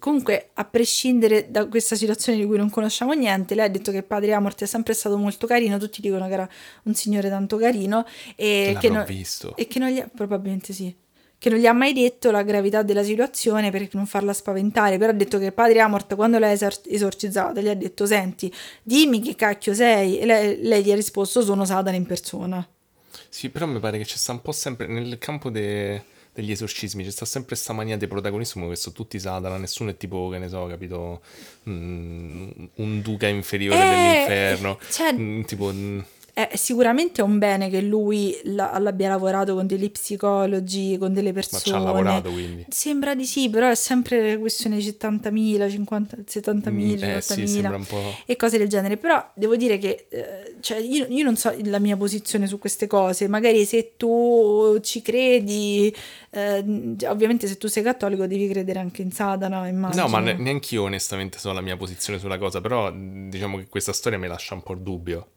comunque, 0.05 0.51
a 0.53 0.67
prescindere 0.67 1.51
da 1.51 1.67
questa 1.67 1.97
situazione 1.97 2.37
di 2.39 2.45
cui 2.45 2.59
non 2.59 2.69
conosciamo 2.69 3.15
niente, 3.15 3.55
lei 3.55 3.65
ha 3.65 3.71
detto 3.71 3.91
che 3.91 4.03
padre 4.03 4.35
Amort 4.35 4.61
è 4.63 4.67
sempre 4.67 4.93
stato 4.93 5.17
molto 5.17 5.47
carino. 5.47 5.79
Tutti 5.79 6.03
dicono 6.03 6.27
che 6.27 6.35
era 6.35 6.47
un 6.83 6.95
signore 6.95 7.31
tanto 7.31 7.57
carino. 7.57 8.05
E 8.37 8.77
che, 8.79 8.91
non- 8.91 9.07
visto. 9.07 9.57
e 9.57 9.67
che 9.67 9.79
non 9.79 9.89
gli 9.89 9.99
ha, 10.01 10.11
probabilmente 10.15 10.75
sì. 10.75 10.95
Che 11.39 11.49
non 11.49 11.59
gli 11.59 11.65
ha 11.67 11.73
mai 11.73 11.95
detto 11.95 12.31
la 12.31 12.43
gravità 12.43 12.83
della 12.83 13.03
situazione 13.03 13.71
per 13.71 13.89
non 13.93 14.05
farla 14.05 14.35
spaventare. 14.35 14.99
Però 14.99 15.11
ha 15.11 15.15
detto 15.15 15.39
che 15.39 15.53
padre 15.53 15.81
Amort, 15.81 16.15
quando 16.17 16.39
l'ha 16.39 16.53
esor- 16.53 16.83
esorcizzata, 16.87 17.63
gli 17.63 17.69
ha 17.69 17.75
detto: 17.75 18.05
Senti, 18.05 18.53
dimmi 18.83 19.23
che 19.23 19.35
cacchio 19.35 19.73
sei. 19.73 20.19
E 20.19 20.27
lei, 20.27 20.59
lei 20.61 20.85
gli 20.85 20.93
ha 20.93 20.97
risposto: 20.97 21.41
Sono 21.41 21.65
Satana 21.65 21.97
in 21.97 22.05
persona. 22.05 22.69
Sì, 23.31 23.49
però 23.49 23.65
mi 23.65 23.81
pare 23.81 23.97
che 23.97 24.05
c'è 24.05 24.17
sta 24.17 24.33
un 24.33 24.43
po' 24.43 24.53
sempre... 24.53 24.87
Nel 24.87 25.17
campo 25.17 25.49
de- 25.49 26.05
degli 26.35 26.51
esorcismi 26.51 27.05
c'è 27.05 27.11
sta 27.11 27.25
sempre 27.25 27.55
sta 27.55 27.73
mania 27.73 27.97
di 27.97 28.07
protagonismo 28.09 28.69
che 28.69 28.77
sono 28.77 28.95
tutti 28.95 29.19
Satana, 29.21 29.57
nessuno 29.57 29.91
è 29.91 29.97
tipo, 29.97 30.29
che 30.29 30.39
ne 30.39 30.49
so, 30.49 30.67
capito, 30.67 31.23
mm, 31.69 32.51
un 32.75 33.01
duca 33.01 33.27
inferiore 33.29 33.79
Eh, 33.79 33.89
dell'inferno. 33.89 34.79
cioè- 34.91 35.13
Mm, 35.13 35.43
tipo... 35.43 35.73
mm, 35.73 36.01
È 36.35 36.51
sicuramente 36.57 37.23
un 37.23 37.39
bene 37.39 37.71
che 37.71 37.81
lui 37.81 38.37
la- 38.43 38.77
l'abbia 38.81 39.09
lavorato 39.09 39.55
con 39.55 39.69
degli 39.69 39.89
psicologi, 39.89 40.97
con 40.99 41.13
delle 41.13 41.29
Ma 41.29 41.35
persone. 41.35 41.63
ci 41.63 41.71
ha 41.71 41.79
lavorato 41.79 42.33
quindi. 42.33 42.67
Sembra 42.71 43.15
di 43.15 43.25
sì, 43.25 43.49
però 43.49 43.71
è 43.71 43.77
sempre 43.77 44.37
questione 44.39 44.75
di 44.77 44.83
70.000, 44.83 45.69
50, 45.71 46.17
70.000, 46.27 47.07
Mm, 47.07 47.11
eh 47.11 47.21
sì, 47.21 47.33
80.000 47.43 47.47
sembra 47.47 47.77
un 47.77 47.85
po'... 47.87 48.03
e 48.27 48.35
cose 48.35 48.59
del 48.59 48.67
genere. 48.69 48.97
Però 48.97 49.31
devo 49.35 49.55
dire 49.55 49.79
che 49.79 50.07
eh, 50.09 50.57
cioè, 50.61 50.79
io, 50.79 51.07
io 51.09 51.23
non 51.23 51.37
so 51.37 51.55
la 51.63 51.79
mia 51.79 51.97
posizione 51.97 52.49
su 52.49 52.59
queste 52.59 52.89
cose. 52.89 53.29
Magari 53.29 53.65
se 53.65 53.93
tu 53.97 54.77
ci 54.83 55.03
credi, 55.03 55.95
eh, 56.31 56.65
ovviamente 57.07 57.47
se 57.47 57.57
tu 57.59 57.69
sei 57.69 57.85
cattolico 57.85 58.27
devi 58.27 58.49
credere 58.49 58.81
anche 58.81 59.03
in 59.03 59.13
Satana, 59.13 59.69
immagino. 59.69 60.03
No, 60.03 60.09
ma 60.09 60.19
ne- 60.19 60.35
neanche 60.37 60.75
io 60.75 60.83
onestamente 60.83 61.39
so 61.39 61.53
la 61.53 61.61
mia 61.61 61.77
posizione 61.77 62.19
sulla 62.19 62.39
cosa, 62.39 62.61
però 62.61 62.93
diciamo 62.93 63.57
che 63.59 63.69
questa 63.69 63.93
storia 63.93 64.19
mi 64.19 64.27
lascia 64.27 64.55
un 64.55 64.63
po' 64.65 64.73
il 64.73 64.81
dubbio. 64.81 65.29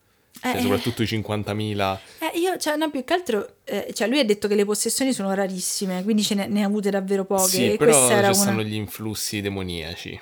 Cioè, 0.41 0.55
Eh, 0.57 0.61
soprattutto 0.61 1.03
i 1.03 1.05
50.000. 1.05 1.97
Eh, 2.19 2.37
io, 2.39 2.57
cioè, 2.57 2.75
no, 2.75 2.89
più 2.89 3.03
che 3.03 3.13
altro, 3.13 3.55
eh, 3.63 3.91
cioè, 3.93 4.07
lui 4.07 4.19
ha 4.19 4.25
detto 4.25 4.47
che 4.47 4.55
le 4.55 4.65
possessioni 4.65 5.13
sono 5.13 5.33
rarissime, 5.33 6.03
quindi 6.03 6.23
ce 6.23 6.35
ne, 6.35 6.47
ne 6.47 6.63
ha 6.63 6.67
avute 6.67 6.89
davvero 6.89 7.25
poche. 7.25 7.47
Sì, 7.49 7.75
però 7.77 7.91
ci 7.91 8.33
stanno 8.33 8.59
una... 8.59 8.63
gli 8.63 8.75
influssi 8.75 9.41
demoniaci. 9.41 10.19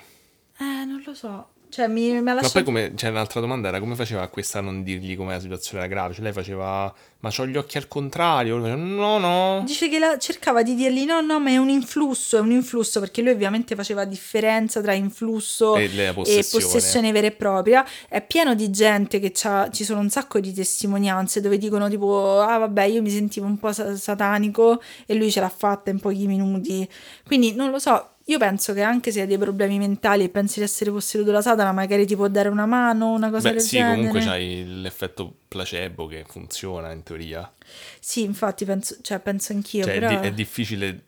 Eh, 0.58 0.84
non 0.84 1.02
lo 1.04 1.14
so. 1.14 1.48
Cioè, 1.68 1.88
mi, 1.88 2.10
mi 2.12 2.30
ha 2.30 2.34
Ma 2.34 2.48
poi 2.52 2.62
come, 2.62 2.92
cioè, 2.94 3.10
un'altra 3.10 3.40
domanda 3.40 3.68
era 3.68 3.80
come 3.80 3.94
faceva 3.96 4.22
a 4.22 4.28
questa 4.28 4.58
a 4.60 4.62
non 4.62 4.82
dirgli 4.82 5.16
come 5.16 5.32
la 5.32 5.40
situazione 5.40 5.80
era 5.84 5.88
grave? 5.92 6.14
Cioè, 6.14 6.22
lei 6.22 6.32
faceva, 6.32 6.92
ma 7.20 7.30
c'ho 7.30 7.46
gli 7.46 7.56
occhi 7.56 7.76
al 7.76 7.88
contrario? 7.88 8.56
No, 8.58 9.18
no. 9.18 9.62
Dice 9.66 9.88
che 9.88 9.98
la- 9.98 10.16
cercava 10.18 10.62
di 10.62 10.74
dirgli 10.74 11.04
no, 11.04 11.20
no, 11.20 11.38
ma 11.40 11.50
è 11.50 11.56
un 11.56 11.68
influsso, 11.68 12.36
è 12.36 12.40
un 12.40 12.52
influsso, 12.52 13.00
perché 13.00 13.20
lui 13.20 13.32
ovviamente 13.32 13.74
faceva 13.74 14.04
differenza 14.04 14.80
tra 14.80 14.92
influsso 14.94 15.76
E 15.76 15.90
la 15.94 16.10
e 16.10 16.12
possessione. 16.14 16.64
possessione 16.64 17.12
vera 17.12 17.26
e 17.26 17.32
propria. 17.32 17.84
È 18.08 18.24
pieno 18.24 18.54
di 18.54 18.70
gente 18.70 19.18
che 19.18 19.32
c'ha, 19.34 19.68
ci 19.70 19.84
sono 19.84 20.00
un 20.00 20.08
sacco 20.08 20.40
di 20.40 20.52
testimonianze 20.54 21.40
dove 21.40 21.58
dicono 21.58 21.88
tipo, 21.88 22.40
ah 22.40 22.58
vabbè, 22.58 22.84
io 22.84 23.02
mi 23.02 23.10
sentivo 23.10 23.46
un 23.46 23.58
po' 23.58 23.72
sa- 23.72 23.96
satanico 23.96 24.80
e 25.04 25.14
lui 25.14 25.30
ce 25.30 25.40
l'ha 25.40 25.48
fatta 25.48 25.90
in 25.90 25.98
pochi 26.00 26.26
minuti. 26.26 26.88
Quindi 27.26 27.54
non 27.54 27.70
lo 27.70 27.78
so, 27.78 28.10
io 28.28 28.38
penso 28.38 28.72
che 28.72 28.82
anche 28.82 29.12
se 29.12 29.20
hai 29.20 29.26
dei 29.28 29.38
problemi 29.38 29.78
mentali 29.78 30.24
e 30.24 30.28
pensi 30.28 30.58
di 30.58 30.64
essere 30.64 30.90
posseduto 30.90 31.30
da 31.30 31.40
Satana, 31.40 31.70
magari 31.72 32.06
ti 32.06 32.16
può 32.16 32.26
dare 32.28 32.48
una 32.48 32.66
mano, 32.66 33.12
una 33.12 33.30
cosa 33.30 33.48
Beh, 33.48 33.54
del 33.54 33.62
sì, 33.62 33.76
genere. 33.76 33.94
comunque 33.96 34.20
c'hai 34.20 34.64
l'effetto 34.80 35.32
placebo 35.46 36.06
che 36.06 36.24
funziona 36.26 36.90
in 36.92 37.02
teoria. 37.04 37.52
Sì, 38.00 38.22
infatti 38.22 38.64
penso, 38.64 38.96
cioè, 39.00 39.20
penso 39.20 39.52
anch'io, 39.52 39.84
Cioè, 39.84 39.94
è 39.94 39.98
però... 40.00 40.20
di- 40.20 40.26
è 40.26 40.32
difficile 40.32 41.04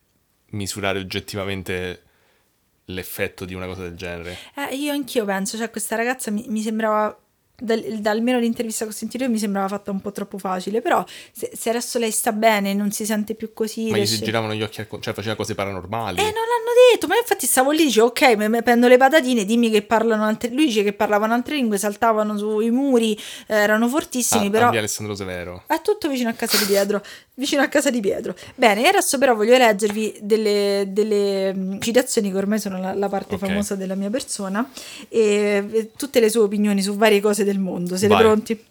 misurare 0.50 0.98
oggettivamente 1.00 2.02
l'effetto 2.86 3.44
di 3.44 3.54
una 3.54 3.66
cosa 3.66 3.82
del 3.82 3.94
genere. 3.96 4.36
Eh, 4.54 4.76
io 4.76 4.92
anch'io 4.92 5.24
penso, 5.24 5.56
cioè 5.56 5.70
questa 5.70 5.96
ragazza 5.96 6.30
mi, 6.30 6.44
mi 6.48 6.60
sembrava 6.62 7.18
dal, 7.60 7.82
da 7.98 8.10
almeno 8.10 8.38
l'intervista 8.38 8.84
che 8.84 8.90
ho 8.90 8.94
sentito 8.94 9.24
io 9.24 9.30
mi 9.30 9.38
sembrava 9.38 9.68
fatta 9.68 9.90
un 9.90 10.00
po' 10.00 10.12
troppo 10.12 10.38
facile, 10.38 10.80
però 10.80 11.04
se, 11.32 11.50
se 11.54 11.70
adesso 11.70 11.98
lei 11.98 12.10
sta 12.10 12.32
bene, 12.32 12.72
non 12.74 12.90
si 12.92 13.04
sente 13.04 13.34
più 13.34 13.52
così... 13.52 13.84
Ma 13.84 13.92
gli 13.92 13.94
riesce- 13.94 14.16
si 14.16 14.24
giravano 14.24 14.54
gli 14.54 14.62
occhi, 14.62 14.80
al 14.80 14.86
cioè 15.00 15.12
faceva 15.12 15.34
cose 15.34 15.54
paranormali. 15.54 16.18
Eh, 16.18 16.22
non 16.22 16.32
l'hanno 16.32 16.92
detto, 16.92 17.06
ma 17.06 17.16
infatti 17.16 17.46
stavo 17.46 17.70
lì, 17.70 17.84
dicevo, 17.84 18.06
ok, 18.08 18.36
me, 18.36 18.48
me 18.48 18.62
prendo 18.62 18.86
le 18.88 18.96
patatine, 18.96 19.44
dimmi 19.44 19.70
che 19.70 19.82
parlano 19.82 20.24
altre... 20.24 20.50
Lui 20.50 20.66
dice 20.66 20.82
che 20.82 20.92
parlavano 20.92 21.34
altre 21.34 21.56
lingue, 21.56 21.78
saltavano 21.78 22.36
sui 22.38 22.70
muri, 22.70 23.14
eh, 23.48 23.54
erano 23.56 23.88
fortissimi, 23.88 24.46
Ah, 24.46 24.50
però... 24.50 24.70
via 24.70 24.78
Alessandro 24.78 25.14
Severo. 25.14 25.64
È 25.66 25.80
tutto 25.82 26.08
vicino 26.08 26.28
a 26.30 26.34
casa 26.34 26.56
di 26.58 26.64
Pietro. 26.64 27.02
Vicino 27.38 27.62
a 27.62 27.68
casa 27.68 27.90
di 27.90 28.00
Pietro. 28.00 28.34
Bene, 28.56 28.88
adesso 28.88 29.16
però 29.16 29.32
voglio 29.36 29.56
leggervi 29.56 30.18
delle, 30.22 30.86
delle 30.88 31.54
mm, 31.54 31.78
citazioni 31.78 32.32
che 32.32 32.36
ormai 32.36 32.58
sono 32.58 32.80
la, 32.80 32.94
la 32.94 33.08
parte 33.08 33.36
Ok. 33.36 33.46
famosa 33.46 33.76
della 33.76 33.94
mia 33.94 34.10
persona 34.10 34.68
e 35.08 35.48
e 35.70 35.90
tutte 35.96 36.20
le 36.20 36.28
sue 36.30 36.42
opinioni 36.42 36.82
su 36.82 36.96
varie 36.96 37.20
cose 37.20 37.44
del 37.48 37.58
mondo. 37.58 37.96
Siete 37.96 38.14
Vai. 38.14 38.22
pronti? 38.22 38.64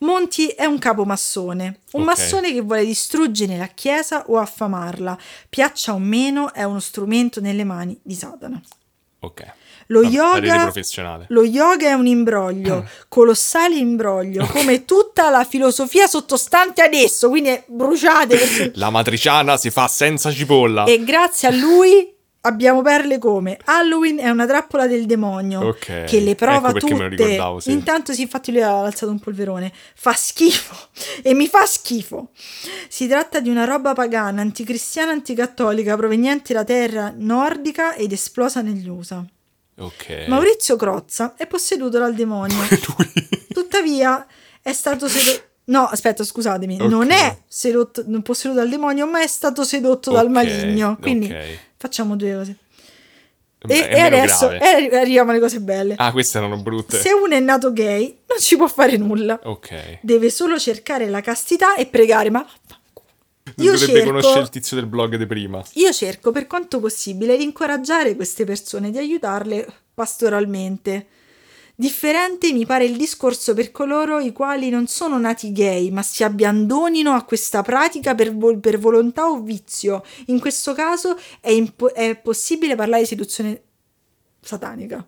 Monti 0.00 0.46
è 0.48 0.64
un 0.64 0.78
capo 0.78 1.04
massone, 1.04 1.80
un 1.92 2.02
Ok. 2.02 2.06
massone 2.06 2.52
che 2.52 2.60
vuole 2.60 2.84
distruggere 2.84 3.56
la 3.56 3.66
chiesa 3.66 4.24
o 4.28 4.36
affamarla. 4.38 5.18
Piaccia 5.48 5.92
o 5.92 5.98
meno, 5.98 6.52
è 6.54 6.62
uno 6.62 6.78
strumento 6.78 7.40
nelle 7.40 7.64
mani 7.64 7.98
di 8.02 8.14
Satana. 8.14 8.60
Ok. 9.20 9.44
Lo 9.90 10.02
yoga, 10.02 10.70
lo 11.28 11.42
yoga 11.44 11.88
è 11.88 11.92
un 11.94 12.06
imbroglio, 12.06 12.86
colossale 13.08 13.74
imbroglio, 13.76 14.46
come 14.46 14.84
tutta 14.84 15.30
la 15.30 15.44
filosofia 15.44 16.06
sottostante 16.06 16.82
ad 16.82 16.92
esso, 16.92 17.28
quindi 17.30 17.58
bruciate. 17.66 18.36
perché- 18.36 18.72
La 18.74 18.90
matriciana 18.90 19.56
si 19.56 19.70
fa 19.70 19.88
senza 19.88 20.30
cipolla. 20.30 20.84
e 20.84 21.02
grazie 21.02 21.48
a 21.48 21.52
lui 21.52 22.14
abbiamo 22.42 22.82
perle 22.82 23.18
come 23.18 23.58
Halloween 23.64 24.18
è 24.18 24.28
una 24.30 24.46
trappola 24.46 24.86
del 24.86 25.06
demonio 25.06 25.60
Ok, 25.68 26.04
che 26.04 26.20
le 26.20 26.34
prova 26.34 26.70
ecco 26.70 26.86
me 26.94 27.08
lo 27.08 27.16
tutte. 27.16 27.60
sì. 27.60 27.72
Intanto, 27.72 28.12
sì, 28.12 28.22
infatti, 28.22 28.52
lui 28.52 28.62
ha 28.62 28.80
alzato 28.80 29.10
un 29.10 29.18
polverone. 29.18 29.72
Fa 29.94 30.12
schifo 30.12 30.88
e 31.22 31.34
mi 31.34 31.48
fa 31.48 31.66
schifo. 31.66 32.30
Si 32.88 33.06
tratta 33.06 33.40
di 33.40 33.48
una 33.48 33.64
roba 33.64 33.92
pagana, 33.92 34.40
anticristiana, 34.40 35.12
anticattolica, 35.12 35.96
proveniente 35.96 36.52
da 36.54 36.64
terra 36.64 37.12
nordica 37.16 37.94
ed 37.94 38.12
esplosa 38.12 38.60
negli 38.62 38.88
USA. 38.88 39.24
Ok. 39.80 40.24
Maurizio 40.28 40.76
Crozza 40.76 41.34
è 41.36 41.46
posseduto 41.46 41.98
dal 41.98 42.14
demonio. 42.14 42.56
Tuttavia 43.52 44.26
è 44.62 44.72
stato 44.72 45.08
sedotto. 45.08 45.46
No, 45.68 45.84
aspetta, 45.84 46.24
scusatemi, 46.24 46.78
Ok. 46.80 46.88
non 46.88 47.10
è 47.10 47.38
sedotto, 47.46 48.02
non 48.06 48.22
posseduto 48.22 48.60
dal 48.60 48.68
demonio, 48.70 49.06
ma 49.06 49.20
è 49.22 49.26
stato 49.26 49.64
sedotto 49.64 50.10
dal 50.10 50.26
Ok, 50.26 50.32
maligno. 50.32 50.96
Quindi 51.00 51.26
ok. 51.26 51.58
facciamo 51.76 52.16
due 52.16 52.34
cose. 52.34 52.56
Beh, 53.60 53.88
E, 53.88 53.96
e 53.96 54.00
adesso 54.00 54.50
e 54.50 54.56
arri- 54.58 54.94
arriviamo 54.94 55.30
alle 55.30 55.40
cose 55.40 55.60
belle. 55.60 55.94
Ah, 55.98 56.12
queste 56.12 56.38
erano 56.38 56.56
brutte. 56.58 56.98
Se 56.98 57.12
uno 57.12 57.34
è 57.34 57.40
nato 57.40 57.72
gay, 57.72 58.18
non 58.28 58.38
ci 58.38 58.56
può 58.56 58.66
fare 58.68 58.96
nulla. 58.96 59.38
Ok. 59.44 59.98
Deve 60.00 60.30
solo 60.30 60.58
cercare 60.58 61.08
la 61.08 61.20
castità 61.20 61.74
e 61.74 61.86
pregare, 61.86 62.30
ma 62.30 62.46
io 63.56 63.72
Dovrebbe 63.72 63.78
cerco, 63.92 64.06
conoscere 64.06 64.40
il 64.40 64.48
tizio 64.50 64.76
del 64.76 64.86
blog 64.86 65.16
di 65.16 65.26
prima. 65.26 65.62
io 65.74 65.92
cerco 65.92 66.30
per 66.30 66.46
quanto 66.46 66.80
possibile 66.80 67.36
di 67.36 67.42
incoraggiare 67.42 68.14
queste 68.14 68.44
persone, 68.44 68.90
di 68.90 68.98
aiutarle 68.98 69.66
pastoralmente. 69.92 71.06
Differente 71.80 72.52
mi 72.52 72.66
pare 72.66 72.86
il 72.86 72.96
discorso 72.96 73.54
per 73.54 73.70
coloro 73.70 74.18
i 74.18 74.32
quali 74.32 74.68
non 74.68 74.88
sono 74.88 75.16
nati 75.16 75.52
gay, 75.52 75.90
ma 75.90 76.02
si 76.02 76.24
abbandonino 76.24 77.12
a 77.12 77.22
questa 77.22 77.62
pratica 77.62 78.16
per, 78.16 78.34
vol- 78.34 78.58
per 78.58 78.80
volontà 78.80 79.26
o 79.30 79.40
vizio. 79.40 80.04
In 80.26 80.40
questo 80.40 80.74
caso 80.74 81.16
è, 81.40 81.50
impo- 81.50 81.94
è 81.94 82.16
possibile 82.16 82.74
parlare 82.74 83.02
di 83.02 83.06
seduzione 83.06 83.62
satanica. 84.40 85.06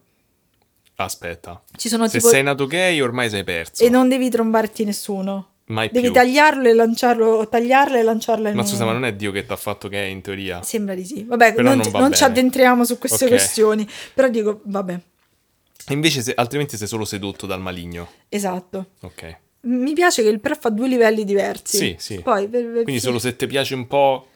Aspetta. 0.94 1.60
Ci 1.76 1.88
sono 1.88 2.06
Se 2.06 2.18
tipo... 2.18 2.28
sei 2.30 2.44
nato 2.44 2.68
gay 2.68 3.00
ormai 3.00 3.28
sei 3.30 3.42
perso. 3.42 3.82
E 3.82 3.88
non 3.88 4.08
devi 4.08 4.30
trombarti 4.30 4.84
nessuno. 4.84 5.48
Mai 5.70 5.88
Devi 5.90 6.06
più. 6.06 6.12
tagliarlo 6.14 6.68
e 6.68 6.72
lanciarlo, 6.72 7.48
tagliarla 7.48 7.98
e 7.98 8.02
lanciarla 8.04 8.48
in 8.50 8.54
Ma 8.54 8.64
scusa, 8.64 8.84
ma 8.84 8.92
non 8.92 9.04
è 9.04 9.12
Dio 9.14 9.32
che 9.32 9.44
ti 9.44 9.50
ha 9.50 9.56
fatto 9.56 9.88
gay 9.88 10.12
in 10.12 10.20
teoria? 10.20 10.62
Sembra 10.62 10.94
di 10.94 11.04
sì. 11.04 11.24
Vabbè, 11.24 11.52
Però 11.52 11.74
non, 11.74 11.78
non 11.78 12.00
non 12.00 12.12
ci 12.12 12.22
addentriamo 12.22 12.84
su 12.84 12.96
queste 12.96 13.24
Ok. 13.24 13.30
questioni. 13.30 13.88
Però 14.14 14.28
dico, 14.28 14.60
vabbè, 14.62 15.00
Invece, 15.88 16.22
se- 16.22 16.34
altrimenti 16.34 16.76
sei 16.76 16.86
solo 16.86 17.04
sedotto 17.04 17.46
dal 17.46 17.60
maligno. 17.60 18.08
esatto. 18.28 18.90
Ok. 19.00 19.36
Mi 19.62 19.92
piace 19.92 20.22
che 20.22 20.28
il 20.28 20.40
però 20.40 20.54
fa 20.58 20.70
due 20.70 20.88
livelli 20.88 21.24
diversi. 21.24 21.76
Sì, 21.76 21.96
sì. 21.98 22.20
Poi, 22.20 22.48
per- 22.48 22.64
per- 22.72 22.82
Quindi 22.84 23.00
solo 23.00 23.18
se 23.18 23.36
ti 23.36 23.46
piace 23.46 23.74
un 23.74 23.86
po' 23.86 24.26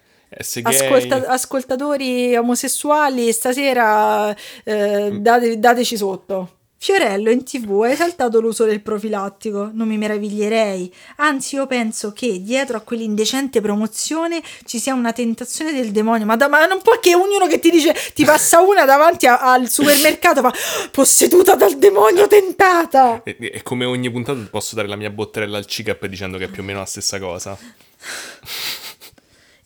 ascolta- 0.68 1.26
ascoltatori 1.28 2.36
omosessuali, 2.36 3.32
stasera 3.32 4.34
eh, 4.64 5.10
date- 5.20 5.58
dateci 5.58 5.96
sotto. 5.96 6.58
Fiorello 6.84 7.30
in 7.30 7.44
tv 7.44 7.80
ha 7.84 7.88
esaltato 7.88 8.40
l'uso 8.42 8.66
del 8.66 8.82
profilattico, 8.82 9.70
non 9.72 9.88
mi 9.88 9.96
meraviglierei, 9.96 10.92
anzi 11.16 11.54
io 11.54 11.66
penso 11.66 12.12
che 12.12 12.42
dietro 12.42 12.76
a 12.76 12.80
quell'indecente 12.80 13.62
promozione 13.62 14.42
ci 14.66 14.78
sia 14.78 14.92
una 14.92 15.14
tentazione 15.14 15.72
del 15.72 15.92
demonio, 15.92 16.26
ma, 16.26 16.36
da- 16.36 16.46
ma 16.48 16.66
non 16.66 16.82
può 16.82 17.00
che 17.00 17.14
ognuno 17.14 17.46
che 17.46 17.58
ti 17.58 17.70
dice, 17.70 17.96
ti 18.12 18.26
passa 18.26 18.60
una 18.60 18.84
davanti 18.84 19.26
a- 19.26 19.38
al 19.40 19.70
supermercato, 19.70 20.42
fa 20.42 20.52
posseduta 20.90 21.54
dal 21.54 21.78
demonio 21.78 22.26
tentata. 22.26 23.22
E, 23.22 23.34
e 23.40 23.62
come 23.62 23.86
ogni 23.86 24.10
puntata 24.10 24.38
posso 24.50 24.74
dare 24.74 24.86
la 24.86 24.96
mia 24.96 25.08
botterella 25.08 25.56
al 25.56 25.64
CICAP 25.64 26.04
dicendo 26.04 26.36
che 26.36 26.44
è 26.44 26.48
più 26.48 26.60
o 26.60 26.66
meno 26.66 26.80
la 26.80 26.84
stessa 26.84 27.18
cosa. 27.18 27.56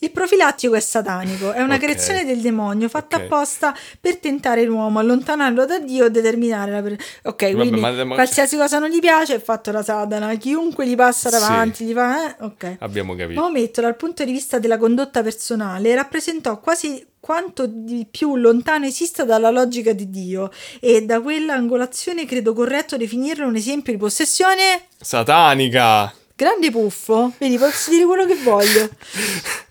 Il 0.00 0.12
profilattico 0.12 0.74
è 0.74 0.80
satanico, 0.80 1.50
è 1.52 1.60
una 1.60 1.74
Ok. 1.74 1.80
creazione 1.80 2.24
del 2.24 2.38
demonio 2.40 2.88
fatta 2.88 3.16
Ok. 3.16 3.22
apposta 3.24 3.74
per 4.00 4.18
tentare 4.18 4.62
l'uomo, 4.64 5.00
allontanarlo 5.00 5.64
da 5.66 5.78
Dio 5.80 6.04
e 6.04 6.10
determinare 6.10 6.70
la... 6.70 6.82
per- 6.82 6.96
Ok, 7.24 7.42
Vabbè, 7.52 7.54
quindi 7.54 7.80
ma- 7.80 8.14
qualsiasi 8.14 8.56
cosa 8.56 8.78
non 8.78 8.90
gli 8.90 9.00
piace 9.00 9.34
è 9.34 9.40
fatto 9.40 9.72
da 9.72 9.82
Satana, 9.82 10.32
chiunque 10.36 10.86
gli 10.86 10.94
passa 10.94 11.30
Sì. 11.30 11.38
davanti, 11.40 11.84
gli 11.84 11.92
fa... 11.92 12.28
Eh? 12.28 12.36
Ok. 12.44 12.76
Abbiamo 12.78 13.16
capito. 13.16 13.40
Maometto 13.40 13.80
dal 13.80 13.96
punto 13.96 14.24
di 14.24 14.30
vista 14.30 14.58
della 14.60 14.78
condotta 14.78 15.22
personale 15.22 15.92
rappresentò 15.96 16.60
quasi 16.60 17.04
quanto 17.18 17.66
di 17.66 18.06
più 18.08 18.36
lontano 18.36 18.86
esista 18.86 19.24
dalla 19.24 19.50
logica 19.50 19.92
di 19.92 20.08
Dio 20.08 20.50
e 20.80 21.02
da 21.04 21.20
quella 21.20 21.54
angolazione 21.54 22.24
credo 22.24 22.52
corretto 22.52 22.96
definirlo 22.96 23.46
un 23.48 23.56
esempio 23.56 23.92
di 23.92 23.98
possessione 23.98 24.82
Satanica! 25.00 26.14
Grande 26.36 26.70
puffo, 26.70 27.32
vedi, 27.38 27.58
posso 27.58 27.90
dire 27.90 28.04
quello 28.04 28.24
che 28.24 28.36
voglio. 28.36 28.88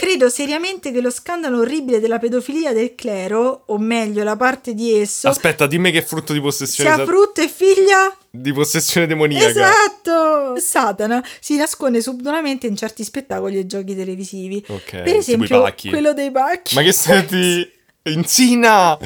Credo 0.00 0.30
seriamente 0.30 0.92
che 0.92 1.02
lo 1.02 1.10
scandalo 1.10 1.58
orribile 1.58 2.00
della 2.00 2.18
pedofilia 2.18 2.72
del 2.72 2.94
clero, 2.94 3.64
o 3.66 3.76
meglio 3.76 4.24
la 4.24 4.34
parte 4.34 4.72
di 4.72 4.98
esso, 4.98 5.28
Aspetta, 5.28 5.66
dimmi 5.66 5.90
che 5.90 5.98
è 5.98 6.02
frutto 6.02 6.32
di 6.32 6.40
possessione, 6.40 6.94
sia 6.94 7.04
frutto 7.04 7.42
e 7.42 7.48
figlia. 7.48 8.16
di 8.30 8.50
possessione 8.54 9.06
demoniaca. 9.06 9.50
Esatto! 9.50 10.58
Satana 10.58 11.22
si 11.38 11.58
nasconde 11.58 12.00
subdolamente 12.00 12.66
in 12.66 12.76
certi 12.76 13.04
spettacoli 13.04 13.58
e 13.58 13.66
giochi 13.66 13.94
televisivi. 13.94 14.64
Ok, 14.68 15.02
per 15.02 15.16
esempio, 15.16 15.70
quello 15.90 16.14
dei 16.14 16.30
pacchi. 16.30 16.76
Ma 16.76 16.82
che 16.82 16.92
senti? 16.92 17.70
Insina! 18.04 18.98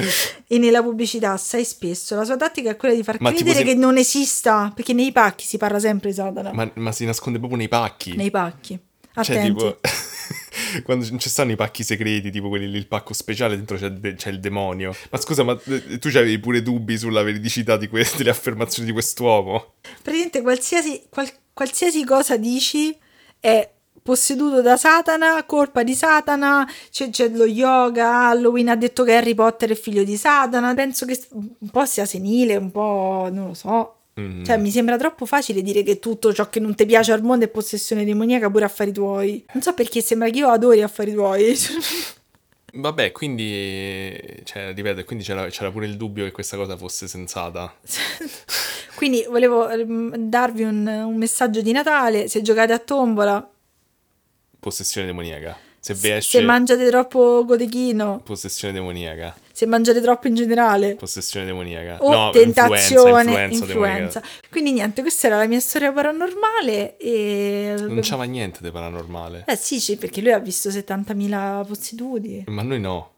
E 0.47 0.57
nella 0.57 0.81
pubblicità, 0.81 1.33
assai 1.33 1.65
spesso, 1.65 2.15
la 2.15 2.23
sua 2.23 2.37
tattica 2.37 2.69
è 2.69 2.77
quella 2.77 2.95
di 2.95 3.03
far 3.03 3.17
Ma 3.19 3.33
credere 3.33 3.57
se- 3.57 3.63
che 3.65 3.75
non 3.75 3.97
esista, 3.97 4.71
perché 4.73 4.93
nei 4.93 5.11
pacchi 5.11 5.43
si 5.43 5.57
parla 5.57 5.77
sempre 5.77 6.11
di 6.11 6.15
Satana. 6.15 6.53
Ma, 6.53 6.71
ma 6.75 6.93
si 6.93 7.03
nasconde 7.03 7.37
proprio 7.37 7.57
nei 7.59 7.67
pacchi. 7.67 8.15
Nei 8.15 8.31
pacchi. 8.31 8.79
Cioè, 9.21 9.35
Attenti. 9.35 9.51
tipo... 9.51 9.77
Quando 10.83 11.05
ci 11.17 11.29
stanno 11.29 11.51
i 11.51 11.55
pacchi 11.55 11.83
segreti, 11.83 12.31
tipo 12.31 12.49
quelli 12.49 12.69
lì, 12.69 12.77
il 12.77 12.87
pacco 12.87 13.13
speciale, 13.13 13.55
dentro 13.55 13.77
c'è, 13.77 13.89
de- 13.89 14.15
c'è 14.15 14.29
il 14.29 14.39
demonio. 14.39 14.95
Ma 15.09 15.19
scusa, 15.19 15.43
ma 15.43 15.57
eh, 15.65 15.97
tu 15.99 16.07
avevi 16.09 16.39
pure 16.39 16.61
dubbi 16.61 16.97
sulla 16.97 17.23
veridicità 17.23 17.77
di 17.77 17.87
que- 17.87 18.07
delle 18.17 18.29
affermazioni 18.29 18.87
di 18.87 18.93
quest'uomo? 18.93 19.73
praticamente 20.01 20.41
qualsiasi, 20.41 21.03
qual- 21.09 21.31
qualsiasi 21.53 22.03
cosa 22.03 22.37
dici 22.37 22.95
è 23.39 23.69
posseduto 24.01 24.61
da 24.61 24.77
Satana, 24.77 25.43
colpa 25.45 25.81
di 25.81 25.95
Satana, 25.95 26.67
c'è, 26.91 27.09
c'è 27.09 27.29
lo 27.29 27.45
yoga, 27.45 28.27
Halloween 28.29 28.69
ha 28.69 28.75
detto 28.75 29.03
che 29.03 29.15
Harry 29.15 29.33
Potter 29.33 29.71
è 29.71 29.75
figlio 29.75 30.03
di 30.03 30.15
Satana, 30.15 30.75
penso 30.75 31.07
che 31.07 31.19
un 31.31 31.69
po' 31.71 31.85
sia 31.85 32.05
senile, 32.05 32.55
un 32.55 32.69
po' 32.69 33.29
non 33.31 33.47
lo 33.47 33.53
so. 33.55 33.95
Mm. 34.19 34.43
Cioè, 34.43 34.57
mi 34.57 34.71
sembra 34.71 34.97
troppo 34.97 35.25
facile 35.25 35.61
dire 35.61 35.83
che 35.83 35.99
tutto 35.99 36.33
ciò 36.33 36.49
che 36.49 36.59
non 36.59 36.73
ti 36.73 36.85
piace 36.85 37.11
al 37.11 37.21
mondo 37.21 37.45
è 37.45 37.47
possessione 37.49 38.05
demoniaca 38.05 38.49
pure 38.49 38.65
affari 38.65 38.91
tuoi. 38.91 39.45
Non 39.53 39.61
so 39.61 39.73
perché 39.73 40.01
sembra 40.01 40.29
che 40.29 40.37
io 40.39 40.49
adori 40.49 40.81
affari 40.81 41.13
tuoi. 41.13 41.55
Vabbè, 42.73 43.11
quindi... 43.11 44.41
Cioè, 44.43 44.73
ripeto, 44.73 45.03
quindi 45.05 45.23
c'era, 45.23 45.47
c'era 45.47 45.71
pure 45.71 45.85
il 45.85 45.95
dubbio 45.97 46.25
che 46.25 46.31
questa 46.31 46.57
cosa 46.57 46.75
fosse 46.75 47.07
sensata. 47.07 47.73
Quindi 48.95 49.25
volevo 49.27 49.67
ehm, 49.67 50.15
darvi 50.15 50.63
un, 50.63 50.87
un 50.87 51.17
messaggio 51.17 51.61
di 51.61 51.73
Natale. 51.73 52.29
Se 52.29 52.41
giocate 52.41 52.71
a 52.71 52.79
tombola, 52.79 53.45
Possessione 54.65 55.05
demoniaca. 55.05 55.55
Se 55.79 55.93
vi 55.93 56.09
esce... 56.09 56.39
se 56.39 56.43
mangiate 56.43 56.87
troppo 56.87 57.45
cotechino, 57.45 58.21
Possessione 58.23 58.73
demoniaca. 58.73 59.35
Se 59.55 59.65
mangiate 59.65 60.01
troppo 60.01 60.27
in 60.27 60.35
generale 60.35 60.95
Possessione 60.95 61.45
demoniaca. 61.45 62.03
o 62.03 62.11
no, 62.11 62.29
tentazione, 62.31 63.21
influenza, 63.21 63.63
influenza. 63.63 64.21
Quindi 64.49 64.73
niente, 64.73 64.99
questa 64.99 65.27
era 65.27 65.37
la 65.37 65.47
mia 65.47 65.61
storia 65.61 65.93
paranormale 65.93 66.97
e... 66.97 67.73
Non 67.77 68.01
c'ava 68.01 68.25
niente 68.25 68.59
di 68.61 68.69
paranormale. 68.69 69.45
Eh 69.47 69.55
sì, 69.55 69.79
sì, 69.79 69.95
perché 69.95 70.19
lui 70.19 70.33
ha 70.33 70.39
visto 70.39 70.67
70.000 70.67 71.65
posseduti. 71.65 72.43
Ma 72.47 72.63
noi 72.63 72.81
no. 72.81 73.11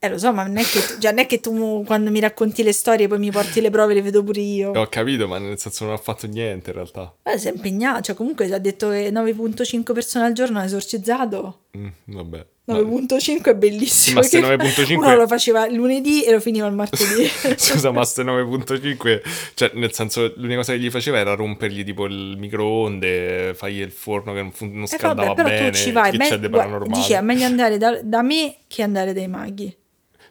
Eh, 0.00 0.08
lo 0.08 0.18
so, 0.18 0.32
ma 0.32 0.42
non 0.44 0.56
è 0.56 0.64
che, 0.64 0.98
già 0.98 1.10
non 1.10 1.20
è 1.20 1.26
che 1.26 1.38
tu 1.38 1.84
quando 1.84 2.10
mi 2.10 2.18
racconti 2.18 2.64
le 2.64 2.72
storie 2.72 3.06
poi 3.06 3.20
mi 3.20 3.30
porti 3.30 3.60
le 3.60 3.70
prove, 3.70 3.94
le 3.94 4.02
vedo 4.02 4.24
pure 4.24 4.40
io. 4.40 4.72
Ho 4.72 4.88
capito, 4.88 5.28
ma 5.28 5.38
nel 5.38 5.60
senso 5.60 5.84
non 5.84 5.94
ha 5.94 5.98
fatto 5.98 6.26
niente 6.26 6.70
in 6.70 6.74
realtà. 6.74 7.14
Eh, 7.22 7.38
si 7.38 7.46
è 7.46 7.52
impegnato, 7.52 8.00
cioè 8.00 8.16
comunque 8.16 8.52
ha 8.52 8.58
detto 8.58 8.90
che 8.90 9.10
9.5 9.10 9.92
persone 9.92 10.24
al 10.24 10.32
giorno 10.32 10.58
ha 10.58 10.64
esorcizzato. 10.64 11.66
Mm, 11.76 11.88
vabbè. 12.06 12.46
9.5 12.68 13.42
è 13.44 13.54
bellissimo. 13.54 14.20
Ma 14.20 14.22
se 14.26 14.40
perché 14.40 14.82
9.5 14.84 14.96
Uno 14.96 15.14
lo 15.16 15.26
faceva 15.26 15.68
lunedì 15.70 16.22
e 16.24 16.32
lo 16.32 16.40
finiva 16.40 16.66
il 16.66 16.74
martedì. 16.74 17.28
Scusa, 17.56 17.90
ma 17.90 18.04
se 18.04 18.22
9.5, 18.24 19.20
cioè 19.54 19.70
nel 19.74 19.92
senso 19.92 20.32
l'unica 20.36 20.56
cosa 20.58 20.72
che 20.72 20.78
gli 20.78 20.90
faceva 20.90 21.18
era 21.18 21.34
rompergli 21.34 21.84
tipo 21.84 22.04
il 22.06 22.36
microonde, 22.38 23.54
fargli 23.54 23.80
il 23.80 23.90
forno 23.92 24.32
che 24.34 24.42
non, 24.42 24.52
fu- 24.52 24.66
non 24.70 24.82
Eh, 24.82 24.86
scaldava 24.86 25.28
vabbè, 25.28 25.42
però 25.42 25.48
bene, 25.48 25.70
tu 25.70 25.76
ci 25.76 25.92
vai. 25.92 26.16
me- 26.16 26.48
guarda, 26.48 26.84
dici, 26.94 27.12
è 27.12 27.20
meglio 27.20 27.44
andare 27.46 27.78
da, 27.78 28.00
da 28.02 28.22
me 28.22 28.56
che 28.66 28.82
andare 28.82 29.12
dai 29.12 29.28
maghi. 29.28 29.74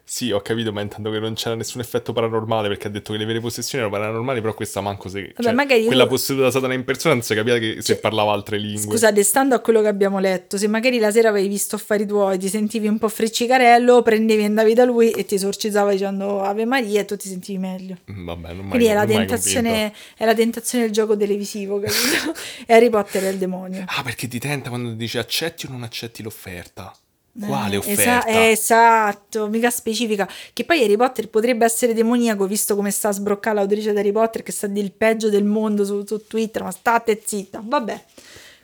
Sì, 0.09 0.31
ho 0.31 0.39
capito, 0.39 0.71
ma 0.71 0.79
intendo 0.79 1.11
che 1.11 1.19
non 1.19 1.33
c'era 1.33 1.53
nessun 1.55 1.81
effetto 1.81 2.13
paranormale 2.13 2.69
perché 2.69 2.87
ha 2.87 2.89
detto 2.89 3.11
che 3.11 3.17
le 3.19 3.25
vere 3.25 3.41
possessioni 3.41 3.83
erano 3.83 3.99
paranormali, 3.99 4.39
però 4.39 4.53
questa 4.53 4.79
manco 4.79 5.09
se... 5.09 5.19
Vabbè, 5.21 5.43
cioè, 5.43 5.51
magari 5.51 5.83
quella 5.83 6.07
posseduta 6.07 6.45
da 6.45 6.51
Satana 6.51 6.73
in 6.75 6.85
persona 6.85 7.13
non 7.15 7.23
si 7.23 7.35
capiva 7.35 7.57
che 7.57 7.73
se 7.79 7.81
Cioè, 7.81 7.97
parlava 7.97 8.31
altre 8.31 8.57
lingue. 8.57 8.83
Scusate, 8.83 9.21
stando 9.21 9.53
a 9.53 9.59
quello 9.59 9.81
che 9.81 9.89
abbiamo 9.89 10.19
letto, 10.19 10.57
se 10.57 10.67
magari 10.69 10.97
la 10.97 11.11
sera 11.11 11.27
avevi 11.27 11.49
visto 11.49 11.75
affari 11.75 12.05
tuoi, 12.05 12.39
ti 12.39 12.47
sentivi 12.47 12.87
un 12.87 12.97
po' 12.97 13.09
friccicarello, 13.09 14.01
prendevi 14.01 14.43
e 14.43 14.45
andavi 14.45 14.73
da 14.73 14.85
lui 14.85 15.11
e 15.11 15.25
ti 15.25 15.35
esorcizzava 15.35 15.91
dicendo 15.91 16.41
Ave 16.41 16.63
Maria 16.63 17.01
e 17.01 17.05
tu 17.05 17.17
ti 17.17 17.27
sentivi 17.27 17.57
meglio. 17.57 17.97
Mm, 18.09 18.25
Vabbè, 18.25 18.47
non 18.53 18.57
mai, 18.59 18.69
Quindi 18.69 18.85
è 18.85 18.93
la, 18.93 19.05
tentazione, 19.05 19.93
è 20.15 20.23
la 20.23 20.33
tentazione 20.33 20.85
del 20.85 20.93
gioco 20.93 21.17
televisivo, 21.17 21.81
capito? 21.81 22.33
e 22.65 22.73
Harry 22.73 22.89
Potter 22.89 23.23
è 23.23 23.27
il 23.27 23.37
demonio. 23.37 23.83
Ah, 23.87 24.03
perché 24.03 24.29
ti 24.29 24.39
tenta 24.39 24.69
quando 24.69 24.91
ti 24.91 24.95
dice 24.95 25.19
accetti 25.19 25.65
o 25.65 25.69
non 25.69 25.83
accetti 25.83 26.23
l'offerta. 26.23 26.95
Quale 27.39 27.77
offerta? 27.77 28.27
esa- 28.27 28.49
esatto, 28.49 29.47
mica 29.47 29.69
specifica. 29.69 30.27
Che 30.53 30.63
poi 30.63 30.83
Harry 30.83 30.95
Potter 30.95 31.29
potrebbe 31.29 31.65
essere 31.65 31.93
demoniaco, 31.93 32.47
visto 32.47 32.75
come 32.75 32.91
sta 32.91 33.09
a 33.09 33.11
sbroccare 33.11 33.55
l'autrice 33.55 33.91
di 33.91 33.99
Harry 33.99 34.11
Potter, 34.11 34.43
che 34.43 34.51
sta 34.51 34.67
il 34.67 34.91
peggio 34.91 35.29
del 35.29 35.43
mondo 35.43 35.85
su, 35.85 36.03
su 36.05 36.25
Twitter, 36.25 36.63
ma 36.63 36.71
state 36.71 37.21
zitta. 37.23 37.61
Vabbè. 37.63 38.03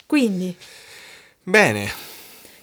Quindi, 0.06 0.56
Bene, 1.46 1.92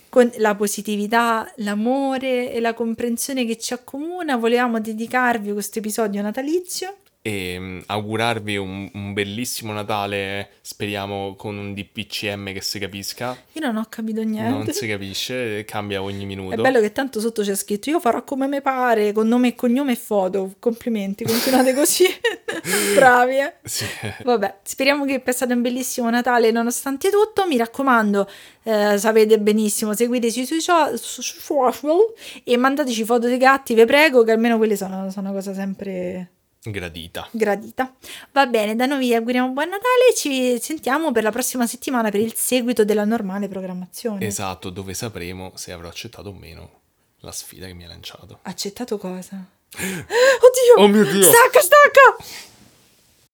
con 0.08 0.30
la 0.38 0.54
positività, 0.54 1.50
l'amore 1.56 2.50
e 2.50 2.60
la 2.60 2.72
comprensione 2.72 3.44
che 3.44 3.58
ci 3.58 3.74
accomuna, 3.74 4.36
volevamo 4.36 4.80
dedicarvi 4.80 5.52
questo 5.52 5.78
episodio 5.78 6.22
natalizio. 6.22 6.96
E 7.22 7.56
mm, 7.58 7.78
augurarvi 7.86 8.56
un, 8.56 8.88
un 8.94 9.12
bellissimo 9.12 9.72
Natale, 9.72 10.50
speriamo 10.62 11.34
con 11.36 11.56
un 11.58 11.74
DPCM 11.74 12.52
che 12.52 12.62
si 12.62 12.78
capisca. 12.78 13.36
Io 13.52 13.60
non 13.60 13.76
ho 13.76 13.86
capito 13.88 14.22
niente. 14.22 14.50
Non 14.50 14.72
si 14.72 14.86
capisce, 14.86 15.64
cambia 15.64 16.02
ogni 16.02 16.22
È 16.22 16.26
minuto. 16.26 16.62
bello 16.62 16.80
che 16.80 16.92
tanto 16.92 17.20
sotto 17.20 17.42
c'è 17.42 17.54
scritto 17.54 17.90
io 17.90 18.00
farò 18.00 18.24
come 18.24 18.46
me 18.46 18.62
pare, 18.62 19.12
con 19.12 19.28
nome 19.28 19.48
e 19.48 19.54
cognome 19.54 19.92
e 19.92 19.96
foto. 19.96 20.54
Complimenti, 20.58 21.24
continuate 21.24 21.74
così. 21.74 22.04
Bravi, 22.94 23.36
eh. 23.38 23.54
Sì. 23.64 23.84
Vabbè, 24.24 24.58
speriamo 24.62 25.04
che 25.04 25.20
passate 25.20 25.52
un 25.52 25.60
bellissimo 25.62 26.08
Natale 26.08 26.50
nonostante 26.50 27.10
tutto. 27.10 27.46
Mi 27.46 27.58
raccomando, 27.58 28.28
eh, 28.62 28.96
sapete 28.98 29.38
benissimo, 29.38 29.92
seguiteci 29.94 30.46
sui 30.46 30.60
so- 30.60 30.96
su- 30.96 31.20
su- 31.20 31.38
social 31.40 31.98
e 32.44 32.56
mandateci 32.56 33.04
foto 33.04 33.26
dei 33.26 33.36
gatti, 33.38 33.74
vi 33.74 33.84
prego, 33.84 34.22
che 34.24 34.32
almeno 34.32 34.56
quelle 34.56 34.76
sono, 34.76 35.10
sono 35.10 35.28
una 35.28 35.36
cosa 35.36 35.52
sempre 35.54 36.30
Gradita. 36.62 37.26
gradita. 37.30 37.94
Va 38.32 38.46
bene, 38.46 38.76
da 38.76 38.84
noi 38.84 38.98
vi 38.98 39.14
auguriamo 39.14 39.48
buon 39.52 39.70
Natale 39.70 40.08
e 40.10 40.14
ci 40.14 40.60
sentiamo 40.60 41.10
per 41.10 41.22
la 41.22 41.30
prossima 41.30 41.66
settimana 41.66 42.10
per 42.10 42.20
il 42.20 42.34
seguito 42.34 42.84
della 42.84 43.06
normale 43.06 43.48
programmazione. 43.48 44.26
Esatto, 44.26 44.68
dove 44.68 44.92
sapremo 44.92 45.52
se 45.54 45.72
avrò 45.72 45.88
accettato 45.88 46.28
o 46.28 46.34
meno 46.34 46.80
la 47.20 47.32
sfida 47.32 47.66
che 47.66 47.72
mi 47.72 47.84
ha 47.84 47.88
lanciato. 47.88 48.40
Accettato 48.42 48.98
cosa? 48.98 49.36
Oddio! 49.72 50.76
Oh 50.76 50.86
mio 50.88 51.04
Dio! 51.04 51.22
Stacca, 51.22 51.60
stacca! 51.60 52.48